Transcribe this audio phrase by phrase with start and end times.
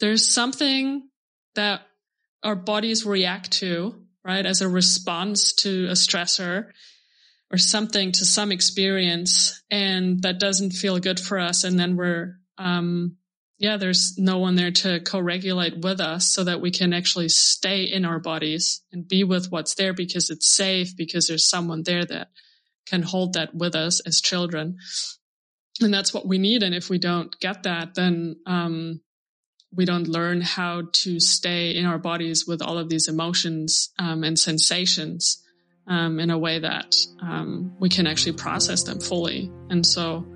[0.00, 1.08] there's something
[1.54, 1.82] that
[2.42, 4.44] our bodies react to, right?
[4.44, 6.70] As a response to a stressor
[7.50, 11.64] or something to some experience and that doesn't feel good for us.
[11.64, 13.16] And then we're, um,
[13.58, 17.84] yeah, there's no one there to co-regulate with us so that we can actually stay
[17.84, 22.04] in our bodies and be with what's there because it's safe, because there's someone there
[22.04, 22.28] that
[22.86, 24.76] can hold that with us as children.
[25.80, 26.62] And that's what we need.
[26.62, 29.00] And if we don't get that, then, um,
[29.76, 34.24] we don't learn how to stay in our bodies with all of these emotions, um,
[34.24, 35.42] and sensations,
[35.86, 39.52] um, in a way that, um, we can actually process them fully.
[39.68, 40.26] And so,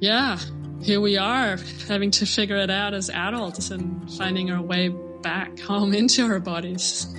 [0.00, 0.38] yeah,
[0.82, 4.88] here we are having to figure it out as adults and finding our way
[5.22, 7.06] back home into our bodies.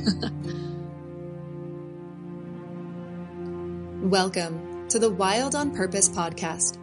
[4.02, 6.78] Welcome to the Wild on Purpose podcast,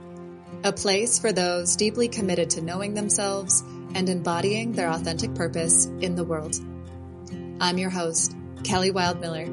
[0.64, 3.62] a place for those deeply committed to knowing themselves
[3.96, 6.55] and embodying their authentic purpose in the world.
[7.59, 9.47] I'm your host, Kelly Wildmiller.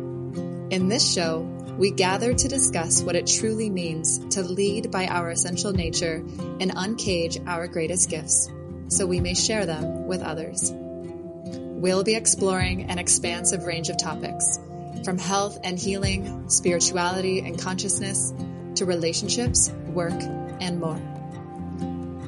[0.69, 1.39] In this show,
[1.77, 6.15] we gather to discuss what it truly means to lead by our essential nature
[6.59, 8.51] and uncage our greatest gifts
[8.89, 10.73] so we may share them with others.
[10.73, 14.59] We'll be exploring an expansive range of topics
[15.05, 18.33] from health and healing, spirituality and consciousness
[18.75, 20.21] to relationships, work,
[20.59, 21.12] and more.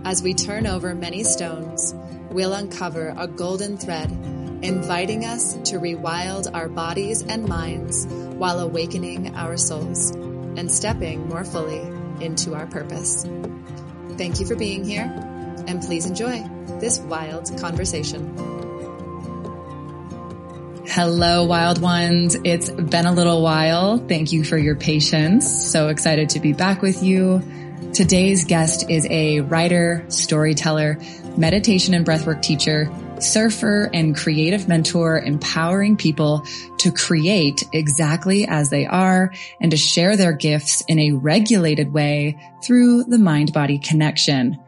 [0.05, 1.95] As we turn over many stones,
[2.29, 4.11] we'll uncover a golden thread
[4.61, 11.43] inviting us to rewild our bodies and minds while awakening our souls and stepping more
[11.43, 11.81] fully
[12.23, 13.25] into our purpose.
[14.15, 15.11] Thank you for being here,
[15.67, 16.47] and please enjoy
[16.79, 18.31] this wild conversation.
[20.87, 22.37] Hello, wild ones.
[22.43, 23.97] It's been a little while.
[23.97, 25.71] Thank you for your patience.
[25.71, 27.41] So excited to be back with you.
[27.95, 30.99] Today's guest is a writer, storyteller,
[31.37, 36.45] meditation and breathwork teacher, surfer and creative mentor, empowering people
[36.79, 42.37] to create exactly as they are and to share their gifts in a regulated way
[42.61, 44.59] through the mind body connection.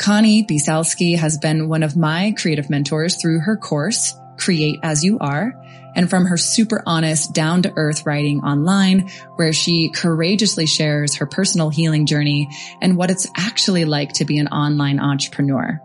[0.00, 5.20] Conni Biesalski has been one of my creative mentors through her course, Create As You
[5.20, 5.54] Are,
[5.94, 11.26] and from her super honest, down to earth writing online, where she courageously shares her
[11.26, 12.48] personal healing journey
[12.80, 15.80] and what it's actually like to be an online entrepreneur.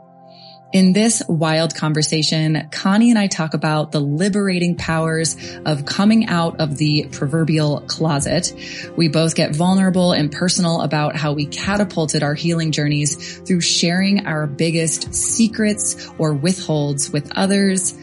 [0.73, 6.59] In this wild conversation, Conni and I talk about the liberating powers of coming out
[6.59, 8.51] of the proverbial closet.
[8.97, 14.28] We both get vulnerable and personal about how we catapulted our healing journeys through sharing
[14.28, 17.97] our biggest secrets or withholds with others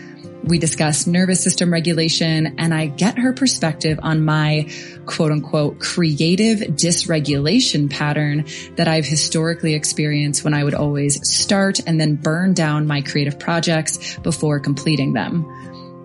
[0.47, 4.71] we discuss nervous system regulation and I get her perspective on my
[5.07, 8.45] quote unquote creative dysregulation pattern
[8.77, 13.39] that I've historically experienced when I would always start and then burn down my creative
[13.39, 15.51] projects before completing them.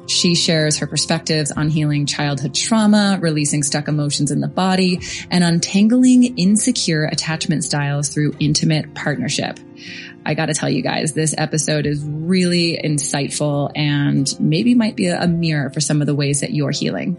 [0.10, 5.44] She shares her perspectives on healing childhood trauma, releasing stuck emotions in the body, and
[5.44, 9.60] untangling insecure attachment styles through intimate partnership.
[10.26, 15.08] I got to tell you guys, this episode is really insightful and maybe might be
[15.08, 17.18] a mirror for some of the ways that you're healing.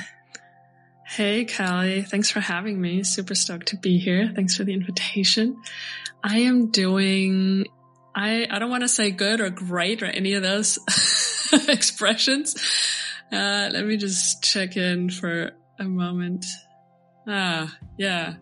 [1.05, 2.01] Hey, Callie.
[2.01, 3.03] Thanks for having me.
[3.03, 4.33] Super stoked to be here.
[4.35, 5.55] Thanks for the invitation.
[6.21, 7.65] I am doing
[8.13, 10.77] I, I don't want to say good or great or any of those
[11.69, 12.57] expressions.
[13.31, 16.45] Uh, let me just check in for a moment.
[17.25, 18.33] Ah, yeah.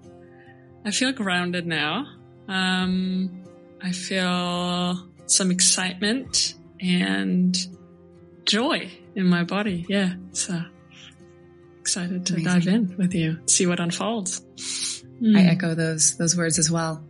[0.83, 2.07] I feel grounded now.
[2.47, 3.43] Um,
[3.81, 7.57] I feel some excitement and
[8.45, 9.85] joy in my body.
[9.87, 10.15] Yeah.
[10.31, 10.61] So
[11.79, 12.51] excited to Amazing.
[12.51, 14.41] dive in with you, see what unfolds.
[15.21, 15.37] Mm.
[15.37, 17.03] I echo those, those words as well.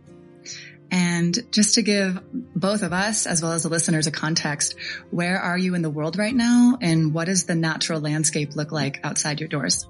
[0.90, 4.74] And just to give both of us as well as the listeners a context,
[5.10, 6.78] where are you in the world right now?
[6.80, 9.86] And what does the natural landscape look like outside your doors?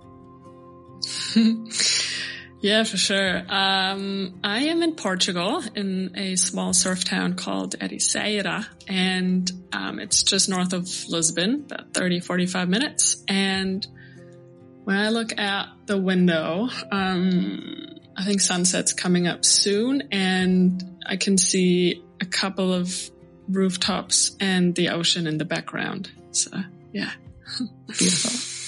[2.61, 3.43] yeah, for sure.
[3.49, 10.23] Um, I am in Portugal in a small surf town called Ericeira and um, it's
[10.23, 13.25] just north of Lisbon, about 30, 45 minutes.
[13.29, 13.87] And
[14.85, 17.87] when I look out the window, um,
[18.17, 22.95] I think sunset's coming up soon and I can see a couple of
[23.49, 26.11] rooftops and the ocean in the background.
[26.33, 26.51] So
[26.93, 27.13] yeah.
[27.87, 28.60] Beautiful.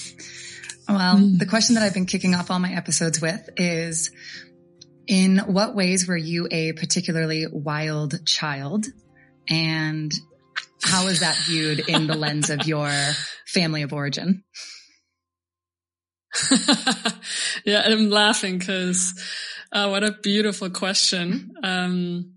[0.92, 1.38] Well, mm.
[1.38, 4.10] the question that I've been kicking off all my episodes with is
[5.06, 8.86] in what ways were you a particularly wild child?
[9.48, 10.12] And
[10.82, 12.90] how is that viewed in the lens of your
[13.46, 14.44] family of origin?
[17.64, 19.14] yeah, I'm laughing because
[19.72, 21.54] uh, what a beautiful question.
[21.62, 22.34] Um,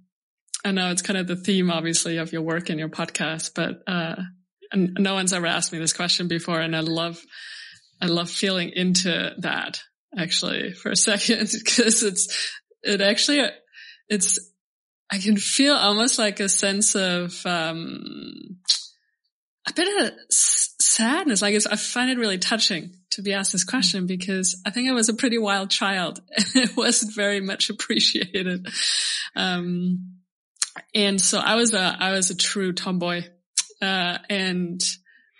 [0.63, 3.83] I know it's kind of the theme, obviously, of your work and your podcast, but
[3.85, 4.15] uh,
[4.73, 7.21] no one's ever asked me this question before, and I love,
[8.05, 9.81] I love feeling into that
[10.17, 12.51] actually for a second because it's,
[12.83, 13.43] it actually,
[14.07, 14.39] it's,
[15.11, 18.59] I can feel almost like a sense of um,
[19.67, 21.41] a bit of sadness.
[21.41, 24.93] Like I find it really touching to be asked this question because I think I
[24.93, 28.67] was a pretty wild child and it wasn't very much appreciated.
[29.35, 30.19] Um,
[30.93, 33.23] and so I was a, I was a true tomboy.
[33.81, 34.81] Uh, and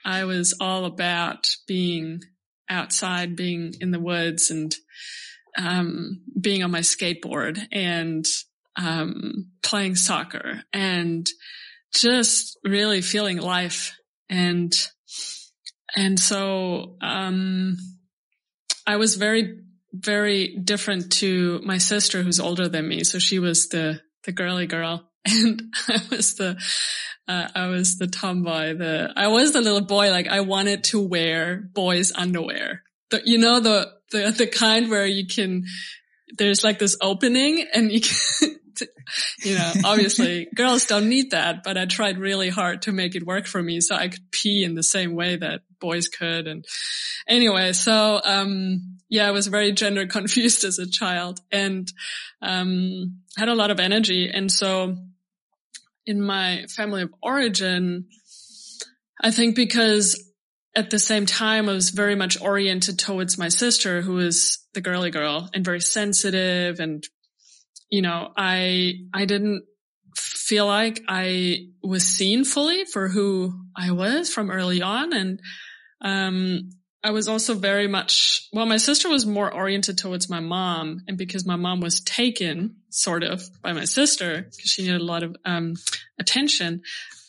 [0.06, 2.22] I was all about being
[2.70, 4.76] outside, being in the woods and,
[5.58, 8.26] um, being on my skateboard and,
[8.78, 11.30] um, playing soccer and
[11.94, 13.98] just really feeling life
[14.30, 14.74] and
[15.96, 17.78] and so um,
[18.86, 19.60] I was very
[19.94, 23.04] very different to my sister who's older than me.
[23.06, 26.57] So she was the the girly girl, and I was the
[27.27, 28.75] uh, I was the tomboy.
[28.75, 30.12] The I was the little boy.
[30.12, 32.83] Like I wanted to wear boys' underwear.
[33.10, 35.66] The, you know the the the kind where you can
[36.38, 38.60] there's like this opening and you can
[39.44, 43.25] you know, obviously girls don't need that, but I tried really hard to make it
[43.25, 46.48] work for me so I could pee in the same way that boys could.
[46.48, 46.66] And
[47.28, 51.92] anyway, so, um, yeah, I was very gender confused as a child and,
[52.42, 54.30] um, had a lot of energy.
[54.33, 54.98] And so
[56.06, 58.07] in my family of origin,
[59.22, 60.22] I think because
[60.75, 64.81] at the same time, I was very much oriented towards my sister, who was the
[64.81, 67.06] girly girl and very sensitive and
[67.90, 69.64] you know, I, I didn't
[70.16, 75.14] feel like I was seen fully for who I was from early on.
[75.14, 75.40] And,
[76.02, 76.69] um,
[77.06, 81.04] I was also very much, well, my sister was more oriented towards my mom.
[81.07, 85.06] And because my mom was taken sort of by my sister, because she needed a
[85.06, 85.76] lot of, um,
[86.19, 86.81] attention,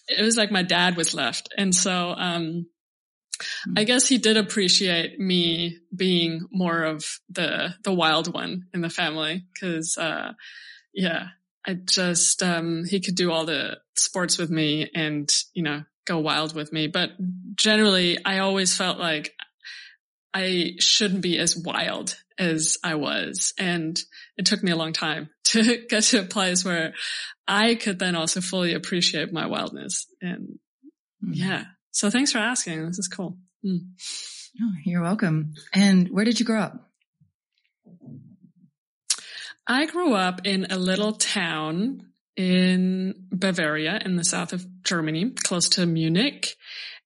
[0.08, 1.52] it was like my dad was left.
[1.58, 2.66] And so, um,
[3.76, 8.88] I guess he did appreciate me being more of the the wild one in the
[8.88, 10.32] family because uh,
[10.94, 11.26] yeah,
[11.66, 16.18] I just um, he could do all the sports with me and you know go
[16.18, 17.10] wild with me, but
[17.56, 19.34] generally I always felt like
[20.36, 23.98] I shouldn't be as wild as I was, and
[24.36, 26.92] it took me a long time to get to a place where
[27.48, 30.58] I could then also fully appreciate my wildness and
[31.24, 31.32] mm-hmm.
[31.32, 31.64] yeah.
[31.92, 32.84] So thanks for asking.
[32.86, 33.38] This is cool.
[33.64, 33.78] Mm.
[34.62, 35.54] Oh, you're welcome.
[35.72, 36.90] And where did you grow up?
[39.66, 45.70] I grew up in a little town in Bavaria in the south of Germany, close
[45.70, 46.54] to Munich.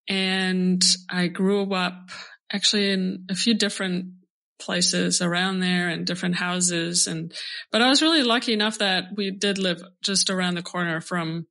[0.09, 2.11] And I grew up
[2.53, 4.13] actually in a few different
[4.61, 7.07] places around there and different houses.
[7.07, 7.33] And,
[7.73, 11.47] but I was really lucky enough that we did live just around the corner from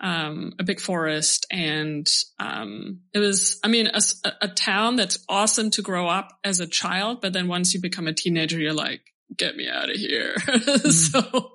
[0.00, 2.06] um, a big forest and,
[2.38, 4.00] um, it was, I mean, a,
[4.40, 8.06] a town that's awesome to grow up as a child, but then once you become
[8.06, 9.02] a teenager, you're like,
[9.36, 10.34] get me out of here.
[10.50, 10.92] Mm.
[10.92, 11.50] so,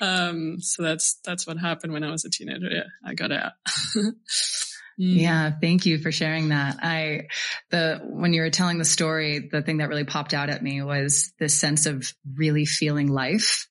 [0.00, 2.68] um, so that's, that's what happened when I was a teenager.
[2.70, 3.52] Yeah, I got out.
[5.00, 5.20] Mm.
[5.20, 5.50] Yeah.
[5.60, 6.78] Thank you for sharing that.
[6.82, 7.28] I,
[7.70, 10.82] the, when you were telling the story, the thing that really popped out at me
[10.82, 13.68] was this sense of really feeling life.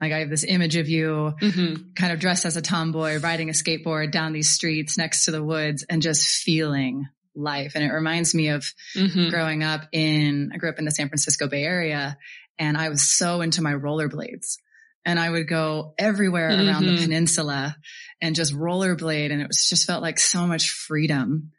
[0.00, 1.92] Like I have this image of you mm-hmm.
[1.94, 5.44] kind of dressed as a tomboy riding a skateboard down these streets next to the
[5.44, 7.72] woods and just feeling life.
[7.74, 9.28] And it reminds me of mm-hmm.
[9.28, 12.16] growing up in, I grew up in the San Francisco Bay Area
[12.58, 14.56] and I was so into my rollerblades
[15.04, 16.68] and I would go everywhere mm-hmm.
[16.68, 17.02] around the mm-hmm.
[17.04, 17.76] peninsula
[18.20, 19.32] and just rollerblade.
[19.32, 21.52] And it was just felt like so much freedom.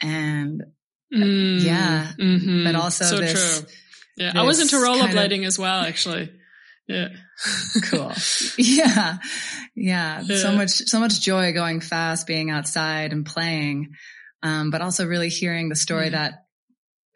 [0.00, 0.62] And
[1.14, 2.64] mm, yeah, mm-hmm.
[2.64, 3.68] but also so this, true.
[4.16, 4.32] Yeah.
[4.34, 6.32] I was into rollerblading kind of, as well, actually.
[6.88, 7.08] Yeah.
[7.90, 8.12] cool.
[8.56, 9.18] Yeah.
[9.74, 10.22] yeah.
[10.22, 10.36] Yeah.
[10.36, 13.90] So much, so much joy going fast, being outside and playing.
[14.42, 16.12] Um, but also really hearing the story mm.
[16.12, 16.44] that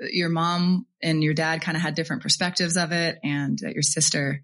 [0.00, 3.82] your mom and your dad kind of had different perspectives of it and that your
[3.82, 4.42] sister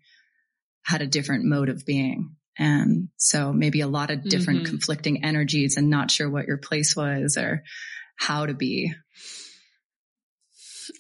[0.86, 2.36] had a different mode of being.
[2.58, 4.70] And so maybe a lot of different mm-hmm.
[4.70, 7.64] conflicting energies and not sure what your place was or
[8.16, 8.94] how to be.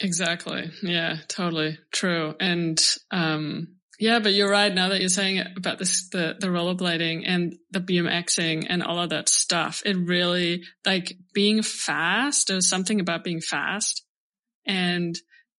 [0.00, 0.70] Exactly.
[0.82, 2.34] Yeah, totally true.
[2.40, 2.78] And,
[3.10, 4.74] um, yeah, but you're right.
[4.74, 9.10] Now that you're saying about this, the, the rollerblading and the BMXing and all of
[9.10, 14.02] that stuff, it really, like being fast, there's something about being fast
[14.66, 15.16] and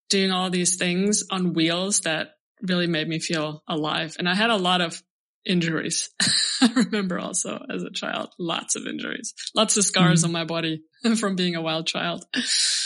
[0.09, 4.15] doing all these things on wheels that really made me feel alive.
[4.19, 5.01] And I had a lot of
[5.45, 6.09] injuries.
[6.61, 10.27] I remember also as a child, lots of injuries, lots of scars mm-hmm.
[10.27, 10.83] on my body
[11.19, 12.25] from being a wild child.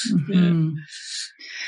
[0.01, 0.72] Mm-hmm.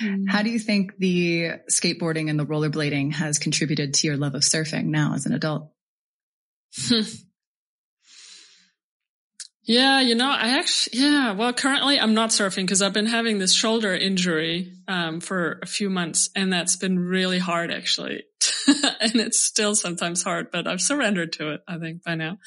[0.01, 0.15] Yeah.
[0.27, 4.41] How do you think the skateboarding and the rollerblading has contributed to your love of
[4.41, 5.69] surfing now as an adult?
[9.65, 13.39] Yeah, you know, I actually, yeah, well, currently I'm not surfing because I've been having
[13.39, 18.23] this shoulder injury, um, for a few months and that's been really hard actually.
[18.67, 22.39] and it's still sometimes hard, but I've surrendered to it, I think by now.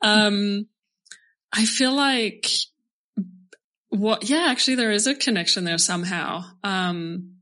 [0.00, 0.66] Um,
[1.52, 2.48] I feel like
[3.90, 7.34] what, yeah, actually there is a connection there somehow, um,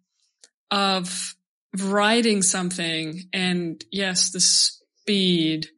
[0.73, 1.37] of
[1.79, 5.69] writing something and yes, the speed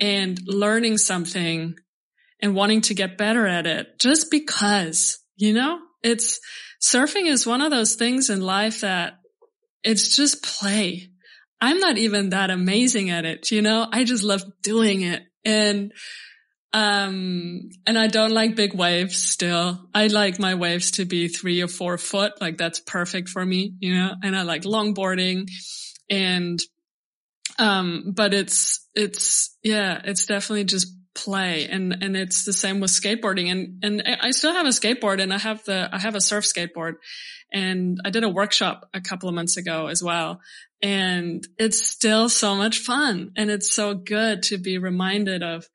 [0.00, 1.76] and learning something
[2.42, 6.40] and wanting to get better at it just because, you know, it's
[6.82, 9.14] surfing is one of those things in life that
[9.82, 11.08] it's just play.
[11.60, 15.22] I'm not even that amazing at it, you know, I just love doing it.
[15.44, 15.92] And,
[16.72, 19.88] um, and I don't like big waves still.
[19.92, 22.40] I like my waves to be three or four foot.
[22.40, 25.48] Like that's perfect for me, you know, and I like longboarding
[26.08, 26.58] and,
[27.58, 30.88] um, but it's, it's, yeah, it's definitely just
[31.22, 35.20] play and and it's the same with skateboarding and and I still have a skateboard
[35.20, 36.94] and I have the I have a surf skateboard
[37.52, 40.40] and I did a workshop a couple of months ago as well
[40.82, 45.68] and it's still so much fun and it's so good to be reminded of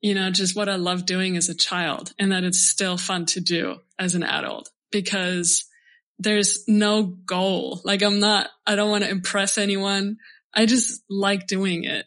[0.00, 3.26] you know just what I love doing as a child and that it's still fun
[3.26, 5.64] to do as an adult because
[6.18, 7.80] there's no goal.
[7.84, 10.18] Like I'm not I don't want to impress anyone.
[10.54, 12.06] I just like doing it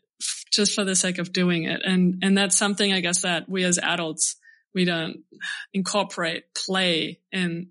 [0.51, 1.81] just for the sake of doing it.
[1.83, 4.35] And, and that's something I guess that we as adults,
[4.73, 5.23] we don't
[5.73, 7.69] incorporate play in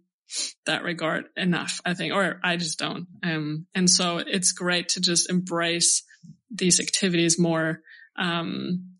[0.67, 3.07] that regard enough, I think, or I just don't.
[3.23, 6.03] Um, and so it's great to just embrace
[6.51, 7.81] these activities more,
[8.19, 8.97] um,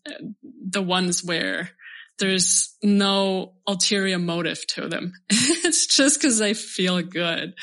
[0.69, 1.71] the ones where
[2.19, 5.13] there's no ulterior motive to them.
[5.29, 7.53] it's just because they feel good,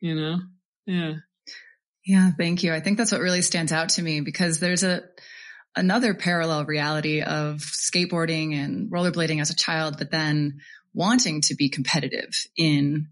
[0.00, 0.38] you know?
[0.86, 1.14] Yeah.
[2.04, 2.30] Yeah.
[2.36, 2.72] Thank you.
[2.72, 5.02] I think that's what really stands out to me because there's a,
[5.78, 10.60] another parallel reality of skateboarding and rollerblading as a child, but then
[10.92, 13.08] wanting to be competitive in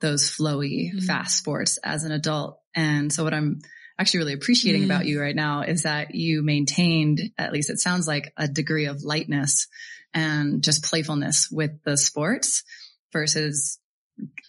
[0.00, 0.98] those flowy, mm-hmm.
[0.98, 2.60] fast sports as an adult.
[2.74, 3.60] And so what I'm
[3.98, 4.90] actually really appreciating mm-hmm.
[4.90, 8.86] about you right now is that you maintained, at least it sounds like a degree
[8.86, 9.68] of lightness
[10.12, 12.64] and just playfulness with the sports
[13.12, 13.78] versus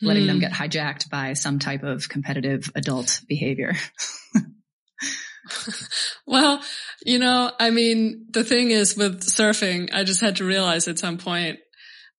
[0.02, 0.42] letting them mm.
[0.42, 3.74] get hijacked by some type of competitive adult behavior.
[6.28, 6.62] well,
[7.06, 11.00] you know, I mean, the thing is with surfing, I just had to realize at
[11.00, 11.60] some point,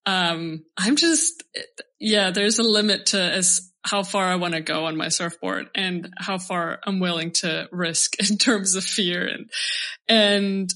[0.07, 1.43] um, I'm just,
[1.99, 5.69] yeah, there's a limit to as how far I want to go on my surfboard
[5.75, 9.27] and how far I'm willing to risk in terms of fear.
[9.27, 9.51] And,
[10.09, 10.75] and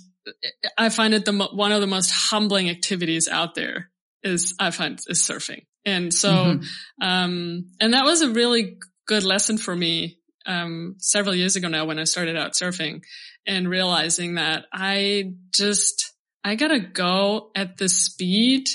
[0.79, 3.91] I find it the, one of the most humbling activities out there
[4.23, 5.67] is I find is surfing.
[5.85, 7.07] And so, mm-hmm.
[7.07, 11.85] um, and that was a really good lesson for me um, several years ago now
[11.85, 13.03] when I started out surfing
[13.47, 18.69] and realizing that I just, I gotta go at the speed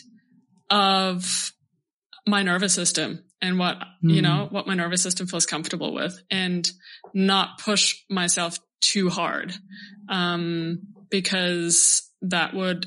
[0.70, 1.54] of
[2.28, 4.14] my nervous system and what, mm.
[4.14, 6.70] you know, what my nervous system feels comfortable with and
[7.14, 9.54] not push myself too hard.
[10.08, 12.86] Um, because that would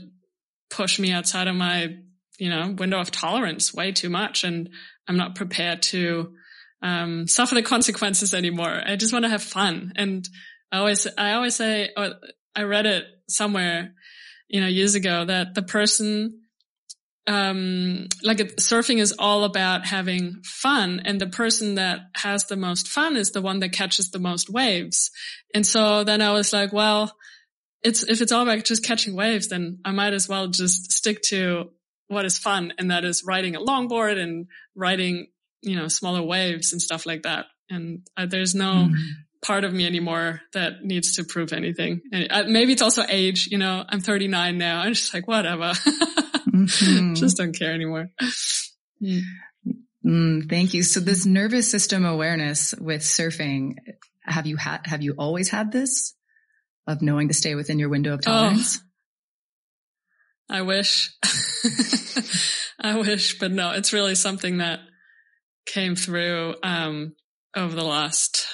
[0.71, 1.97] push me outside of my,
[2.39, 4.45] you know, window of tolerance way too much.
[4.45, 4.71] And
[5.09, 6.35] I'm not prepared to,
[6.83, 8.83] um, suffer the consequences anymore.
[8.85, 9.93] I just want to have fun.
[9.97, 10.29] And
[10.71, 11.91] I always, I always say,
[12.55, 13.93] I read it somewhere,
[14.49, 16.41] you know, years ago that the person
[17.27, 22.89] um, like surfing is all about having fun and the person that has the most
[22.89, 25.11] fun is the one that catches the most waves.
[25.55, 27.15] And so then I was like, well,
[27.83, 31.23] it's, if it's all about just catching waves, then I might as well just stick
[31.29, 31.71] to
[32.09, 32.73] what is fun.
[32.79, 35.29] And that is riding a longboard and riding,
[35.62, 37.47] you know, smaller waves and stuff like that.
[37.71, 38.95] And uh, there's no mm.
[39.42, 42.02] part of me anymore that needs to prove anything.
[42.12, 44.81] And, uh, maybe it's also age, you know, I'm 39 now.
[44.81, 45.73] I'm just like, whatever.
[46.52, 47.14] Mm-hmm.
[47.14, 48.11] Just don't care anymore.
[49.02, 49.21] Mm.
[50.04, 50.83] Mm, thank you.
[50.83, 53.76] So this nervous system awareness with surfing,
[54.23, 56.14] have you had, have you always had this
[56.87, 58.31] of knowing to stay within your window of oh.
[58.31, 58.81] tolerance?
[60.50, 61.11] Oh, I wish.
[62.81, 64.81] I wish, but no, it's really something that
[65.66, 67.14] came through, um,
[67.57, 68.47] over the last,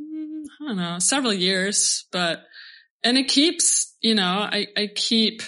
[0.00, 2.42] mm, I don't know, several years, but,
[3.02, 5.42] and it keeps, you know, I, I keep,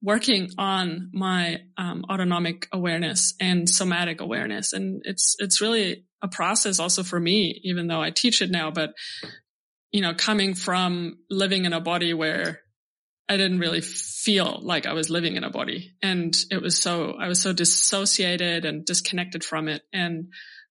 [0.00, 4.72] working on my um, autonomic awareness and somatic awareness.
[4.72, 8.70] And it's it's really a process also for me even though i teach it now
[8.70, 8.90] but
[9.92, 12.60] you know coming from living in a body where
[13.28, 15.94] i didn't really feel like i was living in a body.
[16.02, 19.82] And it was so i was so dissociated and disconnected from it.
[19.92, 20.28] And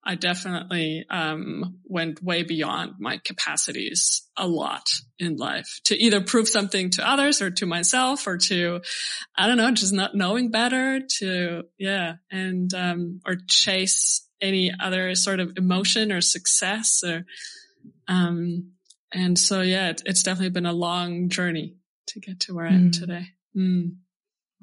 [0.08, 4.88] I definitely um, went way beyond my capacities a lot
[5.20, 8.80] in life to either prove something to others or to myself or to,
[9.36, 15.14] I don't know, just not knowing better to, yeah, and, um, or chase any other
[15.14, 17.26] sort of emotion or success or,
[18.08, 18.72] um,
[19.12, 21.76] and so yeah, it, it's definitely been a long journey
[22.08, 22.72] to get to where mm.
[22.72, 23.00] I am mm.
[23.00, 23.28] today.
[23.56, 23.96] Mm.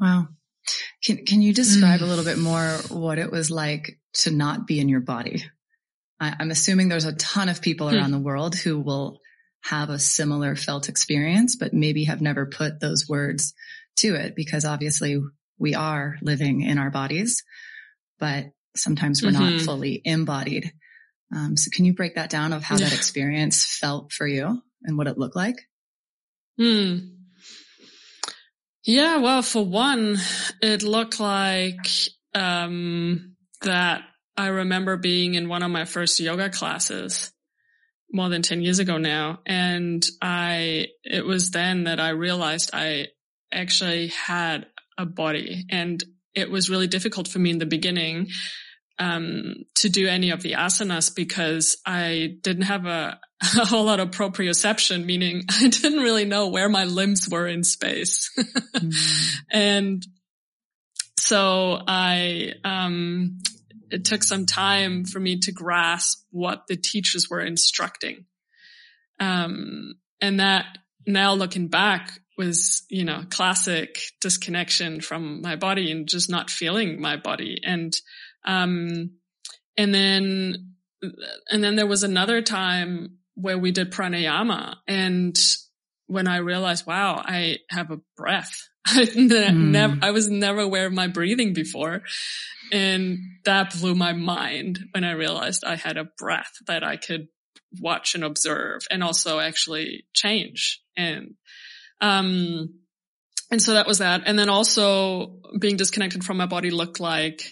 [0.00, 0.28] Wow.
[1.02, 2.02] Can, can you describe mm.
[2.02, 5.44] a little bit more what it was like to not be in your body?
[6.20, 7.96] I, am assuming there's a ton of people hmm.
[7.96, 9.20] around the world who will
[9.62, 13.54] have a similar felt experience, but maybe have never put those words
[13.96, 15.20] to it because obviously
[15.58, 17.42] we are living in our bodies,
[18.18, 19.56] but sometimes we're mm-hmm.
[19.56, 20.72] not fully embodied.
[21.34, 24.98] Um, so can you break that down of how that experience felt for you and
[24.98, 25.56] what it looked like?
[26.58, 26.98] Hmm.
[28.84, 30.18] Yeah, well, for one,
[30.60, 31.88] it looked like
[32.34, 34.02] um, that
[34.36, 37.32] I remember being in one of my first yoga classes
[38.12, 39.40] more than 10 years ago now.
[39.46, 43.08] And I, it was then that I realized I
[43.50, 44.66] actually had
[44.98, 46.02] a body and
[46.34, 48.28] it was really difficult for me in the beginning
[48.98, 53.18] um, to do any of the asanas because I didn't have a,
[53.60, 57.64] a, whole lot of proprioception, meaning I didn't really know where my limbs were in
[57.64, 58.30] space.
[58.38, 58.94] mm.
[59.50, 60.06] And
[61.18, 63.38] so I, um,
[63.90, 68.24] it took some time for me to grasp what the teachers were instructing.
[69.20, 70.66] Um, and that
[71.06, 77.00] now looking back was, you know, classic disconnection from my body and just not feeling
[77.00, 77.60] my body.
[77.64, 77.96] And,
[78.44, 79.10] um,
[79.76, 80.74] and then,
[81.48, 85.38] and then there was another time where we did pranayama and
[86.06, 88.68] when I realized, wow, I have a breath.
[88.86, 89.70] I mm.
[89.70, 92.02] never, I was never aware of my breathing before.
[92.72, 97.28] And that blew my mind when I realized I had a breath that I could
[97.80, 100.82] watch and observe and also actually change.
[100.96, 101.34] And,
[102.00, 102.74] um,
[103.50, 104.22] and so that was that.
[104.26, 107.42] And then also being disconnected from my body looked like,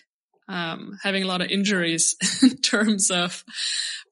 [0.49, 3.45] um, having a lot of injuries in terms of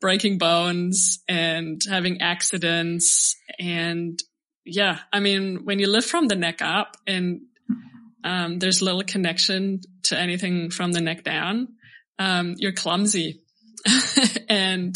[0.01, 4.19] breaking bones and having accidents and
[4.65, 7.41] yeah, I mean, when you live from the neck up and
[8.25, 11.69] um, there's little connection to anything from the neck down,
[12.19, 13.43] um, you're clumsy.
[14.49, 14.95] and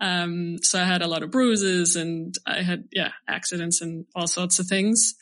[0.00, 4.26] um, so I had a lot of bruises and I had, yeah, accidents and all
[4.26, 5.14] sorts of things.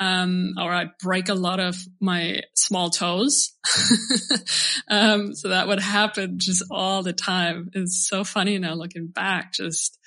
[0.00, 3.52] Um, or I break a lot of my small toes.
[4.88, 7.70] um, so that would happen just all the time.
[7.72, 9.98] It's so funny now looking back, just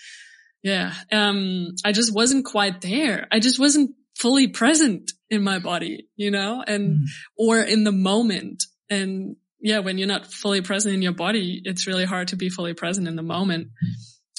[0.63, 0.93] yeah.
[1.12, 3.28] Um, I just wasn't quite there.
[3.32, 7.06] I just wasn't fully present in my body, you know, and, mm.
[7.38, 8.63] or in the moment.
[8.89, 12.50] And yeah, when you're not fully present in your body, it's really hard to be
[12.50, 13.69] fully present in the moment.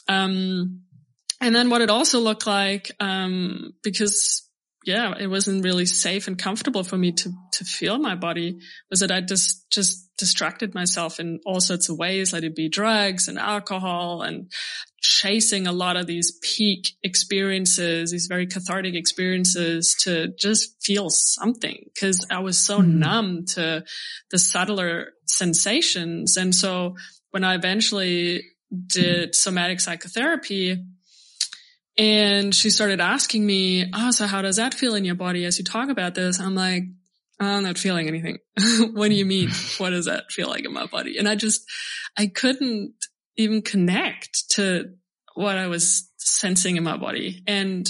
[0.09, 0.83] Um,
[1.41, 4.48] and then what it also looked like, um, because
[4.89, 9.01] yeah, it wasn't really safe and comfortable for me to, to feel my body was
[9.01, 13.29] that I just, just distracted myself in all sorts of ways, let it be drugs
[13.29, 14.51] and alcohol and
[15.03, 21.85] chasing a lot of these peak experiences, these very cathartic experiences to just feel something
[21.93, 22.95] because I was so mm.
[22.95, 23.85] numb to
[24.31, 26.39] the subtler sensations.
[26.39, 26.97] And so
[27.31, 28.43] when I eventually
[28.87, 30.83] did somatic psychotherapy,
[31.99, 35.59] and she started asking me, Oh, so how does that feel in your body as
[35.59, 36.39] you talk about this?
[36.39, 36.85] I'm like,
[37.41, 38.39] I'm not feeling anything.
[38.93, 39.51] what do you mean?
[39.79, 41.19] What does that feel like in my body?
[41.19, 41.63] And I just,
[42.17, 42.95] I couldn't
[43.37, 44.95] even connect to
[45.35, 47.43] what I was sensing in my body.
[47.47, 47.89] And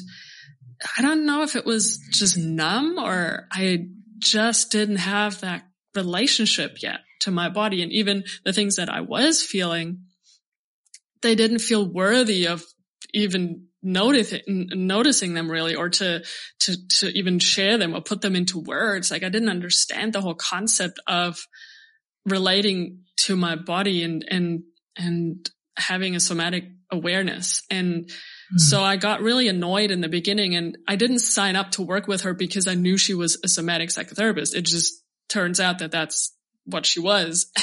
[0.97, 3.87] I don't know if it was just numb or I
[4.19, 7.83] just didn't have that relationship yet to my body.
[7.83, 10.05] And even the things that I was feeling,
[11.23, 12.65] they didn't feel worthy of
[13.15, 16.23] even noticing noticing them really or to
[16.61, 20.21] to to even share them or put them into words like i didn't understand the
[20.21, 21.39] whole concept of
[22.27, 24.63] relating to my body and and
[24.97, 28.59] and having a somatic awareness and mm-hmm.
[28.59, 32.07] so i got really annoyed in the beginning and i didn't sign up to work
[32.07, 35.91] with her because i knew she was a somatic psychotherapist it just turns out that
[35.91, 36.35] that's
[36.69, 37.51] what she was.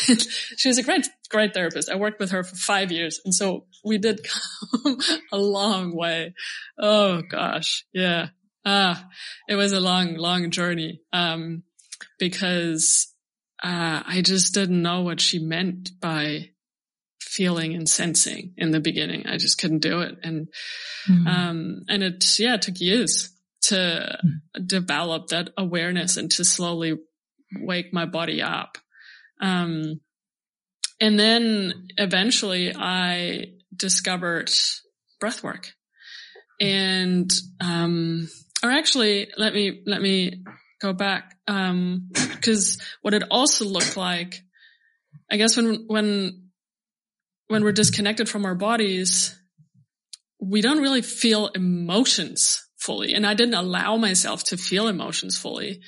[0.57, 1.89] she was a great, great therapist.
[1.89, 3.19] I worked with her for five years.
[3.23, 4.25] And so we did
[4.83, 4.97] come
[5.31, 6.33] a long way.
[6.77, 7.85] Oh gosh.
[7.93, 8.27] Yeah.
[8.65, 9.07] Ah,
[9.47, 11.01] it was a long, long journey.
[11.13, 11.63] Um,
[12.17, 13.13] because,
[13.63, 16.49] uh, I just didn't know what she meant by
[17.21, 19.27] feeling and sensing in the beginning.
[19.27, 20.15] I just couldn't do it.
[20.23, 20.47] And,
[21.07, 21.27] mm-hmm.
[21.27, 23.31] um, and it, yeah, it took years
[23.63, 24.65] to mm-hmm.
[24.65, 26.97] develop that awareness and to slowly
[27.59, 28.77] wake my body up.
[29.41, 30.01] Um,
[30.99, 34.49] and then eventually I discovered
[35.19, 35.73] breath work
[36.59, 37.29] and,
[37.61, 38.29] um,
[38.63, 40.43] or actually let me, let me
[40.81, 41.35] go back.
[41.47, 42.09] Um,
[42.41, 44.41] cause what it also looked like,
[45.29, 46.49] I guess when, when,
[47.47, 49.37] when we're disconnected from our bodies,
[50.39, 53.13] we don't really feel emotions fully.
[53.13, 55.81] And I didn't allow myself to feel emotions fully.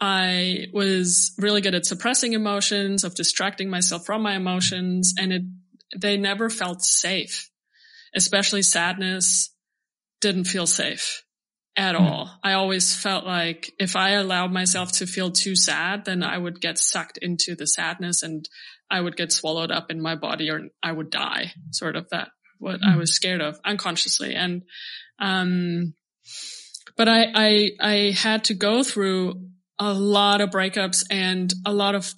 [0.00, 5.42] I was really good at suppressing emotions, of distracting myself from my emotions, and it,
[5.96, 7.50] they never felt safe.
[8.14, 9.50] Especially sadness
[10.20, 11.24] didn't feel safe
[11.76, 12.00] at mm.
[12.00, 12.30] all.
[12.42, 16.60] I always felt like if I allowed myself to feel too sad, then I would
[16.60, 18.48] get sucked into the sadness and
[18.90, 21.52] I would get swallowed up in my body or I would die.
[21.70, 22.92] Sort of that, what mm.
[22.92, 24.34] I was scared of unconsciously.
[24.34, 24.62] And,
[25.20, 25.94] um,
[26.96, 29.47] but I, I, I had to go through
[29.78, 32.12] a lot of breakups and a lot of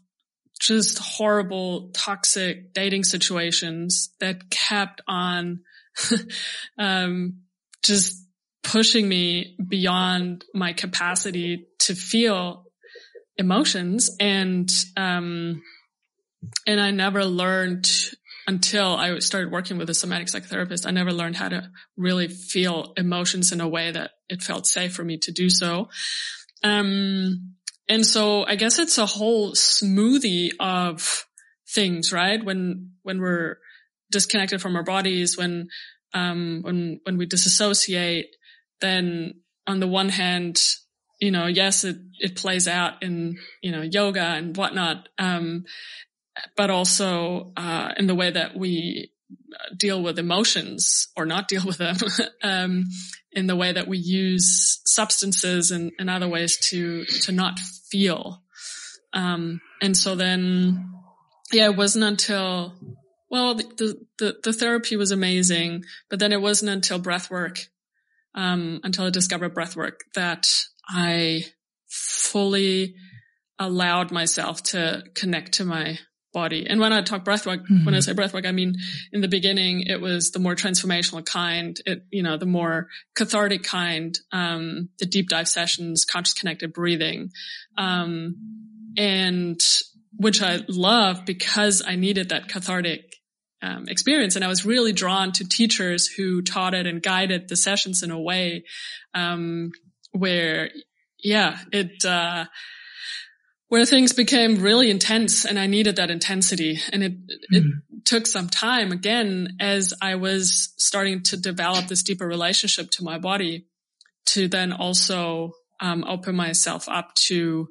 [0.60, 5.60] just horrible, toxic dating situations that kept on,
[6.78, 7.40] um,
[7.82, 8.26] just
[8.62, 12.66] pushing me beyond my capacity to feel
[13.38, 14.14] emotions.
[14.20, 15.62] And, um,
[16.66, 17.90] and I never learned
[18.46, 20.86] until I started working with a somatic psychotherapist.
[20.86, 24.92] I never learned how to really feel emotions in a way that it felt safe
[24.92, 25.88] for me to do so.
[26.62, 27.54] Um,
[27.88, 31.26] and so I guess it's a whole smoothie of
[31.68, 32.44] things, right?
[32.44, 33.58] When, when we're
[34.10, 35.68] disconnected from our bodies, when,
[36.14, 38.36] um, when, when we disassociate,
[38.80, 40.62] then on the one hand,
[41.20, 45.08] you know, yes, it, it plays out in, you know, yoga and whatnot.
[45.18, 45.64] Um,
[46.56, 49.12] but also, uh, in the way that we
[49.76, 51.96] deal with emotions or not deal with them,
[52.42, 52.84] um,
[53.32, 57.58] in the way that we use substances and, and other ways to, to not
[57.90, 58.42] feel.
[59.12, 60.92] Um, and so then,
[61.52, 62.74] yeah, it wasn't until,
[63.30, 67.58] well, the, the, the therapy was amazing, but then it wasn't until breath work,
[68.34, 70.48] um, until I discovered breath work that
[70.88, 71.44] I
[71.88, 72.94] fully
[73.58, 75.98] allowed myself to connect to my
[76.32, 76.66] body.
[76.68, 77.84] And when I talk breathwork, mm-hmm.
[77.84, 78.76] when I say breathwork, I mean
[79.12, 83.62] in the beginning it was the more transformational kind, it you know the more cathartic
[83.62, 87.30] kind, um, the deep dive sessions, conscious connected breathing,
[87.76, 88.36] um,
[88.96, 89.60] and
[90.16, 93.16] which I love because I needed that cathartic
[93.62, 97.56] um, experience, and I was really drawn to teachers who taught it and guided the
[97.56, 98.64] sessions in a way
[99.14, 99.72] um,
[100.12, 100.70] where,
[101.18, 102.04] yeah, it.
[102.04, 102.46] Uh,
[103.70, 106.80] where things became really intense and I needed that intensity.
[106.92, 107.56] And it, mm-hmm.
[107.56, 113.04] it took some time again as I was starting to develop this deeper relationship to
[113.04, 113.66] my body
[114.26, 117.68] to then also um, open myself up to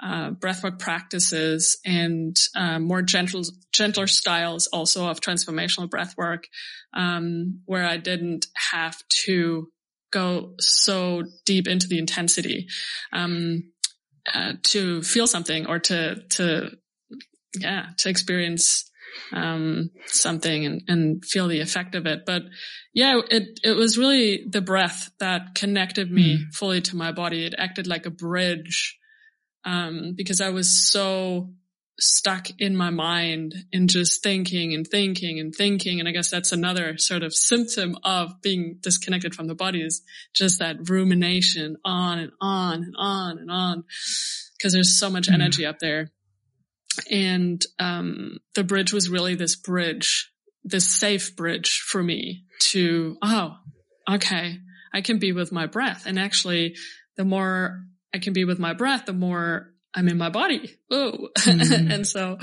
[0.00, 6.44] uh, breathwork practices and uh, more gentle, gentler styles also of transformational breathwork,
[6.94, 9.68] um, where I didn't have to
[10.12, 12.68] go so deep into the intensity,
[13.12, 13.72] um,
[14.34, 16.70] uh, to feel something or to, to,
[17.58, 18.90] yeah, to experience,
[19.32, 22.20] um, something and, and feel the effect of it.
[22.24, 22.42] But
[22.94, 26.54] yeah, it, it was really the breath that connected me mm.
[26.54, 27.44] fully to my body.
[27.44, 28.96] It acted like a bridge,
[29.64, 31.50] um, because I was so
[32.00, 36.00] stuck in my mind and just thinking and thinking and thinking.
[36.00, 40.02] And I guess that's another sort of symptom of being disconnected from the body is
[40.34, 43.84] just that rumination on and on and on and on
[44.56, 45.40] because there's so much mm-hmm.
[45.40, 46.10] energy up there.
[47.10, 50.30] And, um, the bridge was really this bridge,
[50.64, 53.56] this safe bridge for me to, oh,
[54.10, 54.58] okay,
[54.92, 56.04] I can be with my breath.
[56.06, 56.76] And actually
[57.16, 57.82] the more
[58.14, 60.78] I can be with my breath, the more I'm in my body.
[60.90, 61.90] Oh, mm-hmm.
[61.92, 62.38] and so,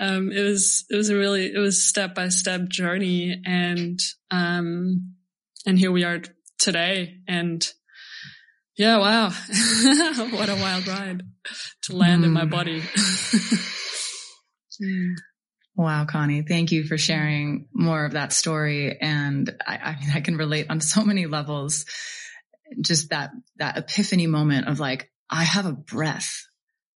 [0.00, 3.42] um, it was, it was a really, it was step by step journey.
[3.44, 5.14] And, um,
[5.66, 6.22] and here we are
[6.58, 7.18] today.
[7.28, 7.66] And
[8.76, 9.28] yeah, wow.
[10.30, 11.22] what a wild ride
[11.82, 12.26] to land mm.
[12.26, 12.50] in my mm.
[12.50, 12.80] body.
[14.82, 15.14] mm.
[15.74, 18.96] Wow, Conni, thank you for sharing more of that story.
[18.98, 21.84] And I, I mean, I can relate on so many levels.
[22.80, 26.45] Just that, that epiphany moment of like, I have a breath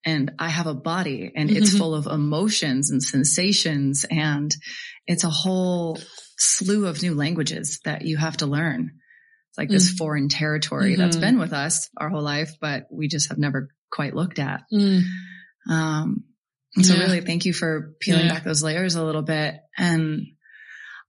[0.06, 1.58] and I have a body and mm-hmm.
[1.58, 4.56] it's full of emotions and sensations and
[5.08, 6.00] it's a whole
[6.38, 8.92] slew of new languages that you have to learn.
[9.50, 9.76] It's like mm-hmm.
[9.76, 9.98] this mm.
[9.98, 11.02] foreign territory mm-hmm.
[11.02, 14.62] that's been with us our whole life, but we just have never quite looked at.
[14.74, 15.02] Mm.
[15.70, 16.24] Um,
[16.82, 17.02] so yeah.
[17.02, 18.34] really thank you for peeling yeah.
[18.34, 19.56] back those layers a little bit.
[19.78, 20.28] And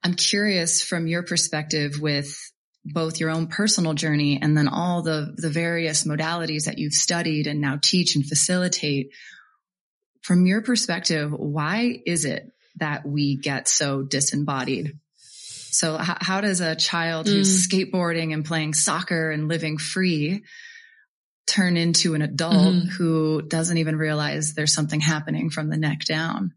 [0.03, 2.35] I'm curious from your perspective with
[2.85, 7.47] both your own personal journey and then all the, the various modalities that you've studied
[7.47, 9.12] and now teach and facilitate.
[10.23, 14.99] From your perspective, why is it that we get so disembodied?
[15.16, 17.33] So how, how does a child mm.
[17.33, 20.43] who's skateboarding and playing soccer and living free
[21.47, 22.88] turn into an adult mm-hmm.
[22.88, 26.55] who doesn't even realize there's something happening from the neck down?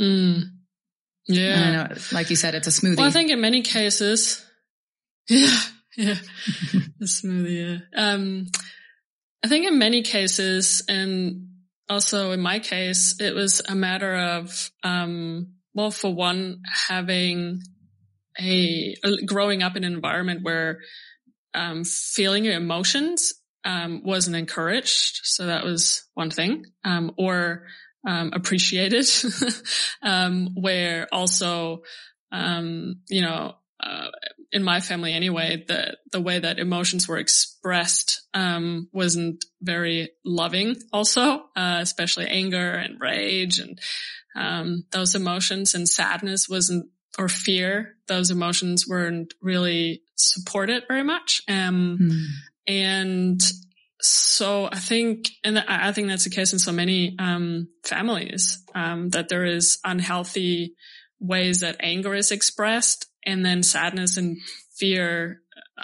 [0.00, 0.50] Mm.
[1.26, 1.54] Yeah.
[1.54, 2.98] I know, like you said, it's a smoothie.
[2.98, 4.44] Well, I think in many cases,
[5.28, 5.58] yeah,
[5.96, 6.14] yeah.
[7.02, 7.82] smoothie.
[7.92, 8.12] Yeah.
[8.12, 8.46] Um,
[9.44, 11.48] I think in many cases, and
[11.88, 17.62] also in my case, it was a matter of, um, well, for one, having
[18.40, 18.94] a,
[19.26, 20.80] growing up in an environment where,
[21.54, 25.20] um, feeling your emotions, um, wasn't encouraged.
[25.24, 27.66] So that was one thing, um, or,
[28.06, 29.06] um, appreciated,
[30.02, 31.82] um, where also,
[32.32, 34.08] um, you know, uh,
[34.52, 40.76] in my family anyway, the, the way that emotions were expressed, um, wasn't very loving
[40.92, 43.80] also, uh, especially anger and rage and,
[44.36, 46.86] um, those emotions and sadness wasn't,
[47.18, 51.42] or fear, those emotions weren't really supported very much.
[51.48, 52.10] Um, hmm.
[52.66, 53.40] and
[54.00, 59.10] so I think, and I think that's the case in so many, um, families, um,
[59.10, 60.74] that there is unhealthy
[61.20, 64.38] ways that anger is expressed and then sadness and
[64.76, 65.40] fear,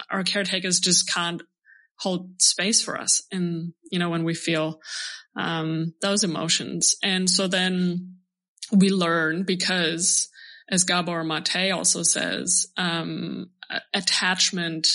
[0.09, 1.41] our caretakers just can't
[1.97, 3.23] hold space for us.
[3.31, 4.79] And, you know, when we feel,
[5.35, 6.95] um, those emotions.
[7.03, 8.15] And so then
[8.71, 10.29] we learn because
[10.69, 13.49] as Gabor Mate also says, um,
[13.93, 14.87] attachment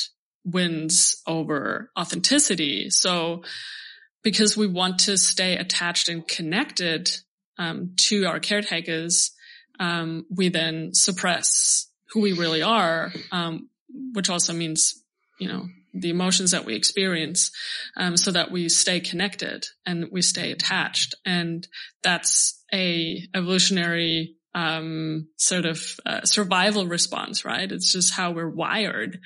[0.45, 2.91] wins over authenticity.
[2.91, 3.43] So
[4.23, 7.11] because we want to stay attached and connected,
[7.59, 9.33] um, to our caretakers,
[9.79, 13.69] um, we then suppress who we really are, um,
[14.15, 15.03] which also means,
[15.39, 17.51] you know, the emotions that we experience,
[17.97, 21.15] um, so that we stay connected and we stay attached.
[21.27, 21.67] And
[22.03, 27.71] that's a evolutionary, um, sort of uh, survival response, right?
[27.71, 29.19] It's just how we're wired.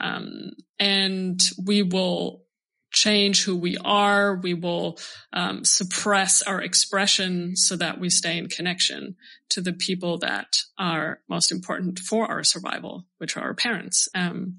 [0.00, 2.44] Um, and we will
[2.90, 4.36] change who we are.
[4.36, 4.98] We will
[5.32, 9.16] um, suppress our expression so that we stay in connection
[9.50, 14.08] to the people that are most important for our survival, which are our parents.
[14.14, 14.58] Um,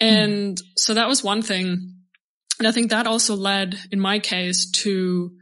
[0.00, 0.62] and mm.
[0.76, 1.94] so that was one thing.
[2.58, 5.32] And I think that also led, in my case, to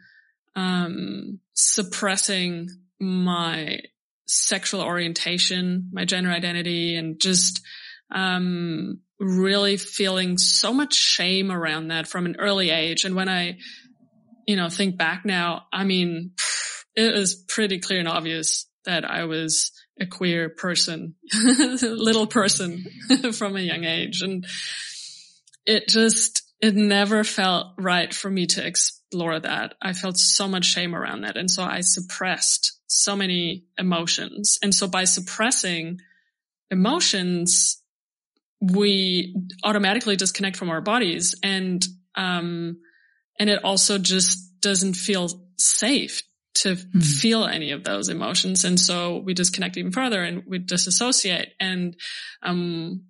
[0.57, 3.81] um, suppressing my
[4.27, 7.63] sexual orientation, my gender identity, and just
[8.11, 13.05] um, really feeling so much shame around that from an early age.
[13.05, 13.59] And when I,
[14.47, 16.33] you know, think back now, I mean,
[16.97, 21.15] it was pretty clear and obvious that I was a queer person,
[21.83, 22.87] little person
[23.33, 24.23] from a young age.
[24.23, 24.47] And
[25.67, 29.75] it just, it never felt right for me to explore that.
[29.83, 31.37] I felt so much shame around that.
[31.37, 34.59] And so I suppressed so many emotions.
[34.63, 36.01] And so by suppressing
[36.71, 37.80] emotions,
[38.61, 42.79] we automatically disconnect from our bodies and, um,
[43.39, 46.23] and it also just doesn't feel safe
[46.55, 47.01] to mm-hmm.
[47.01, 48.65] feel any of those emotions.
[48.65, 51.97] And so we disconnect even further and we disassociate and,
[52.43, 53.05] um,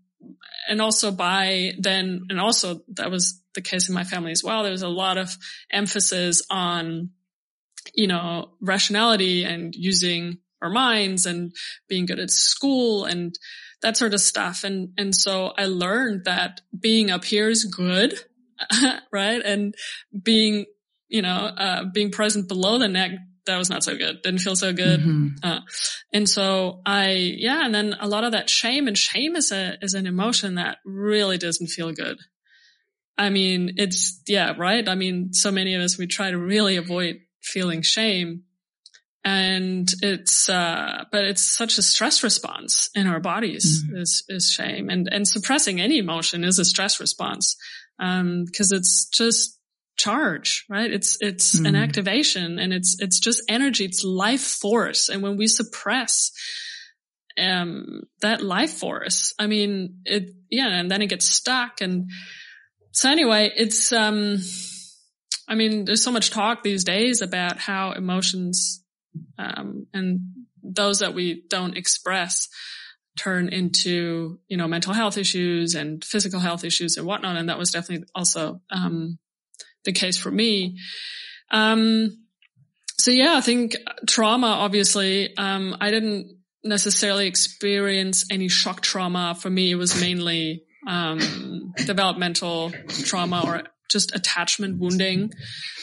[0.68, 4.62] and also by then, and also that was the case in my family as well.
[4.62, 5.36] There was a lot of
[5.70, 7.10] emphasis on,
[7.94, 11.52] you know, rationality and using our minds and
[11.88, 13.34] being good at school and
[13.82, 14.64] that sort of stuff.
[14.64, 18.14] And, and so I learned that being up here is good,
[19.12, 19.42] right?
[19.44, 19.74] And
[20.22, 20.66] being,
[21.08, 23.12] you know, uh, being present below the neck,
[23.46, 24.22] that was not so good.
[24.22, 25.00] Didn't feel so good.
[25.00, 25.28] Mm-hmm.
[25.42, 25.60] Uh,
[26.12, 27.64] and so I, yeah.
[27.64, 30.78] And then a lot of that shame and shame is a, is an emotion that
[30.84, 32.18] really doesn't feel good.
[33.16, 34.86] I mean, it's, yeah, right.
[34.88, 38.44] I mean, so many of us, we try to really avoid feeling shame
[39.24, 43.96] and it's uh but it's such a stress response in our bodies mm-hmm.
[43.96, 44.88] is is shame.
[44.88, 47.56] And and suppressing any emotion is a stress response
[47.98, 49.58] um because it's just
[49.96, 50.90] charge right?
[50.90, 51.66] It's it's mm-hmm.
[51.66, 53.84] an activation and it's it's just energy.
[53.84, 55.10] It's life force.
[55.10, 56.32] And when we suppress
[57.38, 61.80] um that life force i mean it yeah and then it gets stuck.
[61.82, 62.10] And
[62.92, 64.38] so anyway it's um
[65.50, 68.84] I mean, there's so much talk these days about how emotions
[69.38, 70.20] um, and
[70.62, 72.48] those that we don't express
[73.18, 77.36] turn into you know mental health issues and physical health issues and whatnot.
[77.36, 79.18] And that was definitely also um,
[79.84, 80.78] the case for me.
[81.50, 82.24] Um,
[82.98, 89.36] so yeah i think trauma obviously um, i didn't necessarily experience any shock trauma.
[89.38, 92.72] For me it was mainly um, developmental
[93.04, 95.32] trauma or just attachment wounding.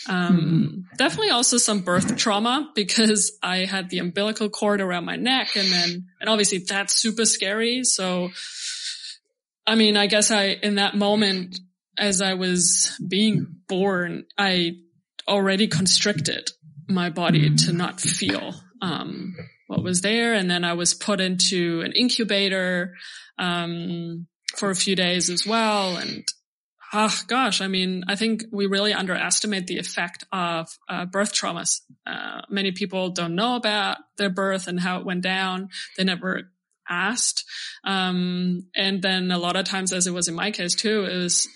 [0.10, 0.96] Um, mm-hmm.
[0.98, 5.68] definitely also some birth trauma because I had the umbilical cord around my neck and
[5.68, 7.84] then, and obviously that's super scary.
[7.84, 8.30] So,
[9.66, 11.60] I mean, I guess I, in that moment,
[11.98, 14.78] as I was being born, I
[15.28, 16.50] already constricted
[16.88, 19.36] my body to not feel, um,
[19.68, 20.34] what was there.
[20.34, 22.94] And then I was put into an incubator,
[23.38, 25.98] um, for a few days as well.
[25.98, 26.24] And
[26.94, 31.82] Oh gosh, I mean, I think we really underestimate the effect of uh, birth traumas.
[32.06, 35.70] Uh, many people don't know about their birth and how it went down.
[35.98, 36.52] They never
[36.90, 37.44] asked.
[37.84, 41.18] Um, and then a lot of times, as it was in my case too, it
[41.18, 41.48] was,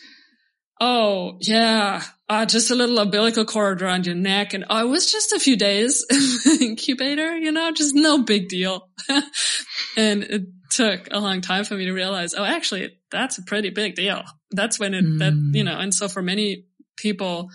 [0.82, 5.10] oh yeah, uh, just a little umbilical cord around your neck, and oh, it was
[5.12, 6.06] just a few days
[6.62, 8.90] incubator, you know, just no big deal.
[9.98, 10.42] and it
[10.72, 14.24] took a long time for me to realize, oh, actually, that's a pretty big deal.
[14.52, 15.20] That's when it, mm.
[15.20, 16.66] that, you know, and so for many
[16.98, 17.50] people,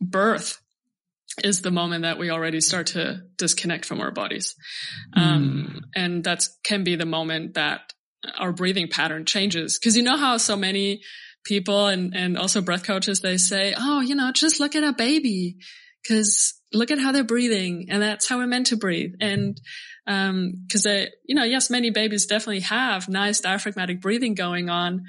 [0.00, 0.60] birth
[1.42, 4.54] is the moment that we already start to disconnect from our bodies.
[5.14, 5.26] Um, mm.
[5.26, 7.92] Um, and that can be the moment that
[8.38, 9.78] our breathing pattern changes.
[9.78, 11.02] Cause you know how so many
[11.44, 14.92] people and, and also breath coaches, they say, Oh, you know, just look at a
[14.92, 15.56] baby.
[16.06, 19.14] Cause look at how they're breathing and that's how we're meant to breathe.
[19.20, 19.60] And,
[20.06, 25.04] um, cause they, you know, yes, many babies definitely have nice diaphragmatic breathing going on,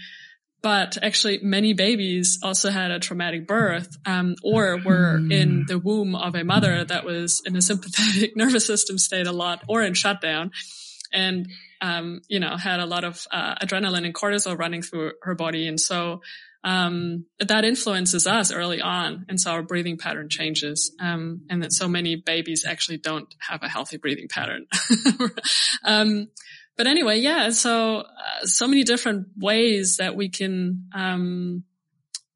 [0.62, 6.16] but actually many babies also had a traumatic birth, um, or were in the womb
[6.16, 9.94] of a mother that was in a sympathetic nervous system state a lot or in
[9.94, 10.52] shutdown.
[11.12, 11.48] And,
[11.82, 15.68] um, you know, had a lot of, uh, adrenaline and cortisol running through her body.
[15.68, 16.22] And so,
[16.64, 19.26] um, that influences us early on.
[19.28, 20.96] And so our breathing pattern changes.
[21.00, 24.66] Um, and that so many babies actually don't have a healthy breathing pattern.
[25.84, 26.30] um,
[26.78, 27.50] but anyway, yeah.
[27.50, 31.64] So, uh, so many different ways that we can, um,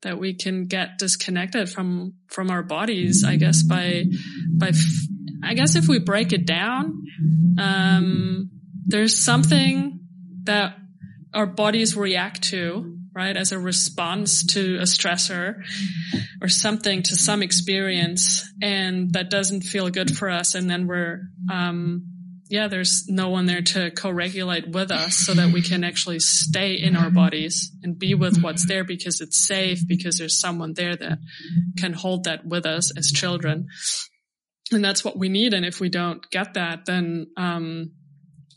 [0.02, 4.06] that we can get disconnected from, from our bodies, I guess by,
[4.52, 5.08] by, f-
[5.44, 7.04] I guess if we break it down,
[7.58, 8.52] um,
[8.86, 10.02] there's something
[10.44, 10.78] that
[11.34, 13.36] our bodies react to right?
[13.36, 15.56] As a response to a stressor
[16.40, 20.54] or something to some experience and that doesn't feel good for us.
[20.54, 22.06] And then we're, um,
[22.48, 26.76] yeah, there's no one there to co-regulate with us so that we can actually stay
[26.76, 30.96] in our bodies and be with what's there because it's safe, because there's someone there
[30.96, 31.18] that
[31.80, 33.66] can hold that with us as children.
[34.72, 35.56] And that's what we need.
[35.56, 37.94] And if we don't get that, then, um,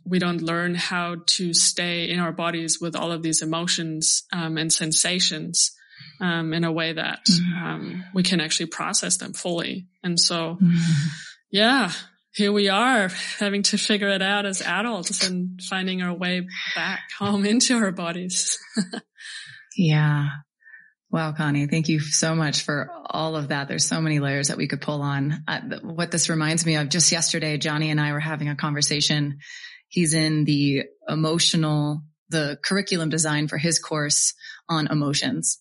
[0.05, 4.57] we don't learn how to stay in our bodies with all of these emotions um,
[4.59, 5.73] and sensations
[6.21, 7.65] um, in a way that mm-hmm.
[7.65, 9.87] um, we can actually process them fully.
[10.03, 11.09] And so, mm-hmm.
[11.51, 11.93] yeah,
[12.33, 13.09] here we are
[13.39, 17.93] having to figure it out as adults and finding our way back home into our
[17.93, 18.59] bodies.
[19.77, 20.29] yeah.
[21.13, 23.67] Wow, Conni, thank you so much for all of that.
[23.67, 25.43] There's so many layers that we could pull on.
[25.49, 29.39] Uh, what this reminds me of just yesterday, Jonny and I were having a conversation
[29.91, 34.35] He's in the emotional the curriculum design for his course
[34.69, 35.61] on emotions.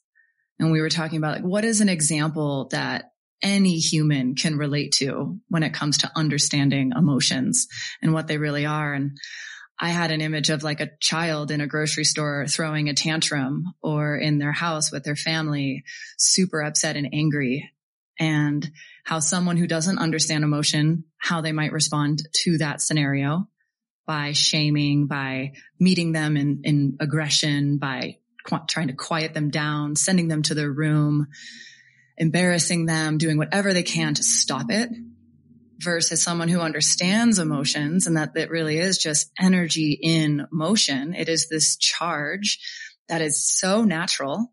[0.60, 3.12] And we were talking about like, what is an example that
[3.42, 7.68] any human can relate to when it comes to understanding emotions
[8.02, 8.94] and what they really are.
[8.94, 9.18] And
[9.80, 13.74] I had an image of like a child in a grocery store throwing a tantrum
[13.82, 15.84] or in their house with their family,
[16.18, 17.72] super upset and angry
[18.20, 18.70] and
[19.06, 23.48] how someone who doesn't understand emotion, how they might respond to that scenario
[24.10, 29.96] by shaming, by meeting them in, in aggression, by qu- trying to quiet them down,
[29.96, 31.28] sending them to their room,
[32.18, 34.90] embarrassing them, doing whatever they can to stop it
[35.78, 41.14] versus someone who understands emotions and that it really is just energy in motion.
[41.14, 42.58] It is this charge
[43.10, 44.52] that is so natural.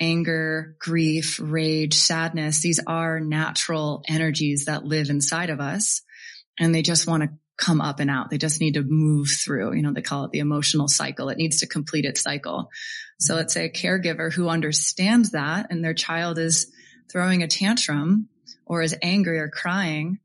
[0.00, 2.60] Anger, grief, rage, sadness.
[2.60, 6.02] These are natural energies that live inside of us
[6.58, 8.30] and they just want to come up and out.
[8.30, 11.28] They just need to move through, you know, they call it the emotional cycle.
[11.28, 12.70] It needs to complete its cycle.
[13.20, 16.72] So let's say a caregiver who understands that and their child is
[17.10, 18.28] throwing a tantrum
[18.66, 20.18] or is angry or crying,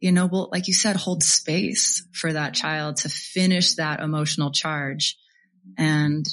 [0.00, 4.50] you know, will, like you said, hold space for that child to finish that emotional
[4.50, 5.18] charge.
[5.76, 6.26] And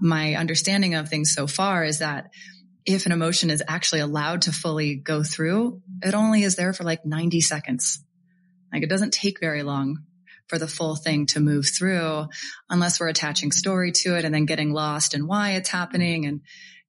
[0.00, 2.30] my understanding of things so far is that
[2.84, 6.82] if an emotion is actually allowed to fully go through, it only is there for
[6.82, 8.02] like 90 seconds.
[8.72, 10.04] Like it doesn't take very long
[10.48, 12.26] for the full thing to move through
[12.68, 16.40] unless we're attaching story to it and then getting lost in why it's happening and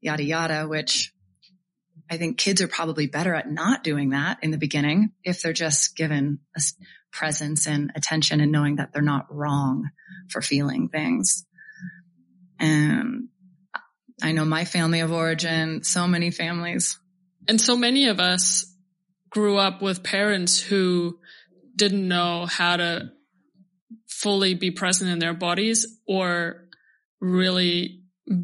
[0.01, 1.13] yada yada, which
[2.09, 5.53] I think kids are probably better at not doing that in the beginning if they're
[5.53, 6.61] just given a
[7.11, 9.89] presence and attention and knowing that they're not wrong
[10.29, 11.45] for feeling things.
[12.59, 13.29] And
[14.21, 16.99] I know my family of origin, so many families.
[17.47, 18.65] And so many of us
[19.29, 21.19] grew up with parents who
[21.75, 23.11] didn't know how to
[24.07, 26.65] fully be present in their bodies or
[27.19, 28.01] really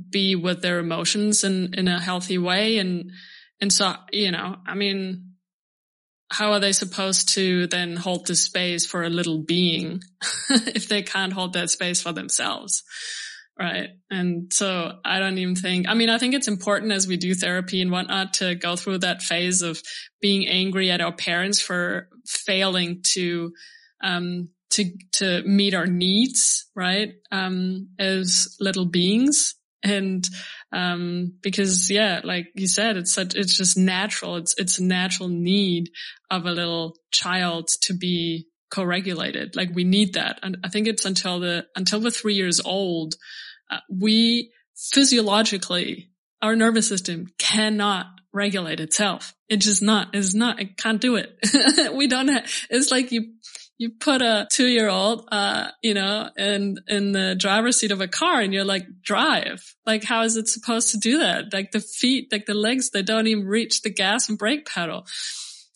[0.09, 2.77] be with their emotions in, in a healthy way.
[2.77, 3.11] And,
[3.61, 5.33] and so, you know, I mean,
[6.31, 10.01] how are they supposed to then hold the space for a little being
[10.49, 12.83] if they can't hold that space for themselves?
[13.59, 13.89] Right.
[14.09, 17.35] And so I don't even think, I mean, I think it's important as we do
[17.35, 19.81] therapy and whatnot to go through that phase of
[20.21, 23.51] being angry at our parents for failing to,
[24.01, 27.09] um, to, to meet our needs, right?
[27.33, 29.55] Um, as little beings.
[29.83, 30.25] And,
[30.71, 34.37] um, because yeah, like you said, it's such, it's just natural.
[34.37, 35.89] It's, it's a natural need
[36.31, 39.57] of a little child to be co-regulated.
[39.57, 40.39] Like we need that.
[40.43, 43.15] And I think it's until the, until the three years old,
[43.89, 46.09] we physiologically,
[46.41, 49.35] our nervous system cannot regulate itself.
[49.47, 51.93] It just not, it's not, it can't do it.
[51.93, 53.33] we don't have, it's like you,
[53.77, 58.01] you put a two year old, uh, you know, in, in the driver's seat of
[58.01, 59.75] a car and you're like, drive.
[59.85, 61.51] Like, how is it supposed to do that?
[61.53, 65.05] Like the feet, like the legs, they don't even reach the gas and brake pedal.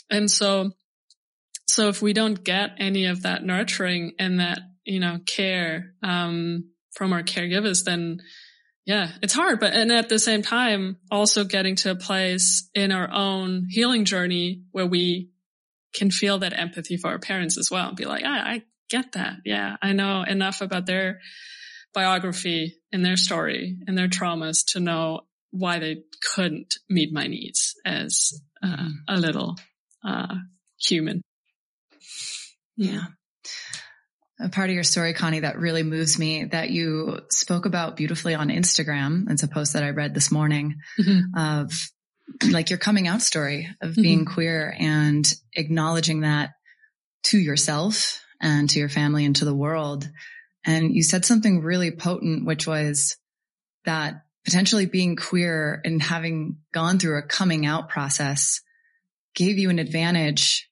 [0.10, 0.72] And so,
[1.68, 6.73] so if we don't get any of that nurturing and that, you know, care, um,
[6.96, 8.22] from our caregivers, then
[8.86, 9.60] yeah, it's hard.
[9.60, 14.06] But, and at the same time, also getting to a place in our own healing
[14.06, 15.30] journey where we
[15.94, 19.14] can feel that empathy for our parents as well and be like, I, I get
[19.14, 19.38] that.
[19.46, 19.78] Yeah.
[19.82, 21.22] I know enough about their
[21.94, 25.22] biography and their story and their traumas to know
[25.52, 29.56] why they couldn't meet my needs as uh, a little
[30.04, 30.36] uh,
[30.80, 31.22] human.
[32.76, 33.06] Yeah
[34.44, 38.36] a part of your story, Conni, that really moves me that you spoke about beautifully
[38.36, 39.32] on Instagram.
[39.32, 41.38] It's a post that I read this morning mm-hmm.
[41.38, 41.72] of
[42.52, 44.02] like your coming out story of mm-hmm.
[44.02, 45.26] being queer and
[45.56, 46.52] acknowledging that
[47.24, 50.10] to yourself and to your family and to the world.
[50.66, 53.16] And you said something really potent, which was
[53.86, 58.62] that potentially being queer and having gone through a coming out process
[59.36, 60.70] gave you an advantage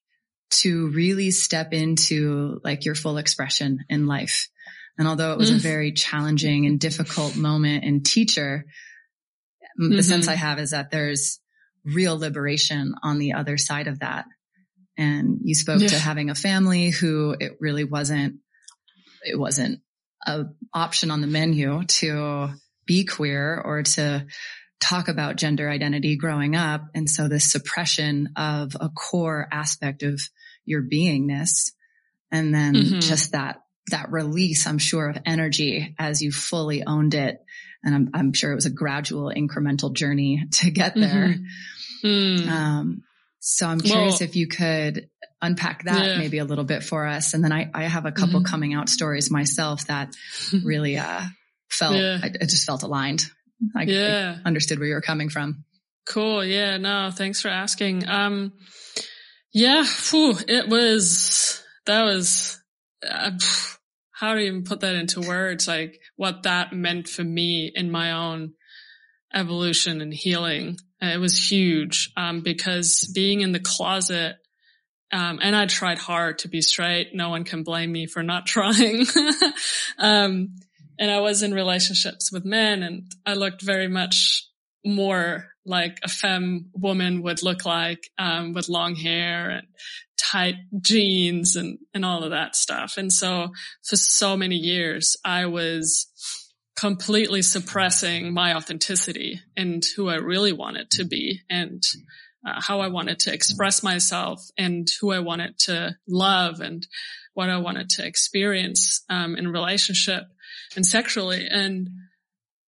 [0.51, 4.49] to really step into like your full expression in life.
[4.97, 5.55] And although it was mm.
[5.55, 8.65] a very challenging and difficult moment and teacher,
[9.81, 9.95] mm-hmm.
[9.95, 11.39] the sense I have is that there's
[11.85, 14.25] real liberation on the other side of that.
[14.97, 15.87] And you spoke yeah.
[15.87, 18.35] to having a family who it really wasn't,
[19.23, 19.79] it wasn't
[20.27, 22.49] a option on the menu to
[22.85, 24.27] be queer or to
[24.79, 26.83] talk about gender identity growing up.
[26.93, 30.21] And so this suppression of a core aspect of
[30.71, 31.71] your beingness
[32.31, 32.99] and then mm-hmm.
[32.99, 37.39] just that that release i'm sure of energy as you fully owned it
[37.83, 41.35] and i'm, I'm sure it was a gradual incremental journey to get there
[42.03, 42.07] mm-hmm.
[42.07, 42.47] mm.
[42.47, 43.03] um,
[43.39, 45.09] so i'm curious well, if you could
[45.41, 46.17] unpack that Yeah.
[46.17, 47.33] maybe a little bit for us.
[47.33, 48.45] And then I, I have a couple Mhm.
[48.45, 50.15] coming out stories myself that
[50.63, 51.21] really, uh,
[51.69, 52.19] felt, Yeah.
[52.21, 53.23] I, I just felt aligned.
[53.75, 55.65] I, I understood where you were coming from.
[56.07, 56.43] Cool.
[56.43, 56.77] Yeah.
[56.77, 58.07] No, thanks for asking.
[58.07, 58.53] Um,
[59.53, 62.61] yeah, phew, it was, that was,
[63.07, 63.31] uh,
[64.11, 68.11] how to even put that into words, like what that meant for me in my
[68.11, 68.53] own
[69.33, 70.77] evolution and healing.
[71.01, 74.35] It was huge, um, because being in the closet,
[75.11, 77.09] um, and I tried hard to be straight.
[77.13, 79.05] No one can blame me for not trying.
[79.97, 80.55] um,
[80.99, 84.47] and I was in relationships with men and I looked very much
[84.85, 89.67] more like a femme woman would look like, um, with long hair and
[90.17, 92.97] tight jeans and, and all of that stuff.
[92.97, 93.49] And so
[93.83, 96.07] for so many years, I was
[96.75, 101.83] completely suppressing my authenticity and who I really wanted to be and
[102.45, 106.87] uh, how I wanted to express myself and who I wanted to love and
[107.33, 110.23] what I wanted to experience, um, in relationship
[110.75, 111.47] and sexually.
[111.47, 111.89] And,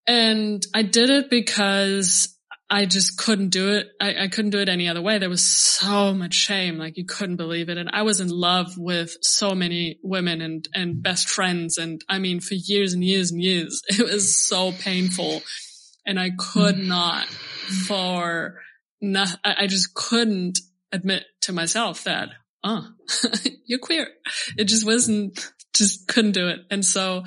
[0.07, 2.32] and I did it because
[2.73, 3.89] I just couldn't do it.
[4.01, 5.19] I, I couldn't do it any other way.
[5.19, 6.79] There was so much shame.
[6.79, 7.77] Like you couldn't believe it.
[7.77, 11.77] And I was in love with so many women and, and best friends.
[11.77, 15.43] And I mean, for years and years and years, it was so painful.
[16.07, 18.55] And I could not for
[19.03, 20.59] no, I, I just couldn't
[20.93, 22.31] admit to myself that,
[22.65, 22.89] oh,
[23.67, 24.09] you're queer.
[24.57, 26.61] It just wasn't, just couldn't do it.
[26.71, 27.25] And so,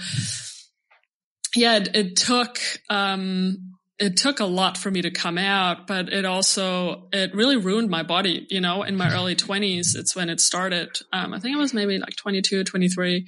[1.55, 2.57] yeah, it, it took,
[2.89, 7.55] um, it took a lot for me to come out, but it also, it really
[7.55, 9.95] ruined my body, you know, in my early twenties.
[9.95, 10.89] It's when it started.
[11.13, 13.25] Um, I think it was maybe like 22, 23.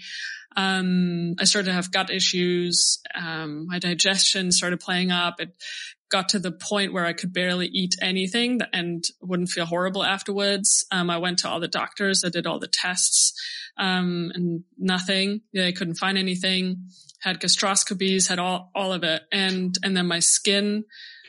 [0.57, 2.99] Um, I started to have gut issues.
[3.15, 5.39] Um, my digestion started playing up.
[5.39, 5.55] It
[6.09, 10.85] got to the point where I could barely eat anything and wouldn't feel horrible afterwards.
[10.91, 12.23] Um, I went to all the doctors.
[12.25, 13.33] I did all the tests,
[13.77, 15.41] um, and nothing.
[15.53, 16.89] They couldn't find anything
[17.19, 19.23] had gastroscopies, had all, all of it.
[19.31, 20.85] And, and then my skin,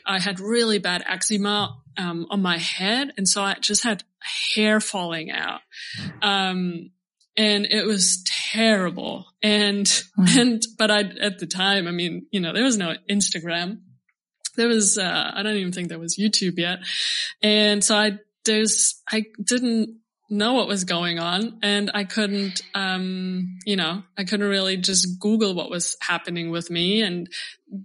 [0.07, 3.13] I had really bad eczema, um, on my head.
[3.17, 4.05] And so I just had
[4.55, 5.61] hair falling out.
[6.23, 6.91] Um,
[7.37, 9.27] and it was terrible.
[9.43, 10.25] And, Wow.
[10.37, 13.81] and, but I, at the time, I mean, you know, there was no Instagram.
[14.57, 16.81] There was, uh, I don't even think there was YouTube yet.
[17.43, 23.59] And so I, there's, I didn't know what was going on and I couldn't, um,
[23.65, 27.29] you know, I couldn't really just Google what was happening with me and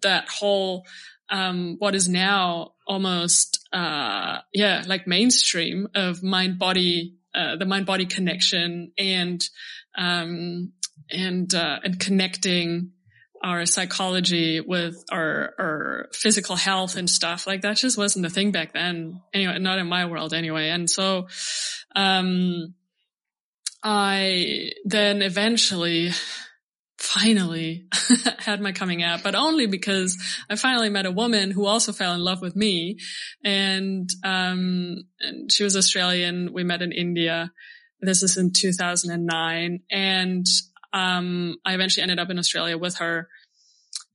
[0.01, 0.85] that whole,
[1.29, 7.85] um, what is now almost, uh, yeah, like mainstream of mind body, uh, the mind
[7.85, 9.41] body connection and,
[9.97, 10.73] um,
[11.09, 12.91] and, uh, and connecting
[13.41, 18.51] our psychology with our, our physical health and stuff like that just wasn't a thing
[18.51, 19.21] back then.
[19.33, 20.69] Anyway, not in my world anyway.
[20.69, 21.27] And so,
[21.95, 22.73] um,
[23.83, 26.11] I then eventually,
[27.03, 27.85] finally
[28.39, 30.17] had my coming out, but only because
[30.49, 32.97] I finally met a woman who also fell in love with me.
[33.43, 36.53] And, um, and she was Australian.
[36.53, 37.51] We met in India.
[37.99, 39.81] This is in 2009.
[39.91, 40.45] And,
[40.93, 43.27] um, I eventually ended up in Australia with her.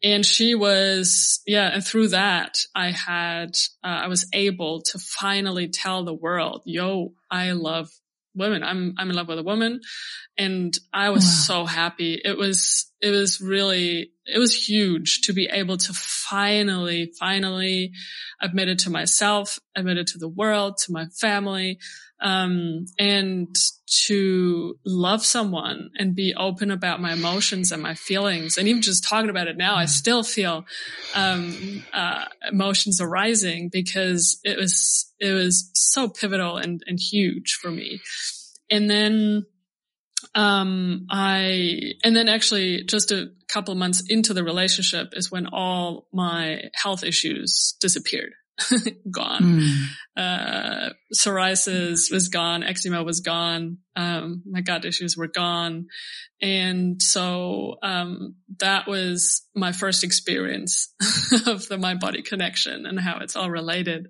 [0.02, 5.68] And she was, yeah, and through that, I had, uh, I was able to finally
[5.68, 7.90] tell the world, yo, I love
[8.34, 8.62] women.
[8.62, 9.80] I'm, I'm in love with a woman.
[10.36, 11.30] And I was Wow.
[11.30, 12.20] so happy.
[12.24, 17.92] It was, it was really, it was huge to be able to finally, finally
[18.40, 21.78] admit it to myself, admit it to the world, to my family,
[22.20, 23.54] um, and
[24.06, 28.58] to love someone and be open about my emotions and my feelings.
[28.58, 30.66] And even just talking about it now, I still feel,
[31.14, 37.70] um, uh, emotions arising because it was, it was so pivotal and, and huge for
[37.70, 38.00] me.
[38.70, 39.46] And then,
[40.34, 46.08] um, I, and then actually just a couple months into the relationship is when all
[46.12, 48.32] my health issues disappeared,
[49.10, 49.84] gone Mm.
[50.16, 55.86] uh, psoriasis was gone, eczema was gone, um, my gut issues were gone.
[56.40, 60.92] And so, um, that was my first experience
[61.46, 64.08] of the mind body connection and how it's all related.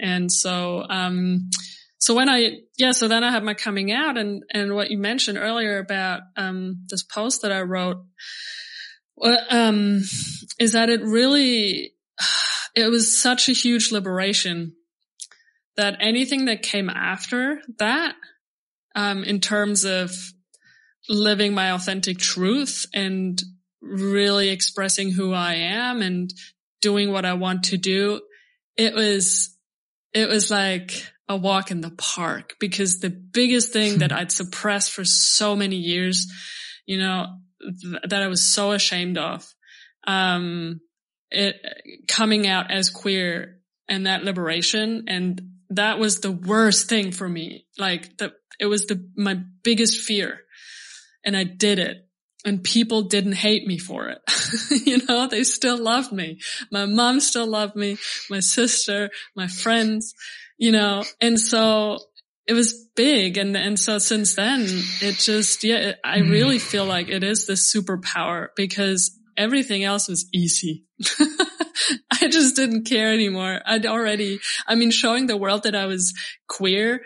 [0.00, 1.50] And so, um,
[1.98, 4.98] so when I, yeah, so then I had my coming out and, and what you
[4.98, 8.04] mentioned earlier about, um, this post that I wrote,
[9.16, 10.02] well, um,
[10.60, 11.94] is that it really,
[12.78, 14.74] it was such a huge liberation
[15.76, 18.14] that anything that came after that,
[18.94, 20.10] um, in terms of
[21.08, 23.42] living my authentic truth and
[23.80, 26.32] really expressing who I am and
[26.80, 28.20] doing what I want to do,
[28.76, 29.56] it was,
[30.12, 34.92] it was like, a walk in the park because the biggest thing that I'd suppressed
[34.92, 36.26] for so many years,
[36.86, 37.26] you know,
[37.60, 39.46] th- that I was so ashamed of,
[40.06, 40.80] um,
[41.30, 41.56] it
[42.08, 43.58] coming out as queer
[43.88, 45.04] and that liberation.
[45.08, 47.66] And that was the worst thing for me.
[47.78, 50.40] Like the, it was the, my biggest fear
[51.24, 52.08] and I did it
[52.44, 54.18] and people didn't hate me for it.
[54.86, 56.40] you know, they still loved me.
[56.70, 57.98] My mom still loved me,
[58.30, 60.14] my sister, my friends,
[60.56, 61.98] you know, and so
[62.46, 63.36] it was big.
[63.36, 64.62] And, and so since then
[65.02, 66.30] it just, yeah, it, I mm.
[66.30, 70.84] really feel like it is this superpower because everything else was easy.
[72.10, 73.60] I just didn't care anymore.
[73.64, 76.12] I'd already, I mean, showing the world that I was
[76.48, 77.02] queer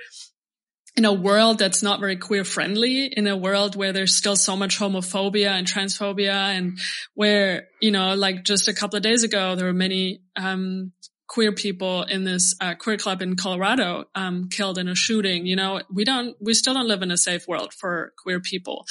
[0.97, 4.57] in a world that's not very queer friendly, in a world where there's still so
[4.57, 6.79] much homophobia and transphobia and
[7.15, 10.93] where, you know, like just a couple of days ago, there were many, um,
[11.29, 15.47] queer people in this uh, queer club in Colorado um, killed in a shooting.
[15.47, 18.85] You know, we don't, we still don't live in a safe world for queer people,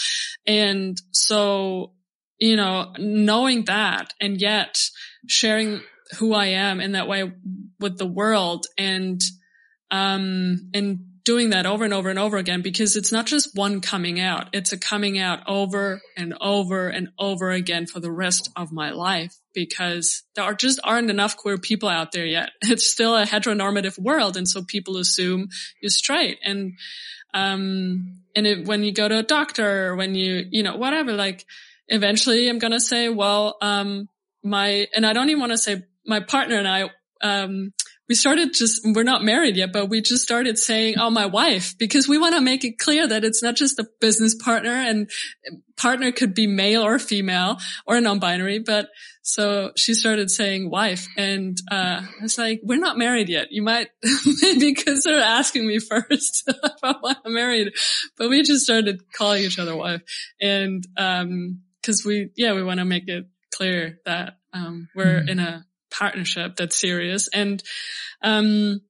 [0.48, 1.94] and so
[2.42, 4.82] you know, knowing that and yet
[5.28, 5.82] sharing
[6.18, 7.32] who I am in that way
[7.80, 9.22] with the world and
[9.92, 13.80] um and doing that over and over and over again because it's not just one
[13.80, 14.48] coming out.
[14.54, 18.90] It's a coming out over and over and over again for the rest of my
[18.90, 22.50] life because there are just aren't enough queer people out there yet.
[22.64, 24.36] It's still a heteronormative world.
[24.36, 26.40] And so people assume you're straight.
[26.44, 26.74] And,
[27.36, 31.14] um, and it, when you go to a doctor or when you, you know, whatever,
[31.14, 31.46] like
[31.92, 34.08] eventually I'm going to say, well, um,
[34.44, 36.90] my, and I don't even want to say my partner and I,
[37.22, 37.74] um,
[38.10, 41.78] we started just, we're not married yet, but we just started saying, oh, my wife,
[41.78, 45.10] because we want to make it clear that it's not just a business partner and
[45.78, 48.60] partner could be male or female or non-binary.
[48.60, 48.90] But
[49.22, 53.48] so she started saying wife and, uh, I was like, we're not married yet.
[53.52, 53.90] You might
[54.42, 57.72] maybe consider asking me first if I want to married,
[58.18, 60.02] but we just started calling each other wife.
[60.42, 65.30] And, um, cause we, yeah, we want to make it clear that, um, we're mm-hmm.
[65.30, 67.28] in a, partnership that's serious.
[67.34, 67.62] And,
[68.24, 68.82] um,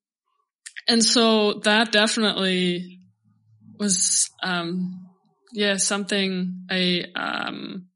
[0.87, 2.99] and so that definitely
[3.77, 5.09] was, um,
[5.51, 7.87] yeah, something, a, um,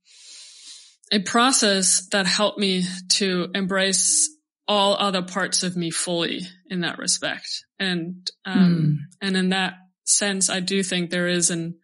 [1.11, 4.29] a process that helped me to embrace
[4.67, 7.63] all other parts of me fully in that respect.
[7.79, 8.97] And, um, mm.
[9.21, 11.77] and in that sense, I do think there is an,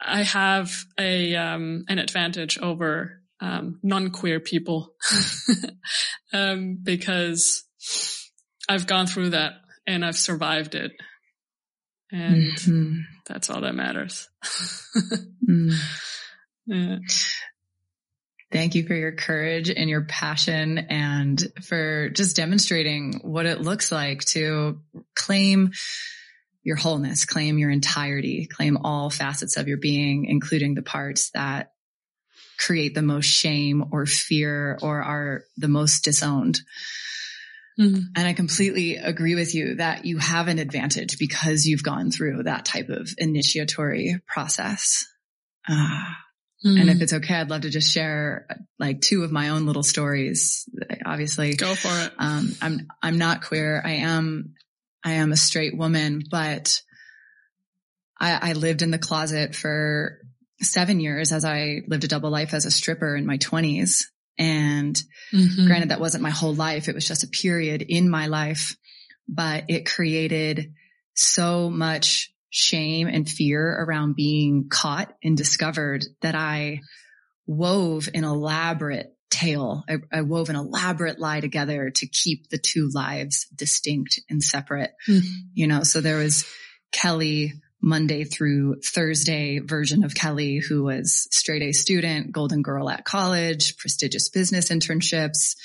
[0.00, 4.94] I have a, um, an advantage over um, non-queer people
[6.32, 7.64] um, because
[8.68, 9.54] I've gone through that
[9.86, 10.92] and I've survived it.
[12.12, 13.00] And mm-hmm.
[13.26, 14.28] that's all that matters.
[15.48, 15.74] mm.
[16.66, 16.98] yeah.
[18.52, 23.92] Thank you for your courage and your passion and for just demonstrating what it looks
[23.92, 24.80] like to
[25.14, 25.70] claim
[26.62, 31.72] your wholeness, claim your entirety, claim all facets of your being, including the parts that
[32.58, 36.60] create the most shame or fear or are the most disowned.
[37.78, 38.00] Mm-hmm.
[38.14, 42.42] And I completely agree with you that you have an advantage because you've gone through
[42.42, 45.06] that type of initiatory process.
[45.66, 45.72] Uh,
[46.64, 46.76] mm-hmm.
[46.76, 48.46] And if it's okay, I'd love to just share
[48.78, 50.68] like two of my own little stories.
[51.06, 52.12] Obviously, go for it.
[52.18, 53.80] Um, I'm I'm not queer.
[53.82, 54.54] I am
[55.04, 56.80] I am a straight woman, but
[58.20, 60.18] I, I lived in the closet for
[60.60, 64.10] seven years as I lived a double life as a stripper in my twenties.
[64.38, 64.94] And
[65.32, 65.66] mm-hmm.
[65.66, 66.88] granted, that wasn't my whole life.
[66.88, 68.76] It was just a period in my life,
[69.28, 70.72] but it created
[71.14, 76.80] so much shame and fear around being caught and discovered that I
[77.46, 79.84] wove an elaborate tale.
[79.88, 84.92] I, I wove an elaborate lie together to keep the two lives distinct and separate.
[85.08, 85.34] Mm-hmm.
[85.54, 86.44] You know, so there was
[86.92, 93.04] Kelly Monday through Thursday version of Kelly, who was straight A student, golden girl at
[93.04, 95.56] college, prestigious business internships,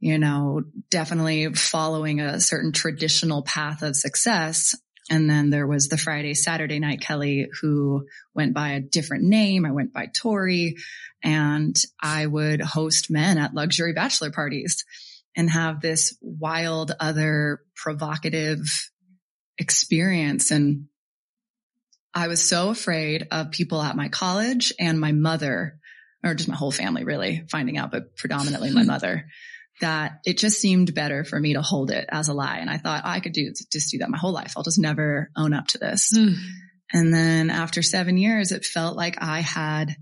[0.00, 4.74] you know, definitely following a certain traditional path of success.
[5.10, 9.64] And then there was the Friday, Saturday night Kelly who went by a different name.
[9.64, 10.76] I went by Tori
[11.22, 14.84] and I would host men at luxury bachelor parties
[15.36, 18.60] and have this wild other provocative
[19.56, 20.50] experience.
[20.50, 20.86] And
[22.14, 25.78] I was so afraid of people at my college and my mother,
[26.24, 29.26] or just my whole family really finding out, but predominantly my mother,
[29.80, 32.58] that it just seemed better for me to hold it as a lie.
[32.58, 34.54] And I thought I could do just do that my whole life.
[34.56, 36.12] I'll just never own up to this.
[36.16, 36.34] Mm.
[36.92, 39.94] And then after seven years, it felt like I had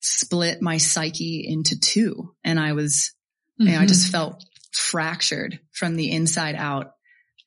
[0.00, 3.12] split my psyche into two and I was,
[3.60, 3.68] mm-hmm.
[3.68, 4.12] you know, I just mm-hmm.
[4.12, 6.92] felt fractured from the inside out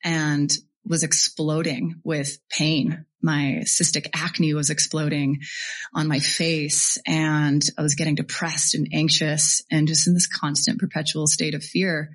[0.04, 0.52] and
[0.84, 3.06] was exploding with pain.
[3.22, 5.40] My cystic acne was exploding
[5.94, 10.80] on my face and I was getting depressed and anxious and just in this constant
[10.80, 12.10] perpetual state of fear.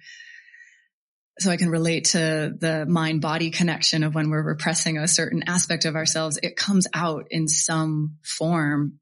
[1.40, 5.44] So I can relate to the mind body connection of when we're repressing a certain
[5.48, 9.00] aspect of ourselves, it comes out in some form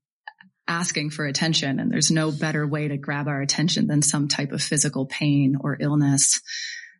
[0.68, 1.80] asking for attention.
[1.80, 5.56] And there's no better way to grab our attention than some type of physical pain
[5.60, 6.42] or illness.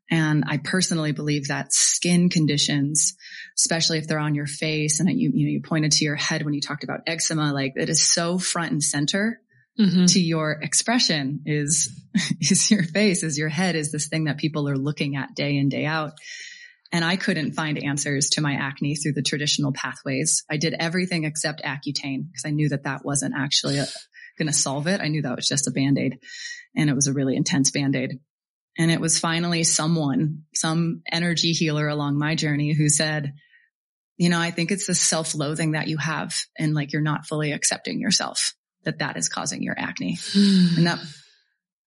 [0.10, 3.16] And I personally believe that skin conditions,
[3.58, 6.44] especially if they're on your face and you, you know, you pointed to your head
[6.44, 9.42] when you talked about eczema, like it is so front and center
[9.80, 10.06] mm-hmm.
[10.06, 11.90] to your expression is,
[12.40, 15.58] is your face, is your head is this thing that people are looking at day
[15.58, 16.14] in, day out.
[16.92, 20.44] And I couldn't find answers to my acne through the traditional pathways.
[20.50, 23.78] I did everything except Accutane because I knew that that wasn't actually
[24.38, 25.02] going to solve it.
[25.02, 26.20] I knew that was just a band-aid
[26.76, 28.20] and it was a really intense band-aid.
[28.78, 33.34] And it was finally someone, some energy healer along my journey who said,
[34.18, 37.52] you know, I think it's the self-loathing that you have and like you're not fully
[37.52, 38.54] accepting yourself
[38.84, 40.18] that that is causing your acne.
[40.36, 41.00] and that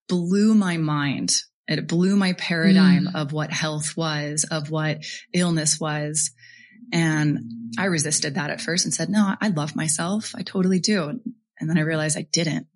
[0.08, 1.32] blew my mind.
[1.66, 3.14] It blew my paradigm mm.
[3.14, 6.30] of what health was, of what illness was.
[6.92, 10.32] And I resisted that at first and said, no, I love myself.
[10.34, 11.20] I totally do.
[11.60, 12.66] And then I realized I didn't.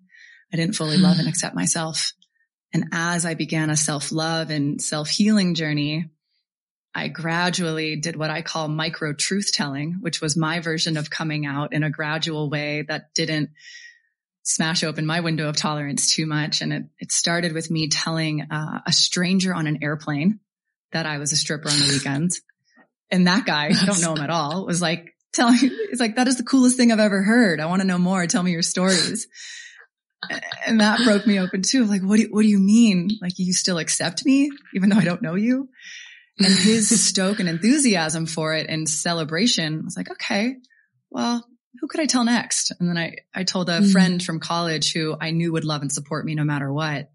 [0.51, 2.13] I didn't fully love and accept myself.
[2.73, 6.09] And as I began a self love and self healing journey,
[6.95, 11.45] I gradually did what I call micro truth telling, which was my version of coming
[11.45, 13.49] out in a gradual way that didn't
[14.43, 16.61] smash open my window of tolerance too much.
[16.61, 20.39] And it, it started with me telling uh, a stranger on an airplane
[20.91, 22.41] that I was a stripper on the weekends.
[23.09, 26.27] And that guy, I don't know him at all, was like telling, it's like, that
[26.27, 27.59] is the coolest thing I've ever heard.
[27.59, 28.27] I want to know more.
[28.27, 29.27] Tell me your stories
[30.65, 31.85] and that broke me open too.
[31.85, 33.09] Like, what do, what do you mean?
[33.21, 35.69] Like, you still accept me even though I don't know you?
[36.39, 40.55] And his stoke and enthusiasm for it and celebration I was like, okay,
[41.09, 41.45] well,
[41.79, 42.71] who could I tell next?
[42.79, 43.91] And then I, I told a mm.
[43.91, 47.09] friend from college who I knew would love and support me no matter what.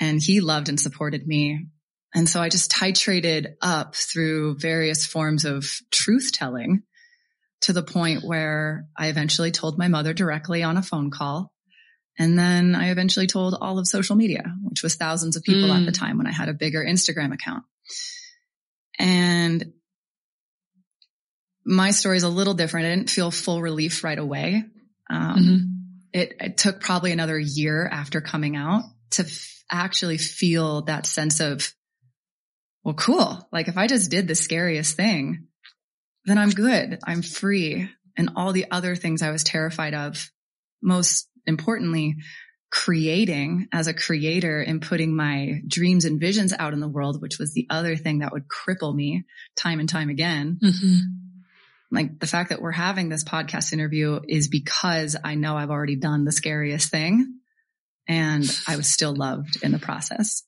[0.00, 1.66] And he loved and supported me.
[2.14, 6.82] And so I just titrated up through various forms of truth telling
[7.62, 11.52] to the point where I eventually told my mother directly on a phone call
[12.18, 15.78] and then I eventually told all of social media, which was thousands of people mm.
[15.78, 15.98] at the mm.
[15.98, 17.64] time when I had a bigger Instagram account.
[18.98, 19.72] And
[21.64, 22.86] my story is a little different.
[22.86, 24.64] I didn't feel full relief right away.
[25.08, 25.56] Um, mm-hmm.
[26.12, 31.40] it, it, took probably another year after coming out to f- actually feel that sense
[31.40, 31.72] of,
[32.84, 33.48] well, cool.
[33.52, 35.46] Like if I just did the scariest thing,
[36.24, 36.98] then I'm good.
[37.04, 37.88] I'm free.
[38.16, 40.30] And all the other things I was terrified of,
[40.82, 42.16] most importantly,
[42.70, 47.38] creating as a creator and putting my dreams and visions out in the world, which
[47.38, 49.24] was the other thing that would cripple me
[49.56, 50.58] time and time again.
[50.62, 50.96] Mm-hmm.
[51.90, 55.96] Like the fact that we're having this podcast interview is because I know I've already
[55.96, 57.38] done the scariest thing
[58.06, 60.42] and I was still loved in the process.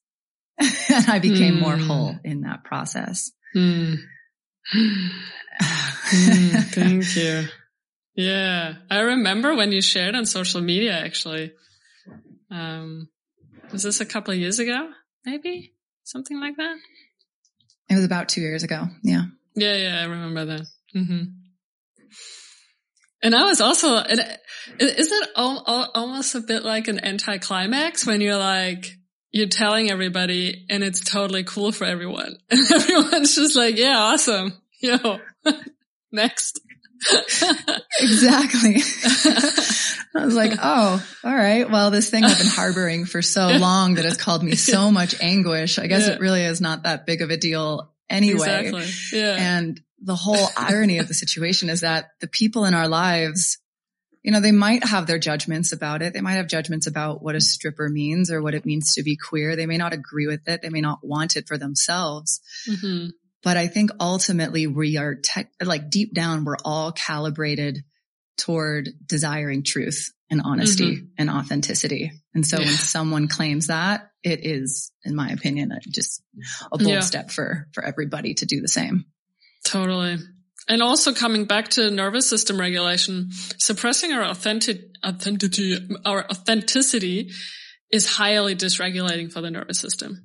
[0.59, 0.69] and
[1.09, 1.61] I became mm.
[1.61, 3.33] more whole in that process.
[3.57, 3.97] Mm.
[4.75, 7.49] mm, thank you.
[8.21, 8.75] Yeah.
[8.91, 11.53] I remember when you shared on social media, actually.
[12.51, 13.09] Um,
[13.73, 14.91] was this a couple of years ago?
[15.25, 15.73] Maybe
[16.05, 16.77] something like that.
[17.89, 18.89] It was about two years ago.
[19.03, 19.23] Yeah.
[19.55, 19.75] Yeah.
[19.77, 20.01] Yeah.
[20.01, 20.67] I remember that.
[20.95, 21.23] Mm-hmm.
[23.23, 24.29] And I was also, isn't
[24.79, 28.97] it almost a bit like an anticlimax when you're like,
[29.31, 32.37] you're telling everybody and it's totally cool for everyone.
[32.51, 34.55] And everyone's just like, yeah, awesome.
[34.81, 35.21] Yo,
[36.13, 36.61] next.
[38.01, 38.77] exactly.
[40.15, 41.71] I was like, oh, all right.
[41.71, 45.15] Well, this thing I've been harboring for so long that has called me so much
[45.21, 45.79] anguish.
[45.79, 46.15] I guess yeah.
[46.15, 48.67] it really is not that big of a deal anyway.
[48.67, 49.19] Exactly.
[49.19, 49.37] Yeah.
[49.39, 53.59] And the whole irony of the situation is that the people in our lives,
[54.23, 56.13] you know, they might have their judgments about it.
[56.13, 59.17] They might have judgments about what a stripper means or what it means to be
[59.17, 59.57] queer.
[59.57, 60.61] They may not agree with it.
[60.63, 62.41] They may not want it for themselves.
[62.69, 63.09] Mm-hmm.
[63.43, 67.79] But I think ultimately we are tech, like deep down, we're all calibrated
[68.37, 71.07] toward desiring truth and honesty mm-hmm.
[71.19, 72.13] and authenticity.
[72.35, 72.67] And so yeah.
[72.67, 76.23] when someone claims that, it is, in my opinion, just
[76.71, 77.01] a bold yeah.
[77.01, 79.07] step for, for everybody to do the same.
[79.65, 80.19] Totally.
[80.69, 87.31] And also coming back to nervous system regulation, suppressing our authentic, authenticity, our authenticity
[87.91, 90.25] is highly dysregulating for the nervous system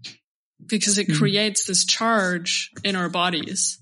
[0.67, 1.17] because it mm.
[1.17, 3.79] creates this charge in our bodies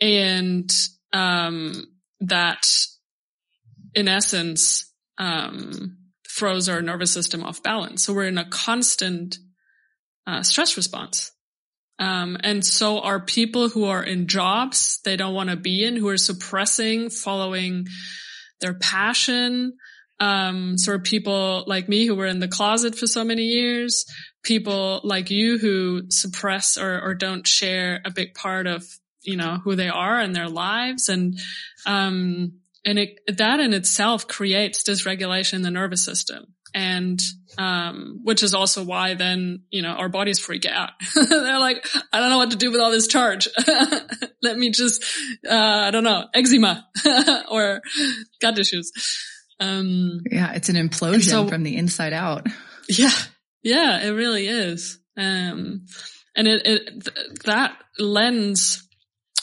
[0.00, 0.70] and
[1.12, 1.86] um,
[2.20, 2.66] that
[3.94, 5.96] in essence um,
[6.28, 9.38] throws our nervous system off balance so we're in a constant
[10.26, 11.32] uh, stress response
[11.98, 15.96] Um, and so are people who are in jobs they don't want to be in,
[15.96, 17.86] who are suppressing, following
[18.60, 19.76] their passion.
[20.18, 24.06] Um, sort of people like me who were in the closet for so many years,
[24.46, 28.86] people like you who suppress or, or don't share a big part of,
[29.22, 31.08] you know, who they are and their lives.
[31.08, 31.38] And,
[31.84, 36.54] um, and it, that in itself creates dysregulation in the nervous system.
[36.72, 37.20] And,
[37.58, 40.90] um, which is also why then, you know, our bodies freak out.
[41.14, 43.48] They're like, I don't know what to do with all this charge.
[44.42, 45.02] Let me just,
[45.48, 46.86] uh, I don't know, eczema
[47.50, 47.80] or
[48.40, 48.92] gut issues.
[49.58, 52.46] Um, yeah, it's an implosion so, from the inside out.
[52.88, 53.10] Yeah.
[53.66, 55.00] Yeah, it really is.
[55.16, 55.86] Um,
[56.36, 58.88] and it, it, th- that lens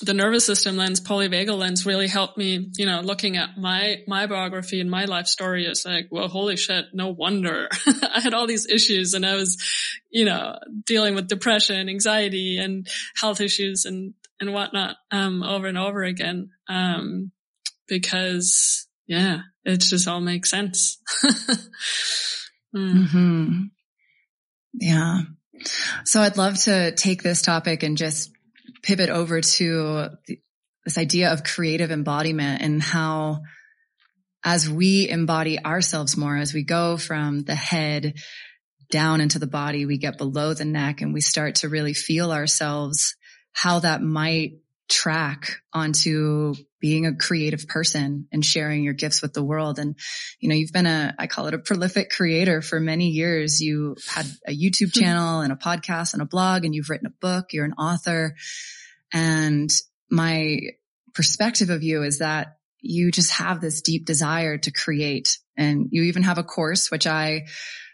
[0.02, 4.26] the nervous system lens, polyvagal lens really helped me, you know, looking at my, my
[4.26, 8.48] biography and my life story is like, well, holy shit, no wonder I had all
[8.48, 9.62] these issues and I was,
[10.10, 15.78] you know, dealing with depression, anxiety and health issues and, and whatnot, um, over and
[15.78, 16.52] over again.
[16.70, 17.32] Um,
[17.90, 20.98] because yeah, it just all makes sense.
[22.74, 23.08] mm.
[23.12, 23.64] hmm
[24.74, 25.22] Yeah.
[26.06, 28.32] So I'd love to take this topic and just
[28.82, 30.10] pivot over to
[30.84, 33.42] this idea of creative embodiment and how
[34.44, 38.16] as we embody ourselves more, as we go from the head
[38.92, 42.32] down into the body, we get below the neck and we start to really feel
[42.32, 43.16] ourselves,
[43.54, 44.60] how that might
[44.90, 46.54] track onto
[46.84, 49.80] being a creative person and sharing your gifts with the world.
[49.80, 49.96] And,
[50.42, 53.62] you know, you've been a, I call it a prolific creator for many years.
[53.62, 57.22] You had a YouTube channel and a podcast and a blog and you've written a
[57.22, 57.54] book.
[57.54, 58.36] You're an author.
[59.14, 59.70] And
[60.12, 60.58] my
[61.14, 65.38] perspective of you is that you just have this deep desire to create.
[65.56, 67.46] And you even have a course, which I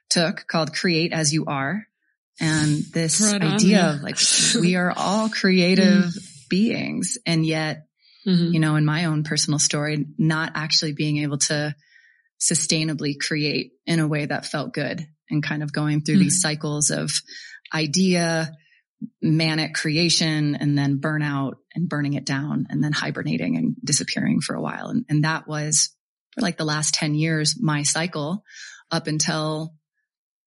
[0.09, 1.85] took called Create as You Are.
[2.39, 4.17] And this right idea of like,
[4.59, 6.49] we are all creative mm.
[6.49, 7.19] beings.
[7.27, 7.85] And yet
[8.29, 8.53] mm-hmm.
[8.53, 11.75] you know, in my own personal story, not actually being able to
[12.39, 16.23] sustainably create in a way that felt good and kind of going through mm-hmm.
[16.23, 17.11] these cycles of
[17.73, 18.51] idea,
[19.21, 24.55] manic creation and then burnout and burning it down and then hibernating and disappearing for
[24.55, 24.87] a while.
[24.87, 25.89] And, and that was
[26.31, 28.43] for like the last 10 years, my cycle
[28.91, 29.73] up until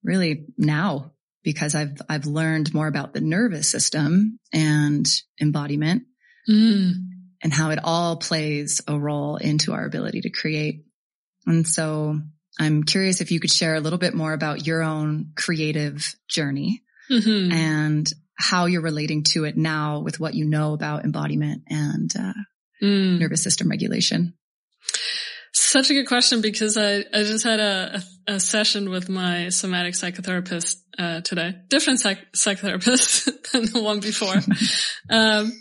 [0.03, 1.13] really now
[1.43, 5.07] because I've, I've learned more about the nervous system and
[5.41, 6.05] embodiment.
[6.49, 7.12] Mm
[7.43, 10.85] and how it all plays a role into our ability to create.
[11.47, 12.21] And so
[12.59, 16.83] I'm curious if you could share a little bit more about your own creative journey
[17.11, 17.53] mm-hmm.
[17.53, 22.33] and how you're relating to it now with what you know about embodiment and uh,
[22.83, 23.19] mm.
[23.19, 24.35] nervous system regulation.
[25.55, 29.95] Such a good question because I, I just had a, a, session with my somatic
[29.95, 34.35] psychotherapist uh, today, different psych- psychotherapist than the one before.
[35.11, 35.53] um,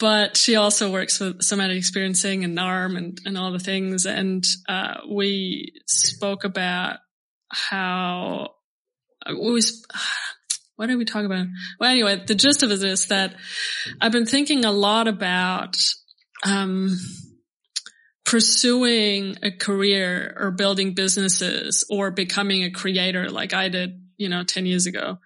[0.00, 4.06] but she also works with somatic experiencing and NARM and, and all the things.
[4.06, 6.96] And, uh, we spoke about
[7.50, 8.54] how
[9.26, 9.86] uh, we was,
[10.76, 11.46] what did we talk about?
[11.78, 13.34] Well, anyway, the gist of it is that
[14.00, 15.76] I've been thinking a lot about,
[16.44, 16.98] um,
[18.24, 24.44] pursuing a career or building businesses or becoming a creator like I did, you know,
[24.44, 25.18] 10 years ago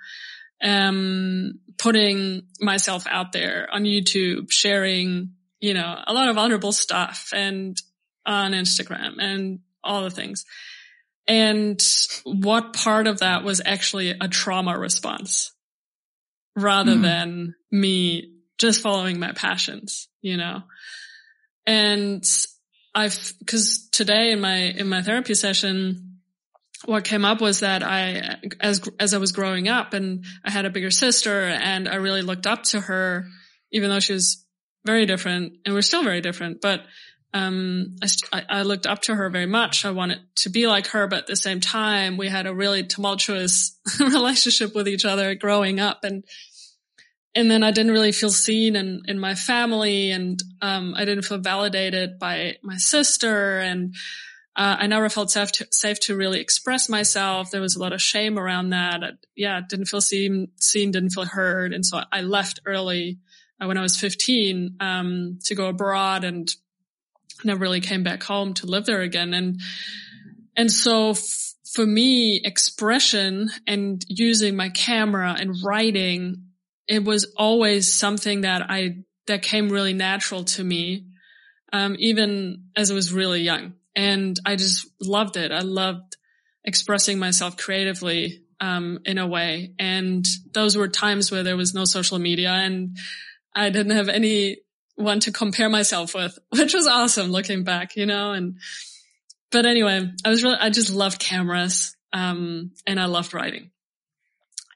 [0.64, 7.30] um, putting myself out there on YouTube, sharing, you know, a lot of vulnerable stuff
[7.34, 7.80] and
[8.26, 10.44] on Instagram and all the things.
[11.26, 11.82] And
[12.24, 15.52] what part of that was actually a trauma response
[16.54, 17.02] rather mm.
[17.02, 20.62] than me just following my passions, you know?
[21.66, 22.24] And
[22.94, 26.03] I've, cause today in my, in my therapy session,
[26.86, 30.64] what came up was that I, as, as I was growing up and I had
[30.64, 33.26] a bigger sister and I really looked up to her,
[33.72, 34.44] even though she was
[34.84, 36.82] very different and we're still very different, but,
[37.32, 37.96] um,
[38.32, 39.84] I, I looked up to her very much.
[39.84, 42.84] I wanted to be like her, but at the same time, we had a really
[42.84, 46.24] tumultuous relationship with each other growing up and,
[47.34, 51.24] and then I didn't really feel seen in, in my family and, um, I didn't
[51.24, 53.94] feel validated by my sister and,
[54.56, 57.50] uh, I never felt safe to, safe to really express myself.
[57.50, 59.02] There was a lot of shame around that.
[59.02, 61.72] I, yeah, didn't feel seen, seen, didn't feel heard.
[61.72, 63.18] And so I left early
[63.60, 66.48] uh, when I was 15, um, to go abroad and
[67.42, 69.34] never really came back home to live there again.
[69.34, 69.60] And,
[70.56, 76.44] and so f- for me, expression and using my camera and writing,
[76.86, 81.06] it was always something that I, that came really natural to me.
[81.72, 85.52] Um, even as I was really young and I just loved it.
[85.52, 86.16] I loved
[86.64, 89.74] expressing myself creatively um, in a way.
[89.78, 92.96] And those were times where there was no social media and
[93.54, 98.32] I didn't have anyone to compare myself with, which was awesome looking back, you know,
[98.32, 98.58] and,
[99.52, 103.70] but anyway, I was really, I just loved cameras, um, and I loved writing.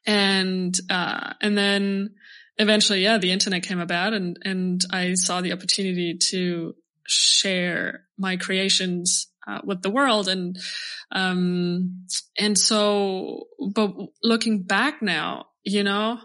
[0.07, 2.15] And, uh, and then
[2.59, 8.37] eventually, yeah, the internet came about and, and I saw the opportunity to share my
[8.37, 10.59] creations uh, with the world and
[11.13, 12.05] um
[12.39, 16.19] and so but looking back now you know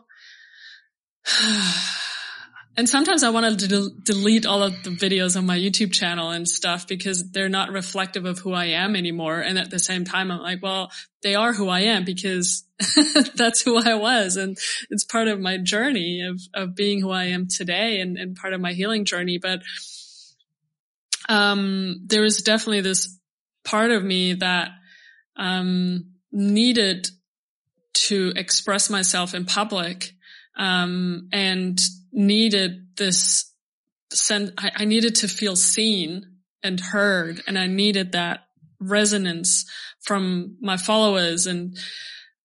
[2.78, 6.32] and sometimes I want to de- delete all of the videos on my YouTube channel
[6.32, 9.40] and stuff because they're not reflective of who I am anymore.
[9.40, 10.92] And at the same time, I'm like, well,
[11.22, 12.64] they are who I am because
[13.36, 14.38] that's who I was.
[14.38, 14.58] And
[14.90, 18.54] it's part of my journey of, of being who I am today and, and part
[18.54, 19.38] of my healing journey.
[19.38, 19.62] But,
[21.30, 23.18] um, there was definitely this
[23.64, 24.72] part of me that,
[25.38, 27.08] um, needed
[27.94, 30.12] to express myself in public,
[30.58, 31.80] um, and
[32.12, 33.52] needed this
[34.12, 38.42] sense, I, I needed to feel seen and heard and I needed that
[38.80, 39.66] resonance
[40.02, 41.78] from my followers and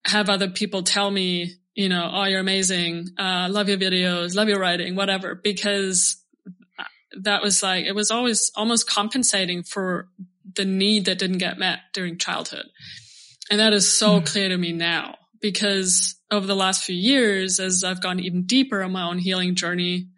[0.05, 3.09] have other people tell me, you know, oh, you're amazing.
[3.19, 6.23] Uh, love your videos, love your writing, whatever, because
[7.23, 10.09] that was like, it was always almost compensating for
[10.55, 12.67] the need that didn't get met during childhood.
[13.51, 14.27] And that is so mm.
[14.27, 18.83] clear to me now because over the last few years, as I've gone even deeper
[18.83, 20.09] on my own healing journey,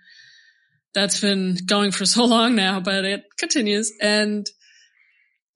[0.95, 3.93] that's been going for so long now, but it continues.
[4.01, 4.47] And,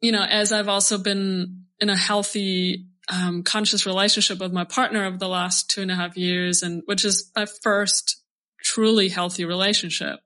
[0.01, 5.05] you know, as I've also been in a healthy, um, conscious relationship with my partner
[5.05, 8.23] over the last two and a half years, and which is my first
[8.63, 10.21] truly healthy relationship.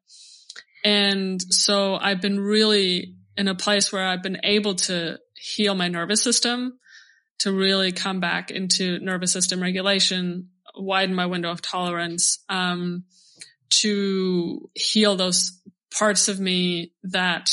[0.89, 5.89] And so I've been really in a place where I've been able to heal my
[5.89, 6.79] nervous system
[7.41, 13.05] to really come back into nervous system regulation, widen my window of tolerance, um,
[13.69, 15.61] to heal those
[15.91, 17.51] parts of me that,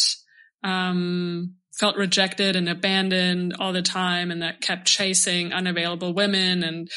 [0.64, 6.90] um, felt rejected and abandoned all the time and that kept chasing unavailable women and,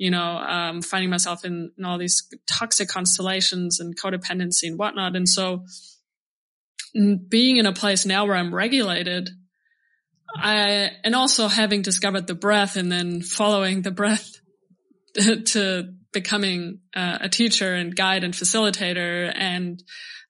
[0.00, 5.14] you know, um, finding myself in, in all these toxic constellations and codependency and whatnot.
[5.14, 5.66] And so
[6.94, 9.28] being in a place now where I'm regulated
[10.34, 14.40] I, and also having discovered the breath and then following the breath
[15.14, 19.82] to becoming uh, a teacher and guide and facilitator and,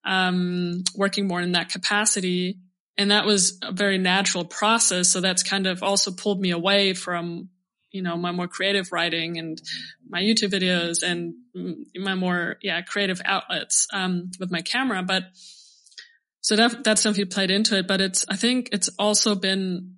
[0.05, 2.59] um, working more in that capacity.
[2.99, 5.11] And that was a very natural process.
[5.11, 7.51] So that's kind of also pulled me away from,
[7.91, 9.61] you know, my more creative writing and
[10.09, 11.35] my YouTube videos and
[11.97, 15.03] my more, yeah, creative outlets, um, with my camera.
[15.03, 15.25] But,
[16.41, 19.97] so that, that's something played into it, but it's, I think it's also been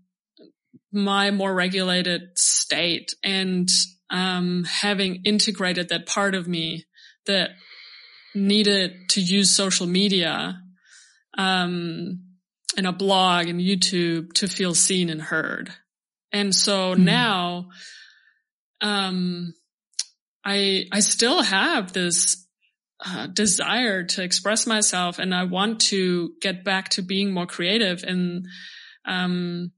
[0.91, 3.69] my more regulated state and,
[4.11, 6.85] um, having integrated that part of me
[7.27, 7.51] that
[8.35, 10.61] needed to use social media,
[11.39, 12.21] um,
[12.77, 15.71] and a blog and YouTube to feel seen and heard.
[16.33, 17.05] And so mm-hmm.
[17.05, 17.69] now,
[18.81, 19.55] um,
[20.45, 22.47] I, I still have this
[23.05, 28.03] uh, desire to express myself and I want to get back to being more creative
[28.05, 28.47] and,
[29.05, 29.73] um,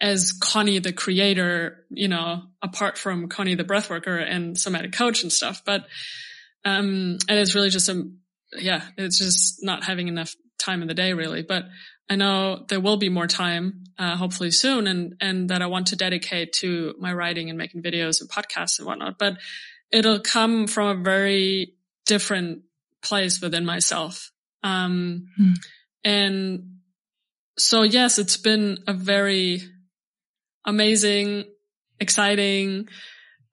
[0.00, 5.32] as Conni the creator, you know, apart from Conni the breathworker and somatic coach and
[5.32, 5.86] stuff, but,
[6.64, 8.10] um, and it's really just a,
[8.58, 11.64] yeah, it's just not having enough time in the day really, but
[12.10, 15.88] I know there will be more time, uh, hopefully soon and, and that I want
[15.88, 19.38] to dedicate to my writing and making videos and podcasts and whatnot, but
[19.90, 21.74] it'll come from a very
[22.06, 22.62] different
[23.02, 24.30] place within myself.
[24.62, 25.54] Um, mm.
[26.04, 26.78] and
[27.58, 29.60] so yes, it's been a very
[30.64, 31.44] amazing,
[31.98, 32.88] exciting,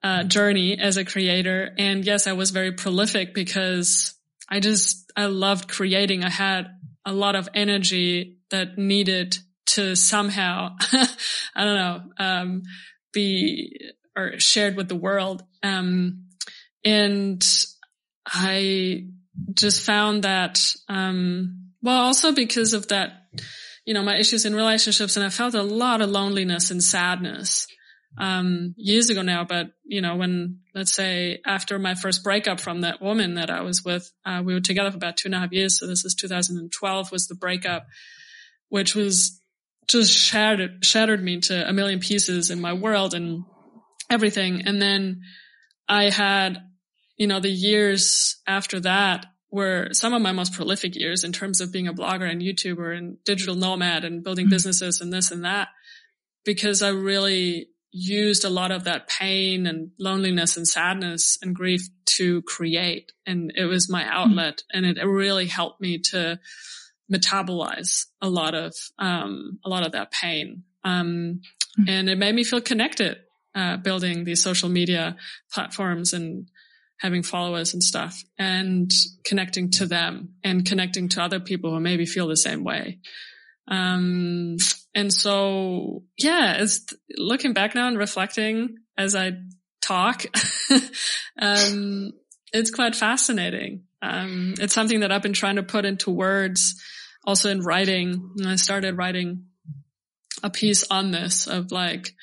[0.02, 1.74] uh, journey as a creator.
[1.78, 4.14] And yes, I was very prolific because
[4.48, 6.24] I just, I loved creating.
[6.24, 6.68] I had
[7.04, 9.36] a lot of energy that needed
[9.66, 10.76] to somehow,
[11.54, 12.62] I don't know, um,
[13.12, 13.78] be
[14.16, 15.44] or shared with the world.
[15.62, 16.26] Um,
[16.84, 17.46] and
[18.26, 19.06] I
[19.54, 23.12] just found that, um, well, also because of that,
[23.84, 27.66] you know, my issues in relationships and I felt a lot of loneliness and sadness,
[28.18, 29.44] um, years ago now.
[29.44, 33.62] But, you know, when, let's say after my first breakup from that woman that I
[33.62, 35.78] was with, uh, we were together for about two and a half years.
[35.78, 37.86] So this is 2012 was the breakup,
[38.70, 39.40] which was
[39.88, 43.44] just shattered, shattered me to a million pieces in my world and
[44.08, 44.62] everything.
[44.66, 45.20] And then
[45.88, 46.62] I had
[47.20, 51.60] you know, the years after that were some of my most prolific years in terms
[51.60, 54.54] of being a blogger and YouTuber and digital nomad and building mm-hmm.
[54.54, 55.68] businesses and this and that
[56.46, 61.82] because I really used a lot of that pain and loneliness and sadness and grief
[62.16, 63.12] to create.
[63.26, 64.84] And it was my outlet mm-hmm.
[64.84, 66.40] and it really helped me to
[67.12, 70.64] metabolize a lot of, um, a lot of that pain.
[70.84, 71.40] Um,
[71.78, 71.88] mm-hmm.
[71.88, 73.18] and it made me feel connected,
[73.54, 75.16] uh, building these social media
[75.52, 76.48] platforms and
[76.98, 78.90] having followers and stuff and
[79.24, 82.98] connecting to them and connecting to other people who maybe feel the same way.
[83.68, 84.56] Um,
[84.94, 86.84] and so, yeah, it's
[87.16, 89.32] looking back now and reflecting as I
[89.80, 90.24] talk,
[91.40, 92.12] um,
[92.52, 93.84] it's quite fascinating.
[94.02, 96.80] Um, it's something that I've been trying to put into words
[97.24, 98.30] also in writing.
[98.46, 99.46] I started writing
[100.42, 102.14] a piece on this of like,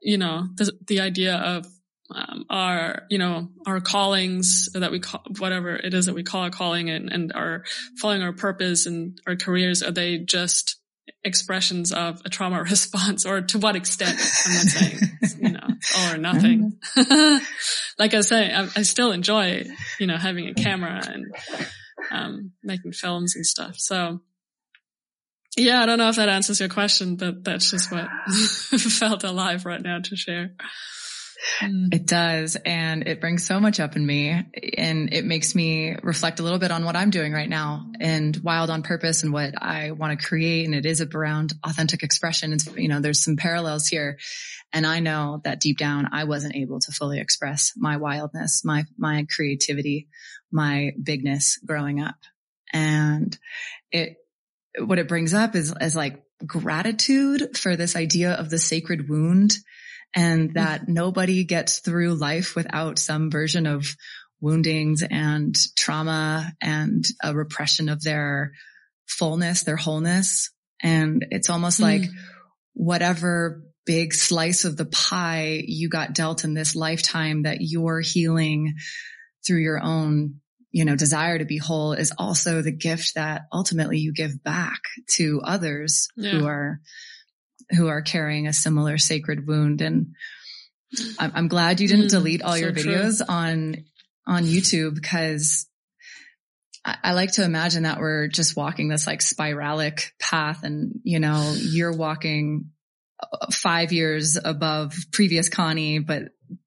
[0.00, 1.66] you know, the, the idea of
[2.14, 6.44] um, our, you know, our callings that we call, whatever it is that we call
[6.44, 7.64] a calling and, and our
[8.00, 10.76] following our purpose and our careers, are they just
[11.24, 14.18] expressions of a trauma response or to what extent?
[14.46, 14.98] I'm not saying,
[15.38, 16.78] you know, all or nothing.
[17.98, 19.64] like I say, I, I, still enjoy,
[19.98, 21.34] you know, having a camera and,
[22.10, 23.76] um, making films and stuff.
[23.76, 24.20] So
[25.56, 28.08] yeah, I don't know if that answers your question, but that's just what
[28.80, 30.52] felt alive right now to share.
[31.60, 31.92] Mm.
[31.92, 32.56] It does.
[32.64, 34.30] And it brings so much up in me
[34.78, 38.36] and it makes me reflect a little bit on what I'm doing right now and
[38.42, 40.64] wild on purpose and what I want to create.
[40.66, 42.52] And it is around authentic expression.
[42.52, 44.18] It's, you know, there's some parallels here.
[44.72, 48.84] And I know that deep down, I wasn't able to fully express my wildness, my,
[48.96, 50.08] my creativity,
[50.52, 52.16] my bigness growing up.
[52.72, 53.36] And
[53.90, 54.16] it,
[54.78, 59.54] what it brings up is, is like gratitude for this idea of the sacred wound
[60.14, 60.54] and mm.
[60.54, 63.86] that nobody gets through life without some version of
[64.40, 68.52] woundings and trauma and a repression of their
[69.06, 70.50] fullness, their wholeness.
[70.82, 71.84] And it's almost mm.
[71.84, 72.02] like
[72.74, 78.74] whatever big slice of the pie you got dealt in this lifetime that you're healing
[79.46, 80.40] through your own,
[80.72, 84.80] you know, desire to be whole is also the gift that ultimately you give back
[85.12, 86.30] to others yeah.
[86.30, 86.80] who are
[87.70, 89.80] who are carrying a similar sacred wound.
[89.80, 90.14] And
[91.18, 93.26] I'm, I'm glad you didn't mm, delete all so your videos true.
[93.28, 93.76] on,
[94.26, 95.66] on YouTube because
[96.84, 101.20] I, I like to imagine that we're just walking this like spiralic path and, you
[101.20, 102.70] know, you're walking
[103.22, 106.24] uh, five years above previous Conni, but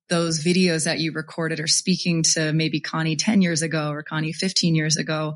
[0.09, 4.33] those videos that you recorded are speaking to maybe Conni 10 years ago or Conni
[4.33, 5.35] 15 years ago.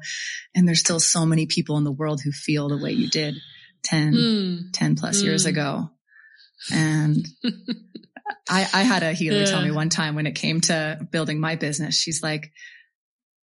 [0.55, 3.35] And there's still so many people in the world who feel the way you did.
[3.83, 4.59] 10, mm.
[4.73, 5.23] 10 plus mm.
[5.23, 5.89] years ago.
[6.71, 7.25] And
[8.49, 9.45] I, I had a healer yeah.
[9.45, 12.51] tell me one time when it came to building my business, she's like,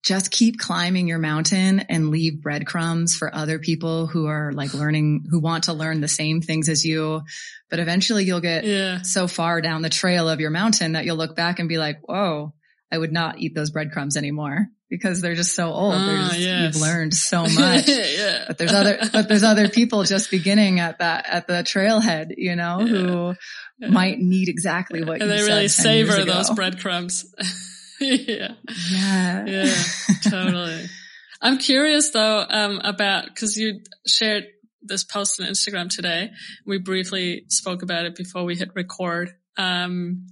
[0.06, 5.24] just keep climbing your mountain and leave breadcrumbs for other people who are like learning,
[5.28, 7.22] who want to learn the same things as you.
[7.70, 9.02] But eventually you'll get yeah.
[9.02, 11.98] so far down the trail of your mountain that you'll look back and be like,
[12.06, 12.54] whoa,
[12.92, 15.94] I would not eat those breadcrumbs anymore because they're just so old.
[15.94, 16.74] Uh, just, yes.
[16.76, 17.88] You've learned so much.
[17.88, 18.44] yeah.
[18.46, 22.54] But there's other, but there's other people just beginning at that, at the trailhead, you
[22.54, 22.86] know, yeah.
[22.86, 23.34] who
[23.80, 23.88] yeah.
[23.88, 25.30] might need exactly what you said.
[25.30, 27.26] and they really savor those breadcrumbs.
[28.00, 28.54] yeah.
[28.90, 29.46] Yeah.
[29.46, 29.74] Yeah.
[30.22, 30.86] Totally.
[31.42, 34.44] I'm curious though, um, about, cause you shared
[34.82, 36.30] this post on Instagram today.
[36.64, 39.32] We briefly spoke about it before we hit record.
[39.56, 40.26] Um,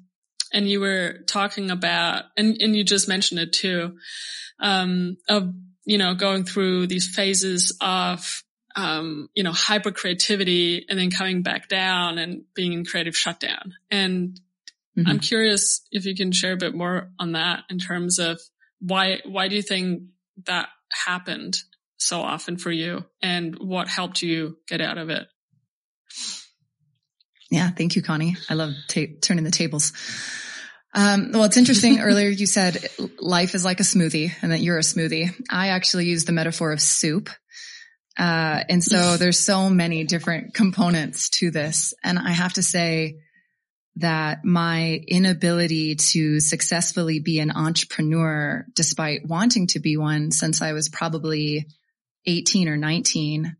[0.52, 3.96] and you were talking about, and, and you just mentioned it too,
[4.60, 5.52] um, of,
[5.84, 8.42] you know, going through these phases of,
[8.76, 13.74] um, you know, hyper creativity and then coming back down and being in creative shutdown.
[13.90, 14.38] And
[14.96, 15.08] mm-hmm.
[15.08, 18.40] I'm curious if you can share a bit more on that in terms of
[18.80, 20.02] why, why do you think
[20.46, 21.56] that happened
[21.96, 25.26] so often for you and what helped you get out of it?
[27.50, 27.70] Yeah.
[27.70, 28.36] Thank you, Conni.
[28.50, 29.92] I love ta- turning the tables.
[30.94, 32.00] Um, well, it's interesting.
[32.00, 32.88] Earlier you said
[33.18, 35.34] life is like a smoothie and that you're a smoothie.
[35.50, 37.30] I actually use the metaphor of soup.
[38.18, 41.94] Uh, and so there's so many different components to this.
[42.02, 43.18] And I have to say
[43.96, 50.72] that my inability to successfully be an entrepreneur, despite wanting to be one since I
[50.72, 51.66] was probably
[52.26, 53.56] 18 or 19.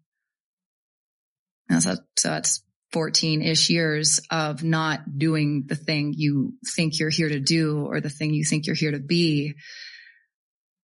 [1.79, 2.63] So, that's
[2.93, 8.01] 14 ish years of not doing the thing you think you're here to do or
[8.01, 9.55] the thing you think you're here to be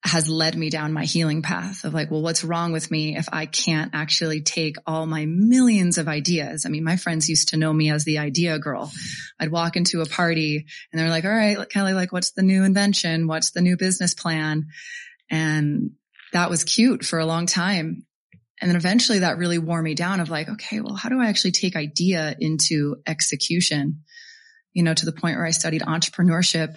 [0.03, 3.29] has led me down my healing path of like, well, what's wrong with me if
[3.33, 6.65] I can't actually take all my millions of ideas?
[6.65, 8.91] I mean, my friends used to know me as the idea girl.
[9.39, 12.65] I'd walk into a party and they're like, all right, Kelly, like, what's the new
[12.65, 13.27] invention?
[13.27, 14.69] What's the new business plan?
[15.31, 15.91] And
[16.33, 18.07] that was cute for a long time.
[18.63, 21.29] And then eventually that really wore me down of like, okay, well, how do I
[21.29, 24.01] actually take idea into execution?
[24.73, 26.77] you know, to the point where I studied entrepreneurship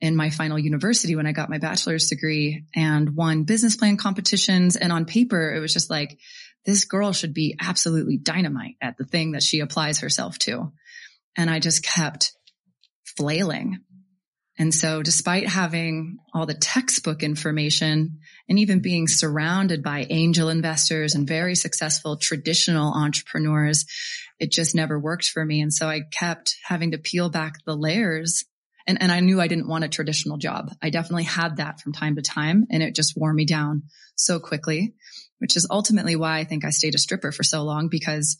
[0.00, 4.76] in my final university when I got my bachelor's degree and won business plan competitions.
[4.76, 6.18] And on paper, it was just like,
[6.64, 10.72] this girl should be absolutely dynamite at the thing that she applies herself to.
[11.36, 12.32] And I just kept
[13.16, 13.80] flailing.
[14.58, 21.14] And so despite having all the textbook information and even being surrounded by angel investors
[21.14, 23.86] and very successful traditional entrepreneurs,
[24.38, 25.62] it just never worked for me.
[25.62, 28.44] And so I kept having to peel back the layers
[28.86, 30.70] and, and I knew I didn't want a traditional job.
[30.82, 33.84] I definitely had that from time to time and it just wore me down
[34.16, 34.94] so quickly,
[35.38, 38.36] which is ultimately why I think I stayed a stripper for so long because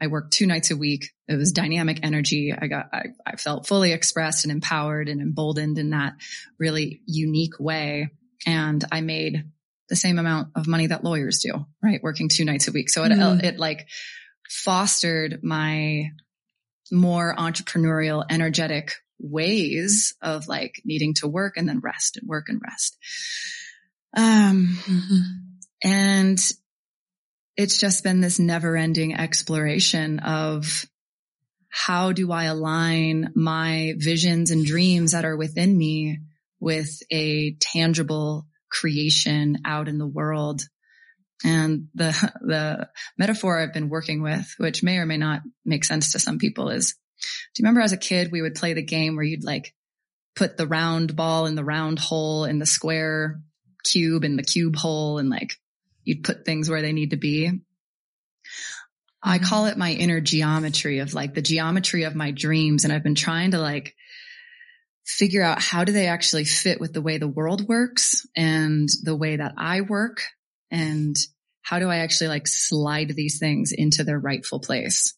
[0.00, 1.10] I worked two nights a week.
[1.28, 2.52] It was dynamic energy.
[2.56, 6.14] I got, I, I felt fully expressed and empowered and emboldened in that
[6.58, 8.08] really unique way.
[8.44, 9.44] And I made
[9.88, 12.02] the same amount of money that lawyers do, right?
[12.02, 12.90] Working two nights a week.
[12.90, 13.44] So it, mm.
[13.44, 13.86] it like
[14.48, 16.10] fostered my
[16.90, 22.60] more entrepreneurial, energetic ways of like needing to work and then rest and work and
[22.62, 22.98] rest.
[24.14, 25.20] Um, mm-hmm.
[25.82, 26.38] and
[27.56, 30.86] it's just been this never ending exploration of
[31.70, 36.18] how do I align my visions and dreams that are within me
[36.60, 40.62] with a tangible creation out in the world.
[41.44, 42.10] And the,
[42.42, 42.88] the
[43.18, 46.68] metaphor I've been working with, which may or may not make sense to some people
[46.68, 49.74] is, do you remember as a kid, we would play the game where you'd like
[50.34, 53.40] put the round ball in the round hole in the square
[53.84, 55.54] cube in the cube hole and like
[56.04, 57.50] you'd put things where they need to be.
[59.22, 62.84] I call it my inner geometry of like the geometry of my dreams.
[62.84, 63.94] And I've been trying to like
[65.06, 69.16] figure out how do they actually fit with the way the world works and the
[69.16, 70.22] way that I work
[70.70, 71.16] and
[71.62, 75.14] how do I actually like slide these things into their rightful place?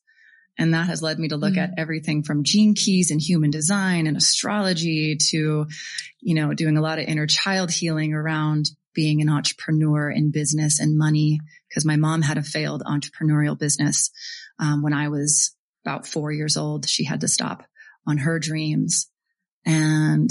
[0.59, 1.73] And that has led me to look mm-hmm.
[1.73, 5.67] at everything from gene keys and human design and astrology to,
[6.21, 10.79] you know, doing a lot of inner child healing around being an entrepreneur in business
[10.79, 14.11] and money because my mom had a failed entrepreneurial business.
[14.61, 17.65] Um, when I was about four years old, she had to stop
[18.07, 19.11] on her dreams
[19.67, 20.31] and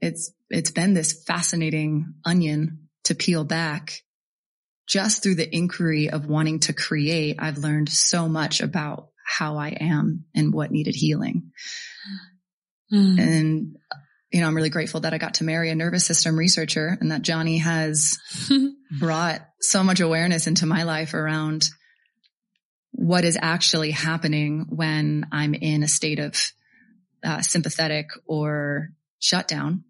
[0.00, 4.02] it's, it's been this fascinating onion to peel back
[4.86, 7.36] just through the inquiry of wanting to create.
[7.38, 11.50] I've learned so much about how I am and what needed healing.
[12.92, 13.18] Mm.
[13.18, 13.76] And
[14.30, 17.12] you know, I'm really grateful that I got to marry a nervous system researcher and
[17.12, 18.18] that Jonny has
[18.98, 21.68] brought so much awareness into my life around
[22.90, 26.36] what is actually happening when I'm in a state of
[27.22, 28.88] uh, sympathetic or
[29.20, 29.84] shutdown.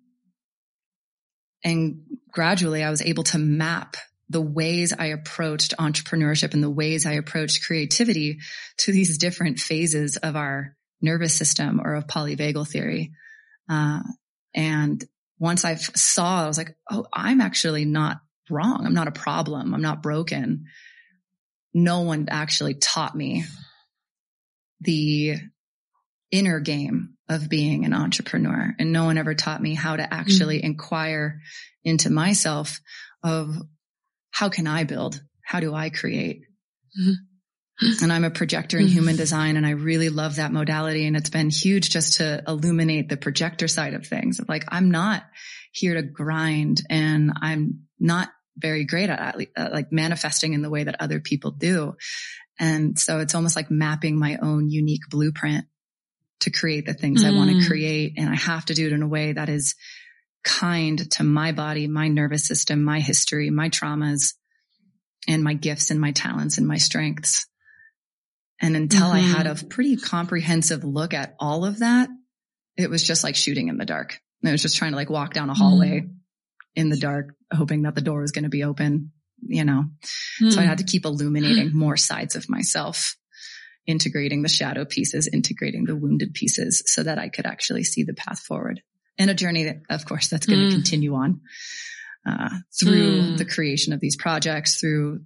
[1.65, 3.97] And gradually I was able to map
[4.29, 8.39] the ways I approached entrepreneurship and the ways I approached creativity
[8.79, 13.13] to these different phases of our nervous system or of polyvagal theory.
[13.69, 14.01] Uh,
[14.55, 15.05] and
[15.39, 18.19] once I saw, I was like, oh, I'm actually not
[18.49, 18.87] wrong.
[18.87, 19.75] I'm not a problem.
[19.75, 20.67] I'm not broken.
[21.73, 23.45] No one actually taught me
[24.81, 25.37] the
[26.31, 28.75] inner game of being an entrepreneur.
[28.79, 30.67] And no one ever taught me how to actually mm-hmm.
[30.67, 31.41] inquire
[31.85, 32.81] into myself
[33.23, 33.57] of
[34.35, 35.23] how can I build?
[35.43, 36.43] How do I create?
[37.01, 37.13] Mm-hmm
[38.03, 39.21] and I'm a projector in human mm-hmm.
[39.21, 41.07] design and I really love that modality.
[41.07, 44.41] And it's been huge just to illuminate the projector side of things.
[44.49, 45.25] Like I'm not
[45.73, 50.85] here to grind and I'm not very great at, at like manifesting in the way
[50.85, 51.95] that other people do.
[52.61, 55.65] And so it's almost like mapping my own unique blueprint
[56.41, 57.29] to create the things mm.
[57.29, 58.15] I want to create.
[58.17, 59.75] And I have to do it in a way that is
[60.45, 64.35] kind to my body, my nervous system, my history, my traumas
[65.27, 67.47] and my gifts and my talents and my strengths.
[68.61, 69.17] And until mm-hmm.
[69.17, 69.69] I had a mm-hmm.
[69.69, 72.09] pretty comprehensive look at all of that,
[72.77, 74.21] it was just like shooting in the dark.
[74.45, 76.11] I was just trying to like walk down a hallway mm.
[76.75, 79.85] in the dark, hoping that the door was going to be open, you know.
[80.43, 80.53] Mm.
[80.53, 83.17] So I had to keep illuminating more sides of myself,
[83.87, 88.13] integrating the shadow pieces, integrating the wounded pieces so that I could actually see the
[88.13, 88.83] path forward.
[89.19, 90.73] And a journey that, of course, that's going to mm.
[90.73, 91.41] continue on.
[92.27, 92.49] Uh,
[92.81, 93.39] through mm.
[93.39, 95.21] the creation of these projects, through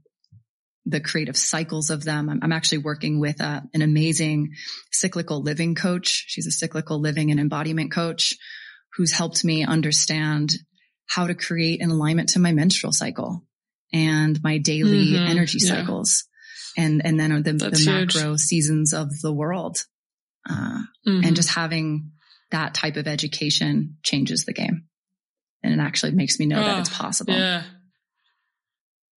[0.89, 2.31] the creative cycles of them.
[2.31, 4.55] I'm, I'm actually working with uh, an amazing
[4.91, 6.25] cyclical living coach.
[6.27, 8.35] She's a cyclical living and embodiment coach
[8.97, 10.51] who's helped me understand
[11.07, 13.45] how to create an alignment to my menstrual cycle
[13.93, 15.31] and my daily mm-hmm.
[15.31, 15.75] energy yeah.
[15.75, 16.25] cycles
[16.77, 19.85] and, and then the, the macro seasons of the world.
[20.49, 21.25] Uh, mm-hmm.
[21.25, 22.13] and just having
[22.51, 24.89] that type of education changes the game
[25.63, 27.35] and it actually makes me know oh, that it's possible.
[27.35, 27.63] Yeah.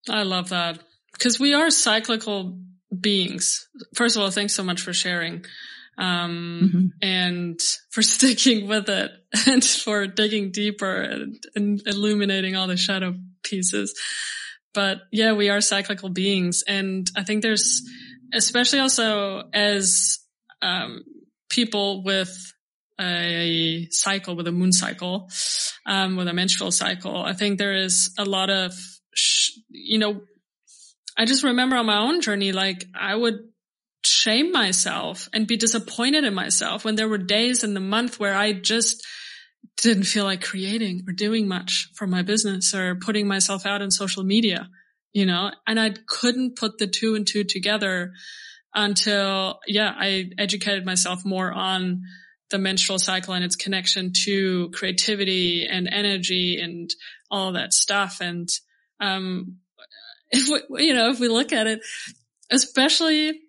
[0.10, 0.80] I love that
[1.14, 2.60] because we are cyclical
[2.98, 3.68] beings.
[3.96, 5.46] First of all, thanks so much for sharing.
[5.98, 6.86] Um, mm-hmm.
[7.02, 7.60] and
[7.92, 9.12] for sticking with it
[9.46, 14.00] and for digging deeper and, and illuminating all the shadow pieces.
[14.74, 16.64] But yeah, we are cyclical beings.
[16.68, 17.84] And I think there's,
[18.34, 20.20] especially also as,
[20.62, 21.04] um,
[21.50, 22.54] people with
[23.00, 25.30] a cycle, with a moon cycle,
[25.86, 28.74] um, with a menstrual cycle, I think there is a lot of,
[29.14, 30.22] sh- you know,
[31.18, 33.40] I just remember on my own journey, like I would
[34.04, 38.36] shame myself and be disappointed in myself when there were days in the month where
[38.36, 39.06] I just
[39.78, 43.92] didn't feel like creating or doing much for my business or putting myself out in
[43.92, 44.70] social media,
[45.14, 48.12] you know, and I couldn't put the two and two together
[48.74, 52.04] until, yeah, I educated myself more on
[52.52, 56.90] the menstrual cycle and its connection to creativity and energy and
[57.30, 58.20] all that stuff.
[58.22, 58.48] And,
[59.00, 59.58] um,
[60.32, 61.82] if we, you know, if we look at it,
[62.50, 63.40] especially,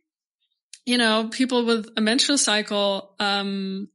[0.86, 3.88] you know, people with a menstrual cycle, um,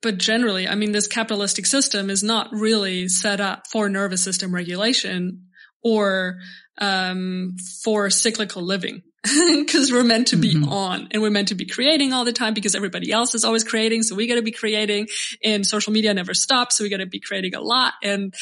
[0.00, 4.54] but generally, I mean, this capitalistic system is not really set up for nervous system
[4.54, 5.48] regulation
[5.82, 6.38] or,
[6.78, 9.02] um, for cyclical living
[9.56, 10.68] because we're meant to be mm-hmm.
[10.68, 13.64] on and we're meant to be creating all the time because everybody else is always
[13.64, 14.02] creating.
[14.02, 15.08] So we got to be creating
[15.42, 16.76] and social media never stops.
[16.76, 17.94] So we got to be creating a lot.
[18.02, 18.32] And,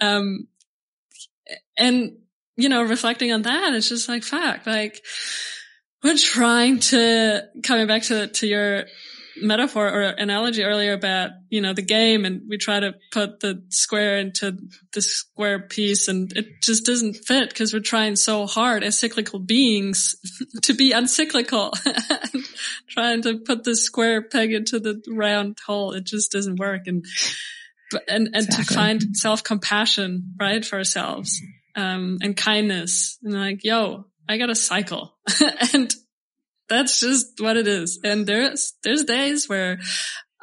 [0.00, 0.48] um,
[1.76, 2.16] and,
[2.56, 5.04] you know, reflecting on that, it's just like, fuck, like
[6.02, 8.84] we're trying to, coming back to, to your
[9.42, 13.62] metaphor or analogy earlier about, you know, the game and we try to put the
[13.68, 14.56] square into
[14.92, 19.38] the square piece and it just doesn't fit because we're trying so hard as cyclical
[19.38, 20.16] beings
[20.62, 21.72] to be uncyclical.
[22.88, 25.92] trying to put the square peg into the round hole.
[25.92, 26.82] It just doesn't work.
[26.86, 27.04] And,
[28.08, 28.64] and, and exactly.
[28.64, 31.40] to find self-compassion, right, for ourselves,
[31.76, 35.14] um, and kindness and like, yo, I got a cycle
[35.74, 35.92] and
[36.68, 38.00] that's just what it is.
[38.04, 39.78] And there's, there's days where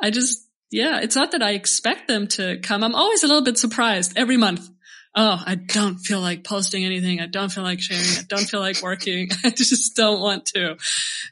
[0.01, 2.83] I just, yeah, it's not that I expect them to come.
[2.83, 4.69] I'm always a little bit surprised every month.
[5.15, 7.19] Oh, I don't feel like posting anything.
[7.19, 8.03] I don't feel like sharing.
[8.03, 9.29] I don't feel like working.
[9.43, 10.77] I just don't want to.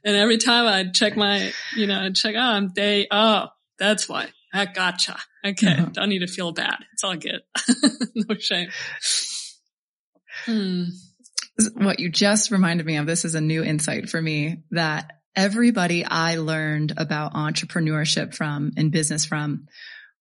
[0.03, 3.47] And every time I check my, you know, I check, oh, I'm day, oh,
[3.77, 4.29] that's why.
[4.51, 5.17] I gotcha.
[5.45, 5.73] Okay.
[5.73, 5.89] Uh-huh.
[5.93, 6.77] Don't need to feel bad.
[6.93, 7.41] It's all good.
[8.15, 8.69] no shame.
[10.45, 10.85] Hmm
[11.75, 16.03] what you just reminded me of, this is a new insight for me that everybody
[16.05, 19.67] I learned about entrepreneurship from and business from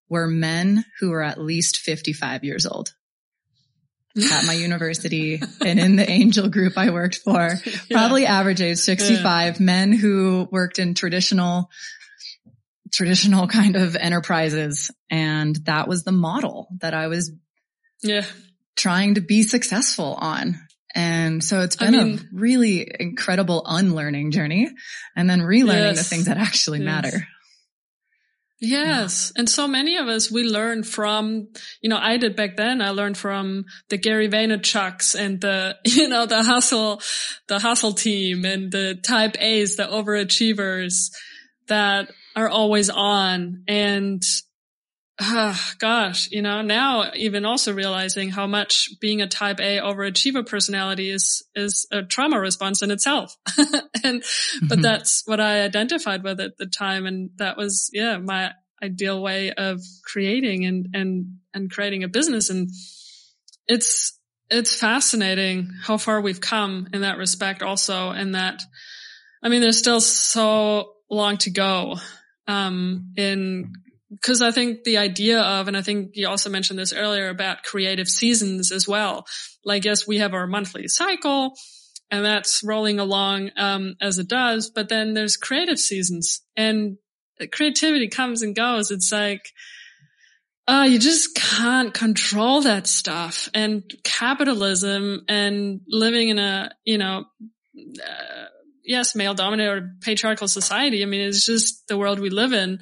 [0.08, 2.94] were men who were at least 55 years old
[4.16, 7.72] at my university and in the angel group I worked for, yeah.
[7.90, 9.64] probably average age 65 yeah.
[9.64, 11.70] men who worked in traditional
[12.92, 14.90] traditional kind of enterprises.
[15.10, 17.32] And that was the model that I was
[18.02, 18.24] yeah.
[18.76, 20.58] trying to be successful on.
[20.96, 24.70] And so it's been I mean, a really incredible unlearning journey
[25.14, 26.86] and then relearning yes, the things that actually yes.
[26.86, 27.28] matter.
[28.58, 29.32] Yes.
[29.34, 29.40] Yeah.
[29.40, 31.48] And so many of us, we learn from,
[31.82, 32.80] you know, I did back then.
[32.80, 37.02] I learned from the Gary Vaynerchuks and the, you know, the hustle,
[37.46, 41.10] the hustle team and the type A's, the overachievers
[41.68, 43.64] that are always on.
[43.68, 44.22] And
[45.18, 50.46] uh, gosh, you know, now even also realizing how much being a type A overachiever
[50.46, 53.34] personality is, is a trauma response in itself.
[54.04, 54.66] and, mm-hmm.
[54.68, 57.06] but that's what I identified with at the time.
[57.06, 58.52] And that was, yeah, my
[58.82, 62.50] ideal way of creating and, and, and creating a business.
[62.50, 62.68] And
[63.66, 64.18] it's,
[64.50, 68.10] it's fascinating how far we've come in that respect also.
[68.10, 68.62] And that,
[69.42, 71.96] I mean, there's still so long to go,
[72.46, 73.72] um, in
[74.10, 77.62] because I think the idea of, and I think you also mentioned this earlier about
[77.62, 79.26] creative seasons as well.
[79.64, 81.54] Like, yes, we have our monthly cycle
[82.10, 86.98] and that's rolling along, um, as it does, but then there's creative seasons and
[87.50, 88.90] creativity comes and goes.
[88.90, 89.50] It's like,
[90.68, 97.24] uh, you just can't control that stuff and capitalism and living in a, you know,
[97.76, 98.44] uh,
[98.84, 101.02] yes, male dominated or patriarchal society.
[101.02, 102.78] I mean, it's just the world we live in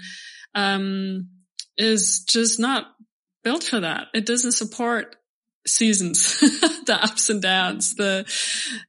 [0.54, 1.28] um,
[1.76, 2.86] is just not
[3.42, 4.08] built for that.
[4.14, 5.16] It doesn't support
[5.66, 6.38] seasons,
[6.86, 8.26] the ups and downs, the,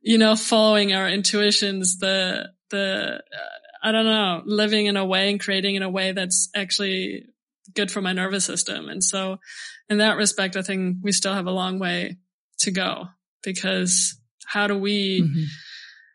[0.01, 5.29] you know, following our intuitions, the, the, uh, I don't know, living in a way
[5.29, 7.27] and creating in a way that's actually
[7.73, 8.89] good for my nervous system.
[8.89, 9.37] And so
[9.89, 12.17] in that respect, I think we still have a long way
[12.59, 13.07] to go
[13.43, 15.43] because how do we, mm-hmm.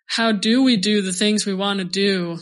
[0.06, 2.38] how do we do the things we want to do?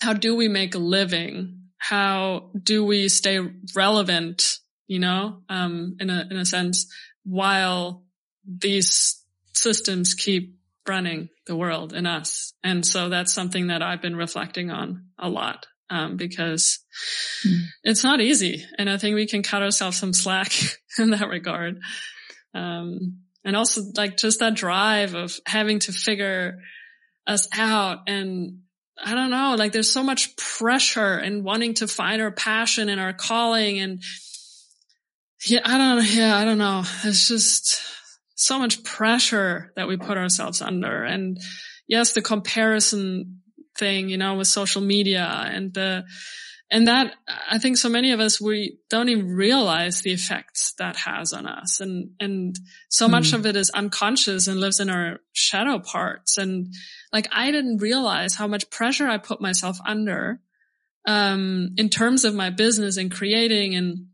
[0.00, 1.63] How do we make a living?
[1.88, 3.38] How do we stay
[3.76, 4.56] relevant,
[4.86, 6.90] you know, um, in a, in a sense,
[7.24, 8.04] while
[8.46, 10.56] these systems keep
[10.88, 12.54] running the world and us.
[12.62, 16.78] And so that's something that I've been reflecting on a lot um, because
[17.46, 17.58] mm.
[17.82, 18.64] it's not easy.
[18.78, 20.52] And I think we can cut ourselves some slack
[20.98, 21.80] in that regard.
[22.54, 26.60] Um, and also like just that drive of having to figure
[27.26, 28.60] us out and
[29.02, 33.00] I don't know, like there's so much pressure and wanting to find our passion and
[33.00, 34.02] our calling and
[35.46, 36.84] yeah, I don't, yeah, I don't know.
[37.04, 37.82] It's just
[38.34, 41.04] so much pressure that we put ourselves under.
[41.04, 41.38] And
[41.86, 43.40] yes, the comparison
[43.76, 46.04] thing, you know, with social media and the,
[46.70, 47.14] and that
[47.50, 51.46] I think so many of us, we don't even realize the effects that has on
[51.46, 51.80] us.
[51.80, 52.58] And, and
[52.88, 53.12] so mm.
[53.12, 56.38] much of it is unconscious and lives in our shadow parts.
[56.38, 56.72] And
[57.12, 60.40] like, I didn't realize how much pressure I put myself under,
[61.06, 64.06] um, in terms of my business and creating and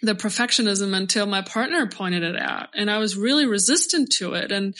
[0.00, 2.68] the perfectionism until my partner pointed it out.
[2.74, 4.52] And I was really resistant to it.
[4.52, 4.74] And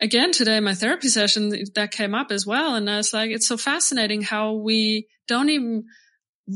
[0.00, 2.74] again, today, my therapy session that came up as well.
[2.74, 5.84] And I was like, it's so fascinating how we don't even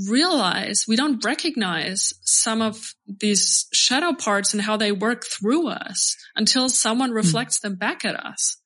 [0.08, 6.16] realize, we don't recognize some of these shadow parts and how they work through us
[6.36, 7.16] until someone hmm.
[7.16, 8.58] reflects mm them back at us.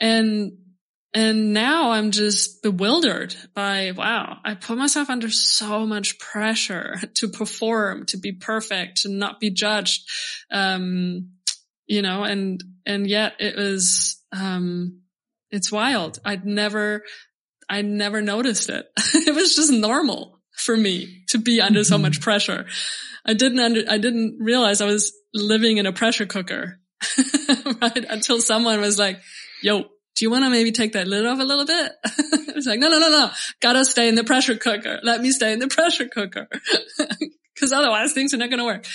[0.00, 0.52] And,
[1.12, 7.28] and now I'm just bewildered by, wow, I put myself under so much pressure to
[7.28, 10.08] perform, to be perfect, to not be judged.
[10.50, 11.32] Um,
[11.86, 15.00] you know, and, and yet it was, um,
[15.50, 16.20] it's wild.
[16.24, 17.02] I'd never
[17.70, 18.86] I never noticed it.
[19.14, 22.24] it was just normal for me to be under so much mm-hmm.
[22.24, 22.66] pressure.
[23.24, 26.80] I didn't under, I didn't realize I was living in a pressure cooker,
[27.80, 28.04] right?
[28.08, 29.20] Until someone was like,
[29.62, 31.92] yo, do you want to maybe take that lid off a little bit?
[32.04, 33.30] it's like, no, no, no, no.
[33.60, 34.98] Gotta stay in the pressure cooker.
[35.02, 36.48] Let me stay in the pressure cooker.
[37.58, 38.86] Cause otherwise things are not going to work.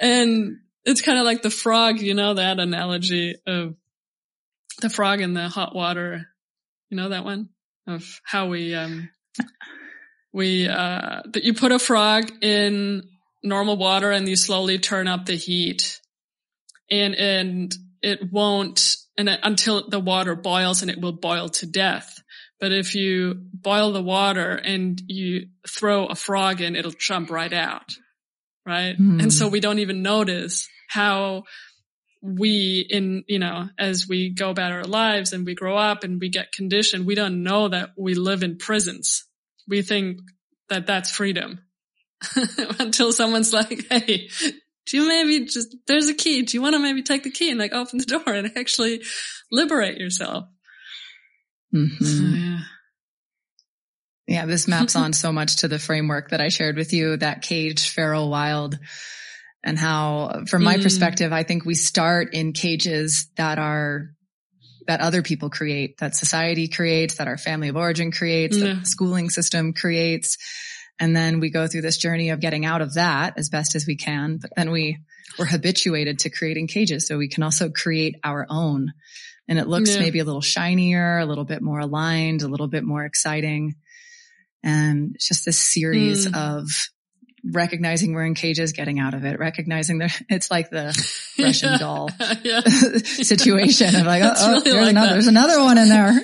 [0.00, 3.76] And it's kind of like the frog, you know, that analogy of
[4.80, 6.26] the frog in the hot water.
[6.90, 7.50] You know that one?
[7.86, 9.10] Of how we um
[10.32, 13.02] we uh that you put a frog in
[13.42, 16.00] normal water and you slowly turn up the heat.
[16.90, 22.22] And and it won't and until the water boils and it will boil to death.
[22.60, 27.52] But if you boil the water and you throw a frog in it'll jump right
[27.52, 27.90] out.
[28.64, 28.96] Right?
[28.96, 29.20] Mm.
[29.20, 31.42] and so we don't even notice how
[32.22, 36.20] we in, you know, as we go about our lives and we grow up and
[36.20, 39.26] we get conditioned, we don't know that we live in prisons.
[39.68, 40.20] We think
[40.68, 41.60] that that's freedom
[42.78, 44.28] until someone's like, Hey,
[44.86, 46.42] do you maybe just, there's a key.
[46.42, 49.02] Do you want to maybe take the key and like open the door and actually
[49.50, 50.44] liberate yourself?
[51.74, 52.04] Mm-hmm.
[52.04, 52.58] So, yeah.
[54.28, 57.42] Yeah, this maps on so much to the framework that I shared with you, that
[57.42, 58.78] cage, feral, wild
[59.64, 60.82] and how, from my mm.
[60.82, 64.10] perspective, I think we start in cages that are
[64.88, 68.66] that other people create, that society creates, that our family of origin creates, yeah.
[68.66, 70.36] that the schooling system creates.
[70.98, 73.86] And then we go through this journey of getting out of that as best as
[73.86, 74.38] we can.
[74.38, 74.98] But then we,
[75.38, 77.06] we're habituated to creating cages.
[77.06, 78.92] So we can also create our own.
[79.48, 80.00] And it looks yeah.
[80.00, 83.76] maybe a little shinier, a little bit more aligned, a little bit more exciting.
[84.62, 86.36] And it's just this series mm.
[86.36, 86.68] of
[87.44, 90.86] recognizing we're in cages, getting out of it, recognizing that it's like the
[91.38, 92.08] Russian doll
[93.04, 96.20] situation of like, oh, oh really there's, like another, there's another one in there.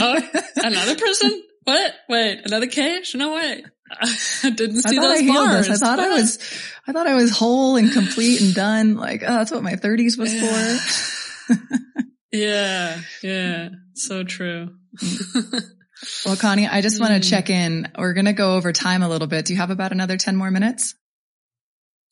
[0.00, 1.42] oh, another person?
[1.64, 1.94] What?
[2.08, 3.14] Wait, another cage?
[3.14, 3.64] No way.
[4.42, 5.70] I didn't see I those I bars.
[5.70, 6.08] I thought what?
[6.08, 6.38] I was,
[6.86, 8.96] I thought I was whole and complete and done.
[8.96, 10.78] Like, oh, that's what my thirties was yeah.
[10.78, 11.56] for.
[12.32, 13.00] yeah.
[13.22, 13.68] Yeah.
[13.94, 14.70] So true.
[15.00, 15.62] Mm.
[16.24, 17.90] Well, Conni, I just want to check in.
[17.98, 19.46] We're going to go over time a little bit.
[19.46, 20.94] Do you have about another 10 more minutes?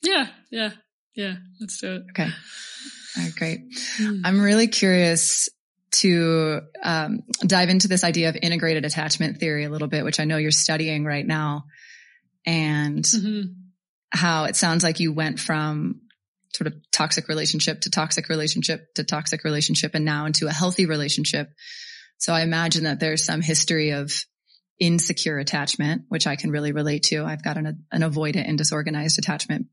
[0.02, 0.26] Yeah.
[0.50, 0.70] Yeah.
[1.14, 1.34] Yeah.
[1.60, 2.02] Let's do it.
[2.10, 2.28] Okay.
[2.28, 3.34] All right.
[3.36, 3.60] Great.
[3.98, 4.22] Mm.
[4.24, 5.48] I'm really curious
[5.92, 10.24] to um, dive into this idea of integrated attachment theory a little bit, which I
[10.24, 11.64] know you're studying right now
[12.44, 13.52] and mm-hmm.
[14.10, 16.00] how it sounds like you went from
[16.54, 20.86] sort of toxic relationship to toxic relationship to toxic relationship and now into a healthy
[20.86, 21.48] relationship
[22.18, 24.12] so I imagine that there's some history of
[24.78, 27.24] insecure attachment, which I can really relate to.
[27.24, 29.66] I've got an, an avoidant and disorganized attachment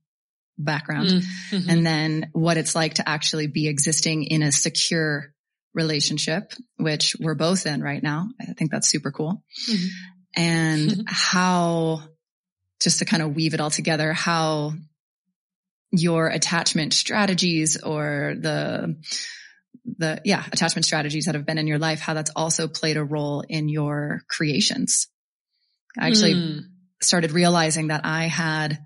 [0.57, 1.09] background.
[1.09, 1.69] Mm-hmm.
[1.69, 5.33] And then what it's like to actually be existing in a secure
[5.73, 8.27] relationship, which we're both in right now.
[8.39, 9.43] I think that's super cool.
[9.69, 9.87] Mm-hmm.
[10.35, 11.01] And mm-hmm.
[11.07, 12.03] how,
[12.81, 14.73] just to kind of weave it all together, how
[15.91, 19.01] your attachment strategies or the
[19.85, 23.03] the, yeah, attachment strategies that have been in your life, how that's also played a
[23.03, 25.07] role in your creations.
[25.97, 26.59] I actually mm.
[27.01, 28.79] started realizing that I had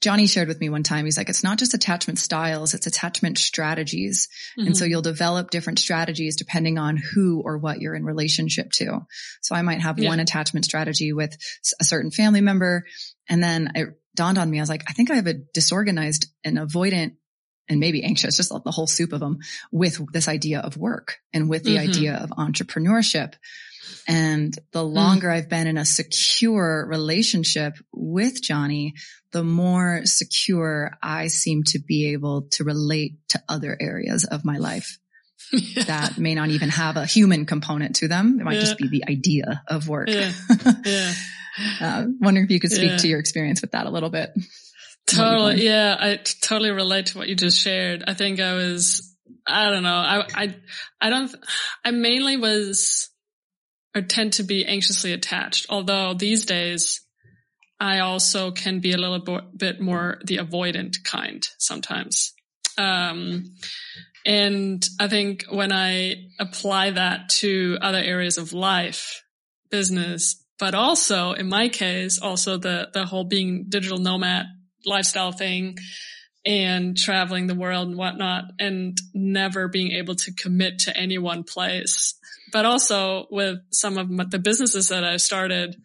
[0.00, 3.38] Jonny shared with me one time, he's like, it's not just attachment styles, it's attachment
[3.38, 4.28] strategies.
[4.58, 4.68] Mm-hmm.
[4.68, 4.90] And so mm-hmm.
[4.90, 9.00] you'll develop different strategies depending on who or what you're in relationship to.
[9.40, 10.08] So I might have yeah.
[10.08, 11.36] one attachment strategy with
[11.80, 12.84] a certain family member.
[13.28, 16.26] And then it dawned on me, I was like, I think I have a disorganized
[16.44, 17.16] and avoidant
[17.68, 19.38] and maybe anxious, just the whole soup of them
[19.70, 21.90] with this idea of work and with the mm-hmm.
[21.90, 23.34] idea of entrepreneurship.
[24.08, 24.92] And the mm.
[24.92, 25.34] longer mm.
[25.34, 28.94] I've been in a secure relationship with Jonny,
[29.32, 34.58] the more secure I seem to be able to relate to other areas of my
[34.58, 34.98] life.
[35.52, 35.82] Yeah.
[35.86, 38.38] that may not even have a human component to them.
[38.40, 38.60] It might yeah.
[38.60, 40.08] just be the idea of work.
[40.08, 40.32] Yeah.
[40.84, 41.14] yeah.
[41.80, 44.30] uh, wondering if you could speak to your experience with that a little bit.
[45.06, 45.64] Totally.
[45.64, 45.96] Yeah.
[45.98, 48.04] I totally relate to what you just shared.
[48.06, 49.14] I think I was,
[49.46, 49.94] I don't know.
[49.94, 50.56] I, I,
[51.00, 51.34] I don't,
[51.84, 53.10] I mainly was
[53.94, 55.66] or tend to be anxiously attached.
[55.68, 57.00] Although these days
[57.78, 62.32] I also can be a little bo- bit more the avoidant kind sometimes.
[62.78, 63.54] Um,
[64.24, 69.22] and I think when I apply that to other areas of life,
[69.70, 74.46] business, but also in my case, also the, the whole being digital nomad
[74.84, 75.76] lifestyle thing
[76.44, 81.44] and traveling the world and whatnot and never being able to commit to any one
[81.44, 82.18] place
[82.52, 85.82] but also with some of the businesses that I started,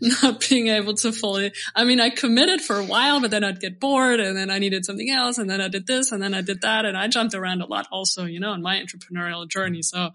[0.22, 3.58] not being able to fully, I mean, I committed for a while, but then I'd
[3.58, 5.38] get bored and then I needed something else.
[5.38, 6.84] And then I did this and then I did that.
[6.84, 9.82] And I jumped around a lot also, you know, in my entrepreneurial journey.
[9.82, 10.10] So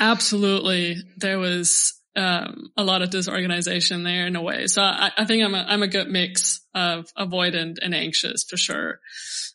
[0.00, 4.66] absolutely there was, um, a lot of disorganization there in a way.
[4.66, 8.56] So I, I think I'm a, I'm a good mix of avoidant and anxious for
[8.56, 9.00] sure.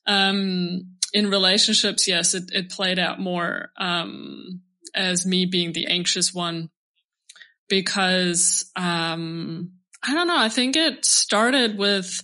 [0.06, 4.62] Um, in relationships, yes, it, it played out more, um,
[4.94, 6.70] as me being the anxious one
[7.68, 9.72] because, um,
[10.04, 10.38] I don't know.
[10.38, 12.22] I think it started with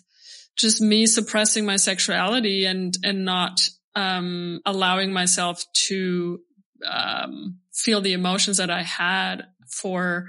[0.55, 6.39] just me suppressing my sexuality and, and not, um, allowing myself to,
[6.85, 10.27] um, feel the emotions that I had for,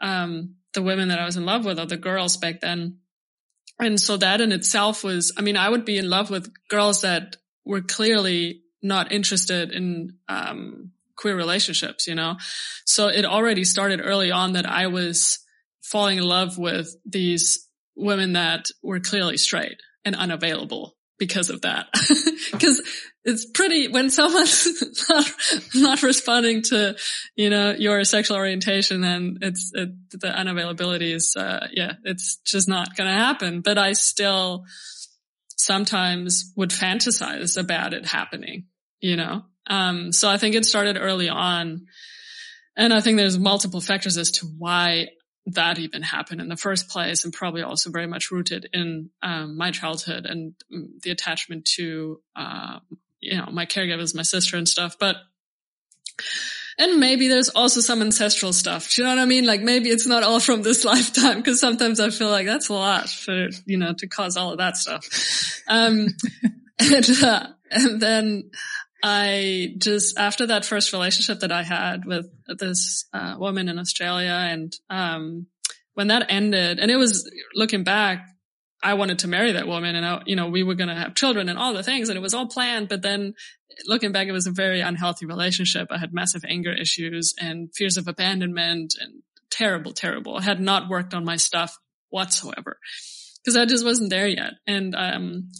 [0.00, 2.98] um, the women that I was in love with or the girls back then.
[3.80, 7.02] And so that in itself was, I mean, I would be in love with girls
[7.02, 12.36] that were clearly not interested in um, queer relationships, you know?
[12.84, 15.38] So it already started early on that I was
[15.82, 21.86] falling in love with these women that were clearly straight and unavailable because of that.
[22.52, 22.82] Because
[23.24, 25.30] it's pretty when someone's not,
[25.74, 26.94] not responding to,
[27.34, 32.68] you know, your sexual orientation, then it's it, the unavailability is, uh, yeah, it's just
[32.68, 33.60] not going to happen.
[33.60, 34.66] But I still
[35.56, 38.66] sometimes would fantasize about it happening,
[39.00, 39.42] you know?
[39.66, 41.86] Um, so I think it started early on.
[42.76, 45.08] And I think there's multiple factors as to why
[45.46, 49.56] that even happened in the first place and probably also very much rooted in um,
[49.56, 52.78] my childhood and mm, the attachment to uh,
[53.20, 55.16] you know my caregivers my sister and stuff but
[56.78, 58.90] and maybe there's also some ancestral stuff.
[58.90, 59.46] Do you know what I mean?
[59.46, 62.74] Like maybe it's not all from this lifetime because sometimes I feel like that's a
[62.74, 65.06] lot for, you know, to cause all of that stuff.
[65.68, 66.08] Um,
[66.78, 68.50] and, uh, and then
[69.06, 72.26] I just, after that first relationship that I had with
[72.58, 75.46] this, uh, woman in Australia and, um,
[75.92, 78.26] when that ended and it was looking back,
[78.82, 81.14] I wanted to marry that woman and I, you know, we were going to have
[81.14, 82.88] children and all the things and it was all planned.
[82.88, 83.34] But then
[83.86, 85.88] looking back, it was a very unhealthy relationship.
[85.90, 90.38] I had massive anger issues and fears of abandonment and terrible, terrible.
[90.38, 91.76] I had not worked on my stuff
[92.08, 92.78] whatsoever
[93.42, 94.54] because I just wasn't there yet.
[94.66, 95.50] And, um,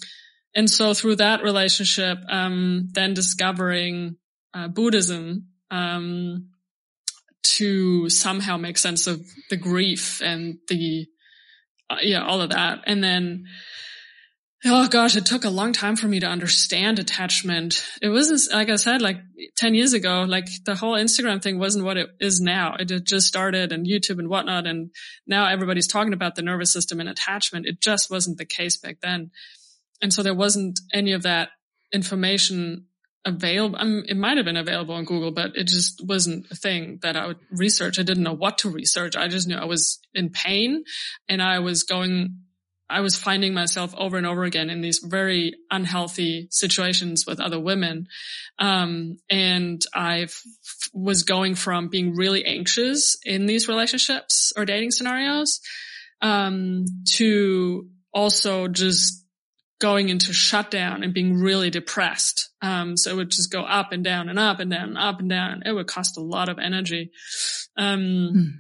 [0.54, 4.16] and so through that relationship, um, then discovering,
[4.52, 6.50] uh, Buddhism, um,
[7.42, 11.06] to somehow make sense of the grief and the,
[11.90, 12.80] uh, yeah, all of that.
[12.86, 13.46] And then,
[14.64, 17.84] oh gosh, it took a long time for me to understand attachment.
[18.00, 19.18] It wasn't, like I said, like
[19.56, 22.76] 10 years ago, like the whole Instagram thing wasn't what it is now.
[22.78, 24.66] It just started and YouTube and whatnot.
[24.66, 24.90] And
[25.26, 27.66] now everybody's talking about the nervous system and attachment.
[27.66, 29.32] It just wasn't the case back then.
[30.04, 31.48] And so there wasn't any of that
[31.90, 32.88] information
[33.24, 33.78] available.
[33.80, 36.98] I mean, it might have been available on Google, but it just wasn't a thing
[37.00, 37.98] that I would research.
[37.98, 39.16] I didn't know what to research.
[39.16, 40.84] I just knew I was in pain
[41.26, 42.40] and I was going,
[42.90, 47.58] I was finding myself over and over again in these very unhealthy situations with other
[47.58, 48.08] women.
[48.58, 50.26] Um, and I
[50.92, 55.60] was going from being really anxious in these relationships or dating scenarios,
[56.20, 59.23] um, to also just
[59.80, 62.50] going into shutdown and being really depressed.
[62.62, 65.20] Um, so it would just go up and down and up and down and up
[65.20, 65.62] and down.
[65.66, 67.10] It would cost a lot of energy.
[67.76, 68.50] Um, mm.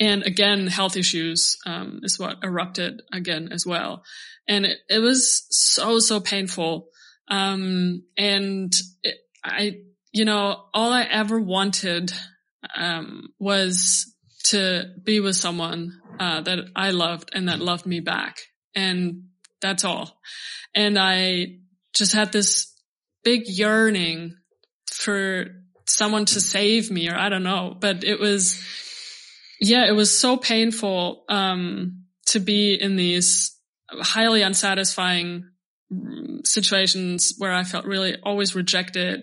[0.00, 4.02] and again, health issues, um, is what erupted again as well.
[4.46, 6.88] And it, it was so, so painful.
[7.28, 8.72] Um, and
[9.02, 9.80] it, I,
[10.12, 12.12] you know, all I ever wanted,
[12.74, 14.12] um, was
[14.44, 18.38] to be with someone, uh, that I loved and that loved me back.
[18.74, 19.24] And
[19.60, 20.20] that's all.
[20.74, 21.58] And I
[21.94, 22.72] just had this
[23.24, 24.36] big yearning
[24.90, 25.46] for
[25.86, 28.62] someone to save me or I don't know, but it was,
[29.60, 33.56] yeah, it was so painful, um, to be in these
[33.90, 35.44] highly unsatisfying
[36.44, 39.22] situations where I felt really always rejected,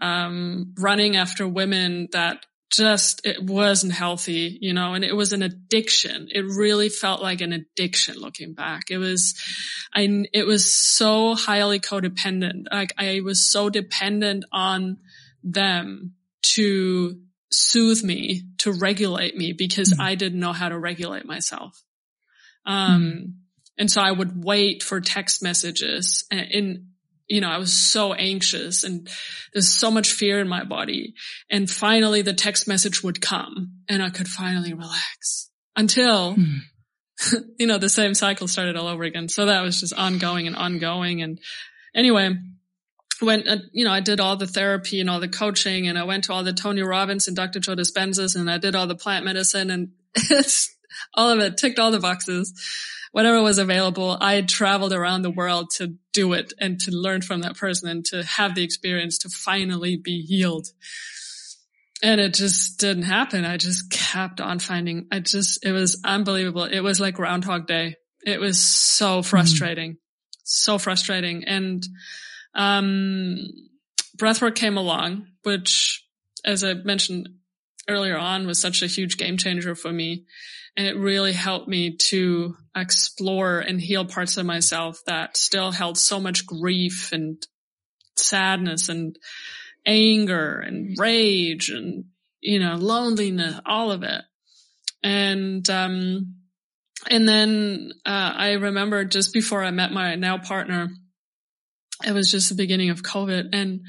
[0.00, 5.42] um, running after women that just, it wasn't healthy, you know, and it was an
[5.42, 6.28] addiction.
[6.30, 8.90] It really felt like an addiction looking back.
[8.90, 9.34] It was,
[9.94, 12.64] I, it was so highly codependent.
[12.72, 14.98] Like I was so dependent on
[15.44, 17.20] them to
[17.50, 20.02] soothe me, to regulate me because mm-hmm.
[20.02, 21.82] I didn't know how to regulate myself.
[22.64, 23.30] Um, mm-hmm.
[23.78, 26.91] and so I would wait for text messages and in,
[27.32, 29.08] you know, I was so anxious and
[29.54, 31.14] there's so much fear in my body.
[31.48, 37.36] And finally the text message would come and I could finally relax until, mm-hmm.
[37.58, 39.30] you know, the same cycle started all over again.
[39.30, 41.22] So that was just ongoing and ongoing.
[41.22, 41.38] And
[41.94, 42.36] anyway,
[43.20, 46.04] when, uh, you know, I did all the therapy and all the coaching and I
[46.04, 47.60] went to all the Tony Robbins and Dr.
[47.60, 49.92] Joe Dispenzas and I did all the plant medicine and
[51.14, 52.52] all of it ticked all the boxes.
[53.12, 57.42] Whatever was available, I traveled around the world to do it and to learn from
[57.42, 60.66] that person and to have the experience to finally be healed.
[62.02, 63.44] And it just didn't happen.
[63.44, 66.64] I just kept on finding, I just, it was unbelievable.
[66.64, 67.96] It was like Groundhog Day.
[68.24, 69.28] It was so mm-hmm.
[69.28, 69.98] frustrating, mm.
[70.42, 71.44] so frustrating.
[71.44, 71.86] And,
[72.54, 73.38] um,
[74.16, 76.04] breathwork came along, which,
[76.44, 77.28] as I mentioned
[77.88, 80.24] earlier on, was such a huge game changer for me.
[80.76, 85.98] And it really helped me to explore and heal parts of myself that still held
[85.98, 87.44] so much grief and
[88.16, 89.16] sadness and
[89.84, 92.04] anger and rage and,
[92.40, 94.22] you know, loneliness, all of it.
[95.02, 96.36] And, um,
[97.10, 100.90] and then, uh, I remember just before I met my now partner,
[102.06, 103.80] it was just the beginning of COVID and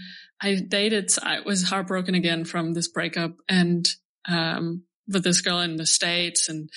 [0.42, 3.88] I dated, I was heartbroken again from this breakup and,
[4.28, 6.70] um, with this girl in the States and,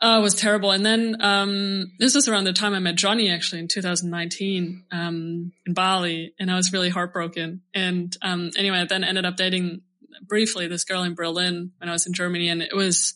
[0.00, 0.72] uh, it was terrible.
[0.72, 5.52] And then, um, this was around the time I met Jonny actually in 2019, um,
[5.64, 7.62] in Bali and I was really heartbroken.
[7.72, 9.82] And, um, anyway, I then ended up dating
[10.22, 13.14] briefly this girl in Berlin when I was in Germany and it was,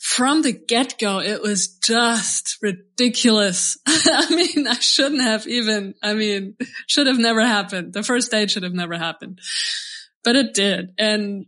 [0.00, 3.76] from the get go, it was just ridiculous.
[3.86, 6.56] I mean, I shouldn't have even, I mean,
[6.86, 7.92] should have never happened.
[7.92, 9.40] The first date should have never happened,
[10.24, 10.94] but it did.
[10.98, 11.46] And,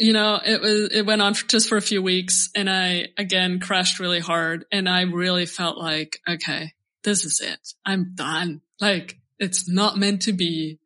[0.00, 3.08] you know, it was, it went on for, just for a few weeks and I
[3.18, 6.72] again crashed really hard and I really felt like, okay,
[7.04, 7.74] this is it.
[7.84, 8.62] I'm done.
[8.80, 10.78] Like, it's not meant to be.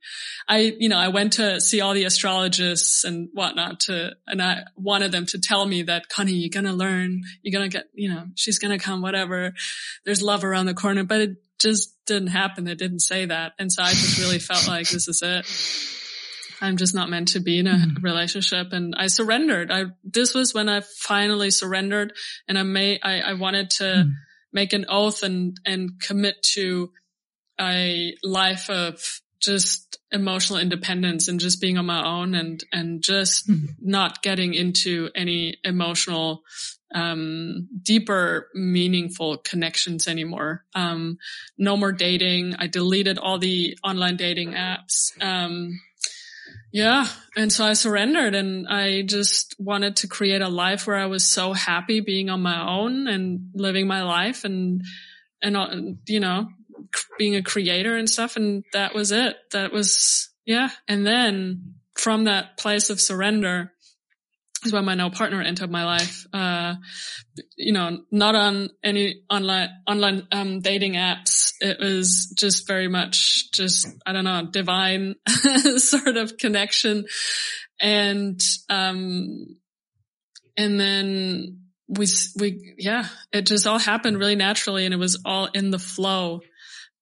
[0.49, 4.65] I, you know, I went to see all the astrologists and whatnot to, and I
[4.77, 7.87] wanted them to tell me that, Conni, you're going to learn, you're going to get,
[7.95, 9.55] you know, she's going to come, whatever.
[10.05, 12.67] There's love around the corner, but it just didn't happen.
[12.67, 13.53] It didn't say that.
[13.59, 15.47] And so I just really felt like this is it.
[16.61, 18.05] I'm just not meant to be in a mm-hmm.
[18.05, 18.73] relationship.
[18.73, 19.71] And I surrendered.
[19.71, 22.13] I, this was when I finally surrendered
[22.49, 24.11] and I made, I, I wanted to mm-hmm.
[24.53, 26.91] make an oath and, and commit to,
[27.61, 33.49] a life of just emotional independence and just being on my own and and just
[33.49, 33.67] mm-hmm.
[33.81, 36.43] not getting into any emotional
[36.95, 41.19] um, deeper meaningful connections anymore um,
[41.59, 45.79] no more dating i deleted all the online dating apps um,
[46.75, 47.07] yeah
[47.37, 51.25] and so i surrendered and i just wanted to create a life where i was
[51.25, 54.83] so happy being on my own and living my life and
[55.41, 55.69] and uh,
[56.07, 56.49] you know
[57.19, 58.37] being a creator and stuff.
[58.37, 59.37] And that was it.
[59.53, 60.71] That was, yeah.
[60.89, 63.73] And then from that place of surrender
[64.65, 66.27] is when my now partner entered my life.
[66.33, 66.75] Uh,
[67.57, 71.53] you know, not on any online, online, um, dating apps.
[71.61, 75.15] It was just very much just, I don't know, divine
[75.77, 77.07] sort of connection.
[77.81, 79.57] And, um,
[80.57, 82.07] and then we,
[82.39, 86.41] we, yeah, it just all happened really naturally and it was all in the flow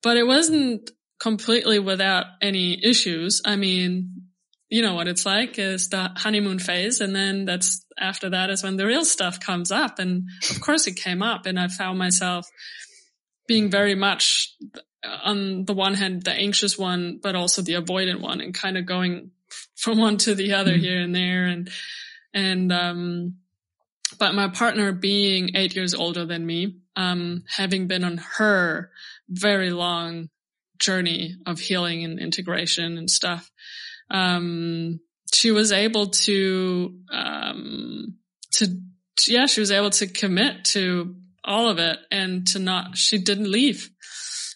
[0.03, 0.91] but it wasn't
[1.21, 3.41] completely without any issues.
[3.45, 4.25] I mean,
[4.73, 7.03] you know what it's like is the honeymoon phase.
[7.03, 9.99] And then that's after that is when the real stuff comes up.
[9.99, 12.49] And of course it came up and I found myself
[13.47, 14.57] being very much
[15.05, 18.87] on the one hand, the anxious one, but also the avoidant one and kind of
[18.87, 19.33] going
[19.77, 20.81] from one to the other mm-hmm.
[20.81, 21.45] here and there.
[21.45, 21.71] And,
[22.33, 23.35] and, um,
[24.19, 28.91] but my partner being eight years older than me, um, having been on her
[29.29, 30.31] very long
[30.79, 33.51] journey of healing and integration and stuff,
[34.13, 35.01] um,
[35.35, 38.19] she was able to, um,
[38.53, 38.69] to,
[39.27, 43.51] yeah, she was able to commit to all of it and to not, she didn't
[43.51, 43.91] leave.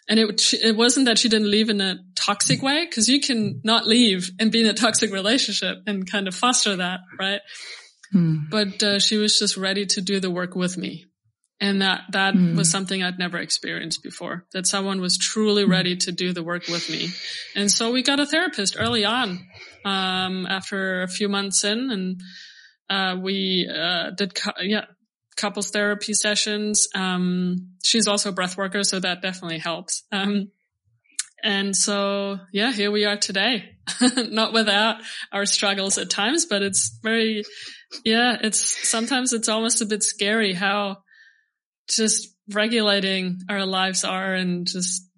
[0.08, 3.60] And it, it wasn't that she didn't leave in a toxic way, cause you can
[3.64, 7.40] not leave and be in a toxic relationship and kind of foster that, right?
[8.12, 8.44] Hmm.
[8.50, 11.06] But uh, she was just ready to do the work with me.
[11.58, 12.54] And that, that mm.
[12.54, 15.70] was something I'd never experienced before, that someone was truly mm.
[15.70, 17.08] ready to do the work with me.
[17.54, 19.46] And so we got a therapist early on,
[19.84, 22.20] um, after a few months in and,
[22.90, 24.84] uh, we, uh, did, cu- yeah,
[25.36, 26.88] couples therapy sessions.
[26.94, 30.04] Um, she's also a breath worker, so that definitely helps.
[30.12, 30.50] Um,
[31.42, 33.76] and so, yeah, here we are today,
[34.16, 34.96] not without
[35.32, 37.44] our struggles at times, but it's very,
[38.04, 40.98] yeah, it's sometimes it's almost a bit scary how
[41.88, 45.08] just regulating our lives are and just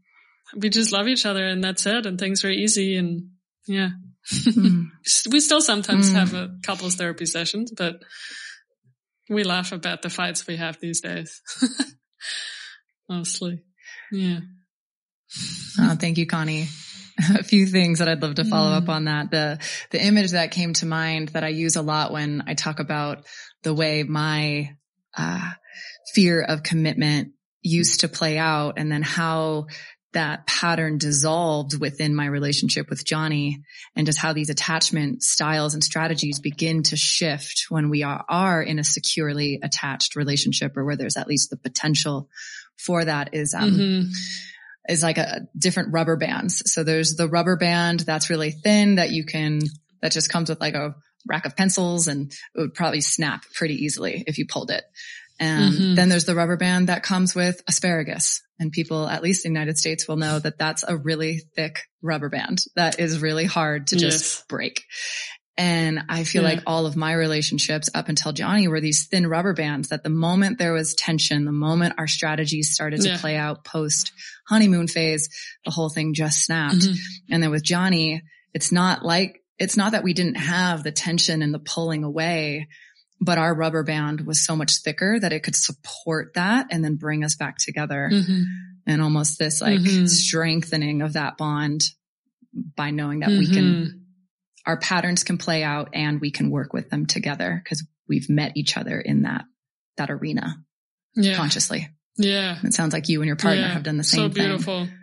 [0.56, 3.30] we just love each other and that's it and things are easy and
[3.66, 3.90] yeah.
[4.30, 4.88] Mm.
[5.30, 6.14] we still sometimes mm.
[6.14, 8.02] have a couples therapy sessions, but
[9.30, 11.40] we laugh about the fights we have these days.
[13.08, 13.62] Mostly.
[14.12, 14.40] Yeah.
[15.78, 16.68] Oh, thank you, Conni.
[17.38, 18.82] a few things that I'd love to follow mm.
[18.82, 19.30] up on that.
[19.30, 19.58] The,
[19.90, 23.24] the image that came to mind that I use a lot when I talk about
[23.62, 24.70] the way my,
[25.16, 25.50] uh,
[26.14, 27.32] fear of commitment
[27.62, 29.66] used to play out and then how
[30.14, 33.62] that pattern dissolved within my relationship with Jonny
[33.94, 38.62] and just how these attachment styles and strategies begin to shift when we are, are
[38.62, 42.28] in a securely attached relationship or where there's at least the potential
[42.78, 44.02] for that is, um, mm-hmm
[44.88, 46.72] is like a different rubber bands.
[46.72, 49.60] So there's the rubber band that's really thin that you can,
[50.00, 50.94] that just comes with like a
[51.28, 54.84] rack of pencils and it would probably snap pretty easily if you pulled it.
[55.40, 55.94] And mm-hmm.
[55.94, 59.58] then there's the rubber band that comes with asparagus and people, at least in the
[59.58, 63.88] United States will know that that's a really thick rubber band that is really hard
[63.88, 64.44] to just yes.
[64.48, 64.82] break.
[65.56, 66.50] And I feel yeah.
[66.50, 70.08] like all of my relationships up until Jonny were these thin rubber bands that the
[70.08, 73.18] moment there was tension, the moment our strategies started to yeah.
[73.18, 74.12] play out post
[74.48, 75.28] honeymoon phase,
[75.64, 76.76] the whole thing just snapped.
[76.76, 77.34] Mm-hmm.
[77.34, 78.22] And then with Jonny,
[78.54, 82.68] it's not like, it's not that we didn't have the tension and the pulling away,
[83.20, 86.96] but our rubber band was so much thicker that it could support that and then
[86.96, 88.10] bring us back together.
[88.12, 88.42] Mm-hmm.
[88.86, 90.06] And almost this like mm-hmm.
[90.06, 91.82] strengthening of that bond
[92.74, 93.98] by knowing that we can mm-hmm
[94.68, 98.52] our patterns can play out and we can work with them together because we've met
[98.54, 99.46] each other in that,
[99.96, 100.56] that arena
[101.16, 101.34] yeah.
[101.34, 101.88] consciously.
[102.18, 102.58] Yeah.
[102.62, 103.72] It sounds like you and your partner yeah.
[103.72, 104.84] have done the same so beautiful.
[104.84, 104.94] Thing.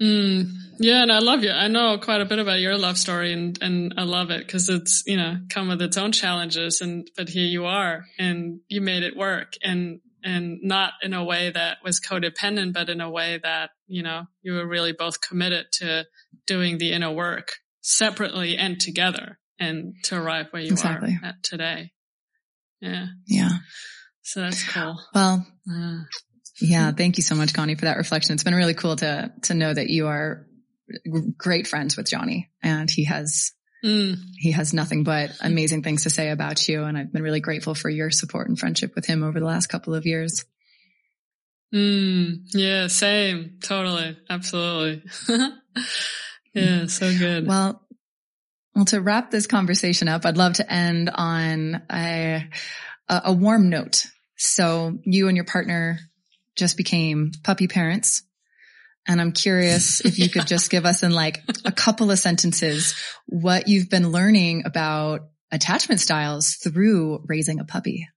[0.00, 1.50] Mm, yeah, and I love you.
[1.50, 4.68] I know quite a bit about your love story and, and I love it because
[4.68, 8.80] it's, you know, come with its own challenges and, but here you are and you
[8.80, 13.10] made it work and, and not in a way that was codependent, but in a
[13.10, 16.06] way that, you know, you were really both committed to
[16.46, 21.18] doing the inner work separately and together and to arrive where you exactly.
[21.22, 21.92] are at today.
[22.80, 23.06] Yeah.
[23.26, 23.50] Yeah.
[24.22, 24.98] So that's cool.
[25.14, 25.98] Well, uh,
[26.60, 26.92] yeah.
[26.92, 28.34] Thank you so much, Conni, for that reflection.
[28.34, 30.46] It's been really cool to, to know that you are
[31.36, 33.52] great friends with Jonny and he has,
[33.84, 34.16] mm.
[34.36, 36.84] he has nothing but amazing things to say about you.
[36.84, 39.68] And I've been really grateful for your support and friendship with him over the last
[39.68, 40.44] couple of years.
[41.74, 43.58] Mm, yeah, same.
[43.62, 44.16] Totally.
[44.30, 45.02] Absolutely.
[46.54, 47.46] Yeah, so good.
[47.46, 47.82] Well,
[48.74, 52.48] well, to wrap this conversation up, I'd love to end on a,
[53.08, 54.06] a warm note.
[54.36, 55.98] So you and your partner
[56.56, 58.22] just became puppy parents.
[59.06, 62.94] And I'm curious if you could just give us in like a couple of sentences
[63.26, 68.08] what you've been learning about attachment styles through raising a puppy.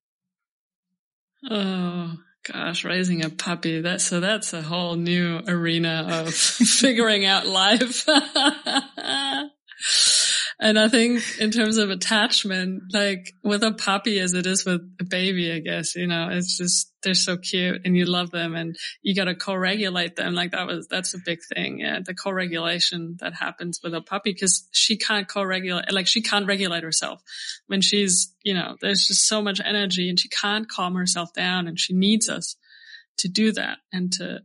[1.50, 2.18] Oh,
[2.52, 3.82] Gosh, raising a puppy.
[3.82, 8.08] That, so that's a whole new arena of figuring out life.
[10.60, 14.82] and I think in terms of attachment, like with a puppy as it is with
[15.00, 18.56] a baby, I guess, you know, it's just, they're so cute and you love them
[18.56, 20.34] and you got to co-regulate them.
[20.34, 21.80] Like that was, that's a big thing.
[21.80, 22.00] Yeah.
[22.04, 26.82] The co-regulation that happens with a puppy because she can't co-regulate, like she can't regulate
[26.82, 27.22] herself
[27.68, 31.68] when she's, you know, there's just so much energy and she can't calm herself down
[31.68, 32.56] and she needs us
[33.18, 34.40] to do that and to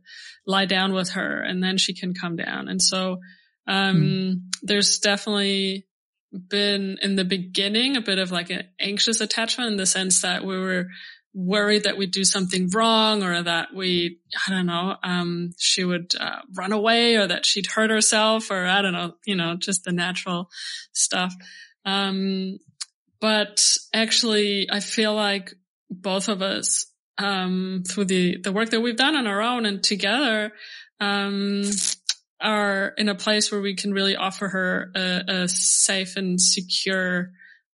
[0.45, 2.67] lie down with her and then she can come down.
[2.67, 3.17] And so,
[3.65, 4.41] um, mm.
[4.61, 5.87] there's definitely
[6.33, 10.43] been in the beginning a bit of like an anxious attachment in the sense that
[10.43, 10.87] we were
[11.33, 16.13] worried that we'd do something wrong or that we, I don't know, um, she would
[16.19, 19.83] uh, run away or that she'd hurt herself or I don't know, you know, just
[19.83, 20.49] the natural
[20.91, 21.33] stuff.
[21.85, 22.59] Um,
[23.19, 25.53] but actually I feel like
[25.89, 26.85] both of us,
[27.17, 30.51] um, through the, the work that we've done on our own and together,
[30.99, 31.63] um,
[32.43, 37.31] are in a place where we can really offer her a, a safe and secure,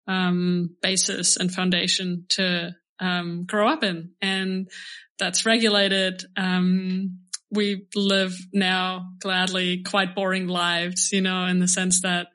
[0.08, 4.12] um, basis and foundation to, um, grow up in.
[4.22, 4.70] And
[5.18, 6.24] that's regulated.
[6.38, 7.20] Um,
[7.52, 12.28] we live now gladly quite boring lives, you know, in the sense that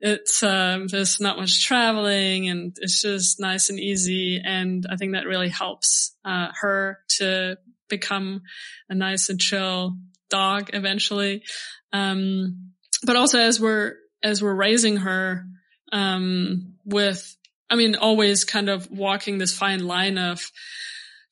[0.00, 4.40] it's um, there's not much traveling and it's just nice and easy.
[4.44, 7.56] And I think that really helps uh, her to
[7.88, 8.42] become
[8.88, 9.96] a nice and chill
[10.32, 11.44] dog eventually.
[11.92, 12.72] Um,
[13.04, 15.44] but also as we're as we're raising her
[15.92, 17.36] um, with,
[17.68, 20.50] I mean, always kind of walking this fine line of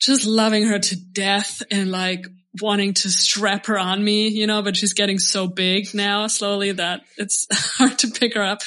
[0.00, 2.26] just loving her to death and like
[2.60, 6.72] wanting to strap her on me, you know, but she's getting so big now slowly
[6.72, 7.46] that it's
[7.76, 8.60] hard to pick her up.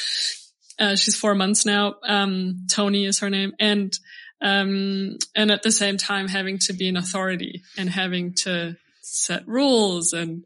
[0.79, 1.95] Uh, she's four months now.
[2.07, 3.53] Um, Tony is her name.
[3.59, 3.97] And,
[4.41, 9.47] um, and at the same time having to be an authority and having to set
[9.47, 10.45] rules and,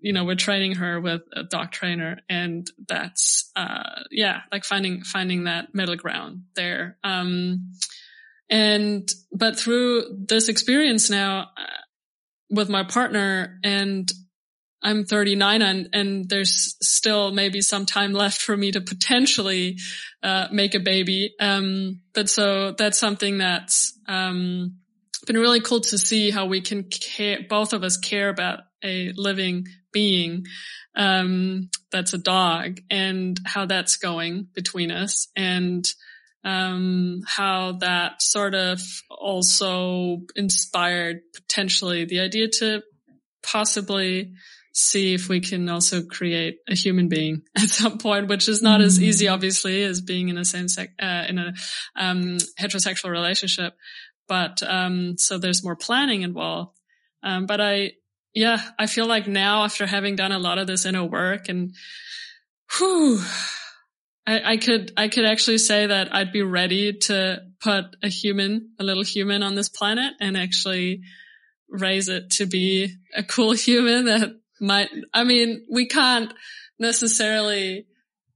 [0.00, 5.02] you know, we're training her with a dog trainer and that's, uh, yeah, like finding,
[5.02, 6.96] finding that middle ground there.
[7.02, 7.72] Um,
[8.48, 11.82] and, but through this experience now, uh,
[12.50, 14.10] with my partner and
[14.82, 19.78] I'm 39 and, and there's still maybe some time left for me to potentially,
[20.22, 21.34] uh, make a baby.
[21.40, 24.77] Um, but so that's something that's, um,
[25.28, 29.12] been really cool to see how we can care, both of us care about a
[29.14, 30.46] living being,
[30.96, 35.86] um, that's a dog and how that's going between us and,
[36.44, 38.80] um, how that sort of
[39.10, 42.82] also inspired potentially the idea to
[43.42, 44.32] possibly
[44.78, 48.80] see if we can also create a human being at some point, which is not
[48.80, 48.84] mm.
[48.84, 51.52] as easy, obviously, as being in a same sex, uh, in a,
[51.96, 53.74] um, heterosexual relationship.
[54.28, 56.78] But, um, so there's more planning involved.
[57.22, 57.92] Um, but I,
[58.34, 61.74] yeah, I feel like now after having done a lot of this inner work and,
[62.76, 63.20] whew,
[64.26, 68.72] I, I could, I could actually say that I'd be ready to put a human,
[68.78, 71.00] a little human on this planet and actually
[71.68, 74.30] raise it to be a cool human that
[74.60, 76.32] might, I mean, we can't
[76.78, 77.86] necessarily,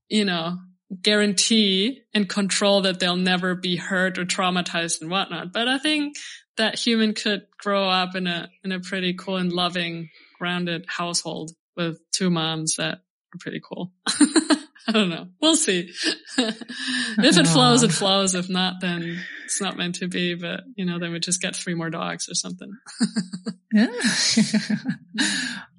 [0.09, 0.59] you know,
[1.01, 5.53] guarantee and control that they'll never be hurt or traumatized and whatnot.
[5.53, 6.17] But I think
[6.57, 11.53] that human could grow up in a, in a pretty cool and loving, grounded household
[11.77, 12.95] with two moms that
[13.35, 13.93] are pretty cool.
[14.89, 15.29] I don't know.
[15.41, 15.91] We'll see.
[16.39, 18.35] if it flows, it flows.
[18.35, 20.35] If not, then it's not meant to be.
[20.35, 22.73] But you know, then we just get three more dogs or something.
[23.73, 23.87] yeah.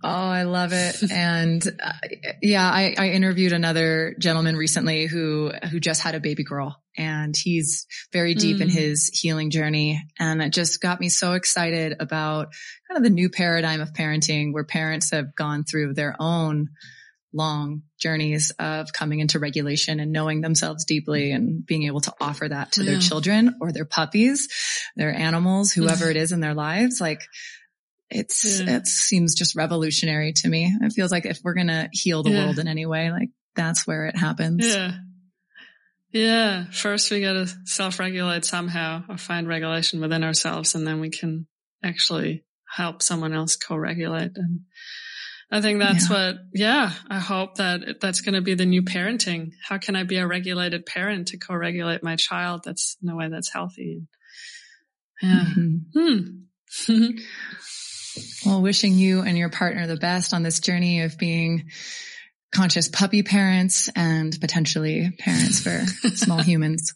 [0.04, 1.12] oh, I love it.
[1.12, 1.92] And uh,
[2.42, 7.36] yeah, I, I interviewed another gentleman recently who who just had a baby girl, and
[7.38, 8.62] he's very deep mm.
[8.62, 12.54] in his healing journey, and it just got me so excited about
[12.88, 16.70] kind of the new paradigm of parenting, where parents have gone through their own
[17.34, 22.48] long journeys of coming into regulation and knowing themselves deeply and being able to offer
[22.48, 22.92] that to yeah.
[22.92, 24.48] their children or their puppies,
[24.96, 27.02] their animals, whoever it is in their lives.
[27.02, 27.24] Like
[28.10, 28.78] it's, yeah.
[28.78, 30.72] it seems just revolutionary to me.
[30.82, 32.46] It feels like if we're going to heal the yeah.
[32.46, 34.66] world in any way, like that's where it happens.
[34.66, 34.92] Yeah.
[36.12, 36.66] Yeah.
[36.72, 41.48] First we got to self-regulate somehow or find regulation within ourselves and then we can
[41.84, 44.62] actually help someone else co-regulate and
[45.52, 46.16] I think that's yeah.
[46.16, 49.52] what, yeah, I hope that that's going to be the new parenting.
[49.62, 52.62] How can I be a regulated parent to co-regulate my child?
[52.66, 54.08] That's in a way that's healthy.
[55.22, 55.46] Yeah.
[55.56, 56.30] Mm-hmm.
[56.86, 57.10] Hmm.
[58.46, 61.70] well, wishing you and your partner the best on this journey of being
[62.54, 66.94] conscious puppy parents and potentially parents for small humans.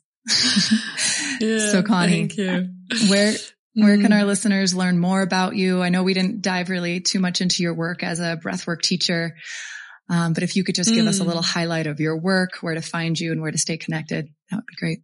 [1.40, 2.70] yeah, so Conni, thank you.
[3.10, 3.34] Where
[3.78, 4.16] where can mm.
[4.16, 5.84] our listeners learn more about you?
[5.84, 9.36] I know we didn't dive really too much into your work as a breathwork teacher.
[10.10, 11.10] Um, but if you could just give mm.
[11.10, 11.54] us a little mm.
[11.54, 14.66] highlight of your work, where to find you and where to stay connected, that would
[14.66, 15.00] be great.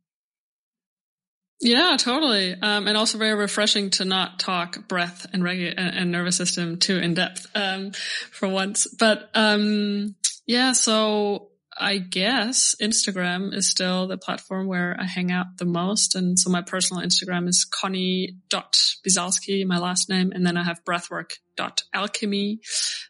[1.61, 2.53] Yeah, totally.
[2.53, 6.97] Um, and also very refreshing to not talk breath and, regu- and nervous system too
[6.97, 7.91] in depth, um,
[8.31, 8.87] for once.
[8.87, 10.15] But, um,
[10.47, 16.15] yeah, so I guess Instagram is still the platform where I hang out the most.
[16.15, 20.31] And so my personal Instagram is conni.biesalski, my last name.
[20.33, 22.59] And then I have breathwork.alchemy,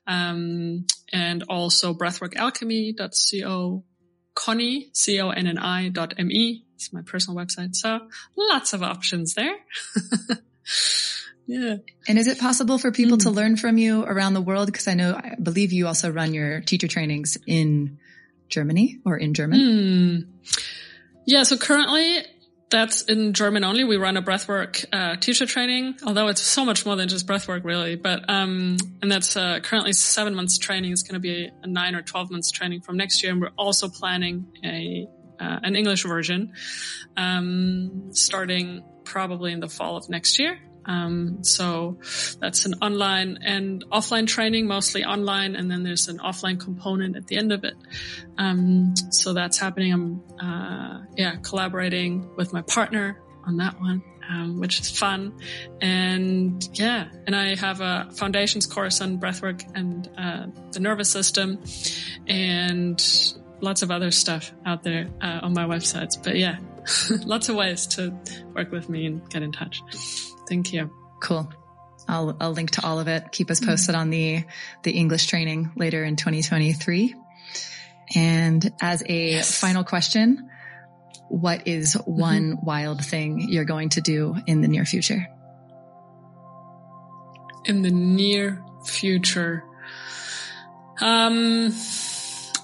[0.07, 3.83] um, and also breathworkalchemy.co,
[4.35, 6.65] Conni, C-O-N-N-I dot M-E.
[6.75, 7.75] It's my personal website.
[7.75, 7.99] So
[8.35, 9.55] lots of options there.
[11.45, 11.75] yeah.
[12.07, 13.23] And is it possible for people mm.
[13.23, 14.73] to learn from you around the world?
[14.73, 17.99] Cause I know, I believe you also run your teacher trainings in
[18.53, 19.59] Germany or in German?
[19.59, 20.53] Mm.
[21.25, 22.23] Yeah, so currently
[22.69, 23.83] that's in German only.
[23.83, 27.63] We run a breathwork uh, teacher training, although it's so much more than just breathwork,
[27.63, 27.95] really.
[27.95, 30.91] But um, and that's uh, currently seven months training.
[30.91, 33.51] It's going to be a nine or twelve months training from next year, and we're
[33.57, 35.07] also planning a
[35.39, 36.53] uh, an English version
[37.15, 40.59] um, starting probably in the fall of next year.
[40.85, 41.97] Um, so
[42.39, 47.27] that's an online and offline training, mostly online, and then there's an offline component at
[47.27, 47.75] the end of it.
[48.37, 49.93] Um, so that's happening.
[49.93, 54.03] I'm, uh, yeah, collaborating with my partner on that one.
[54.29, 55.33] Um, which is fun.
[55.81, 61.61] And yeah, and I have a foundations course on breathwork and uh, the nervous system
[62.25, 63.03] and
[63.59, 66.21] lots of other stuff out there uh, on my websites.
[66.21, 66.57] But yeah,
[67.25, 68.13] lots of ways to
[68.55, 69.81] work with me and get in touch.
[70.47, 70.91] Thank you.
[71.21, 71.51] Cool.
[72.07, 73.31] I'll, I'll link to all of it.
[73.31, 74.43] Keep us posted on the,
[74.83, 77.15] the English training later in 2023.
[78.15, 79.59] And as a yes.
[79.59, 80.49] final question,
[81.29, 82.11] what is mm-hmm.
[82.11, 82.65] one mm-hmm.
[82.65, 85.27] wild thing you're going to do in the near future?
[87.65, 89.63] In the near future.
[91.01, 91.73] Um,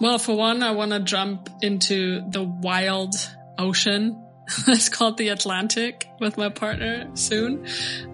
[0.01, 3.15] well, for one, I want to jump into the wild
[3.57, 4.25] ocean
[4.67, 7.65] It's called the Atlantic with my partner soon.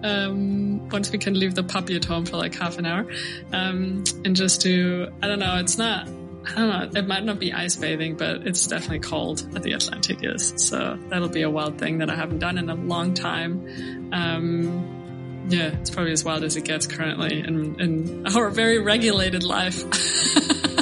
[0.02, 3.06] Um, once we can leave the puppy at home for like half an hour,
[3.52, 7.38] um, and just do, I don't know, it's not, I don't know, it might not
[7.38, 10.54] be ice bathing, but it's definitely cold at the Atlantic is.
[10.56, 14.10] So that'll be a wild thing that I haven't done in a long time.
[14.12, 19.42] Um, yeah, it's probably as wild as it gets currently in, in our very regulated
[19.42, 19.82] life.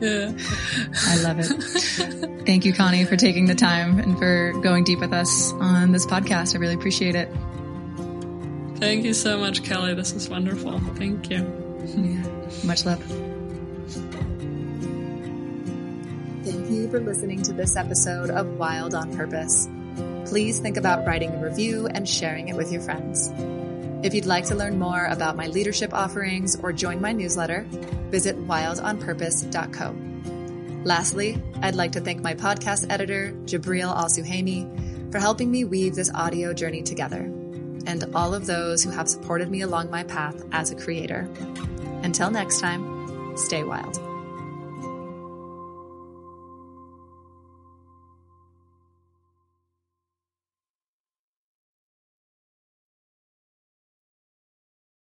[0.00, 0.32] yeah.
[1.06, 1.46] I love it.
[2.46, 6.06] Thank you, Conni, for taking the time and for going deep with us on this
[6.06, 6.54] podcast.
[6.54, 7.28] I really appreciate it.
[8.76, 9.94] Thank you so much, Kelly.
[9.94, 10.78] This is wonderful.
[10.96, 11.38] Thank you.
[12.64, 13.02] Much love.
[16.44, 19.68] Thank you for listening to this episode of Wild on Purpose.
[20.26, 23.30] Please think about writing a review and sharing it with your friends.
[24.02, 27.66] If you'd like to learn more about my leadership offerings or join my newsletter,
[28.10, 29.96] visit wildonpurpose.co.
[30.84, 36.12] Lastly, I'd like to thank my podcast editor, Jabril Al-Suhaimi, for helping me weave this
[36.14, 37.22] audio journey together,
[37.86, 41.28] and all of those who have supported me along my path as a creator.
[42.02, 44.05] Until next time, stay wild.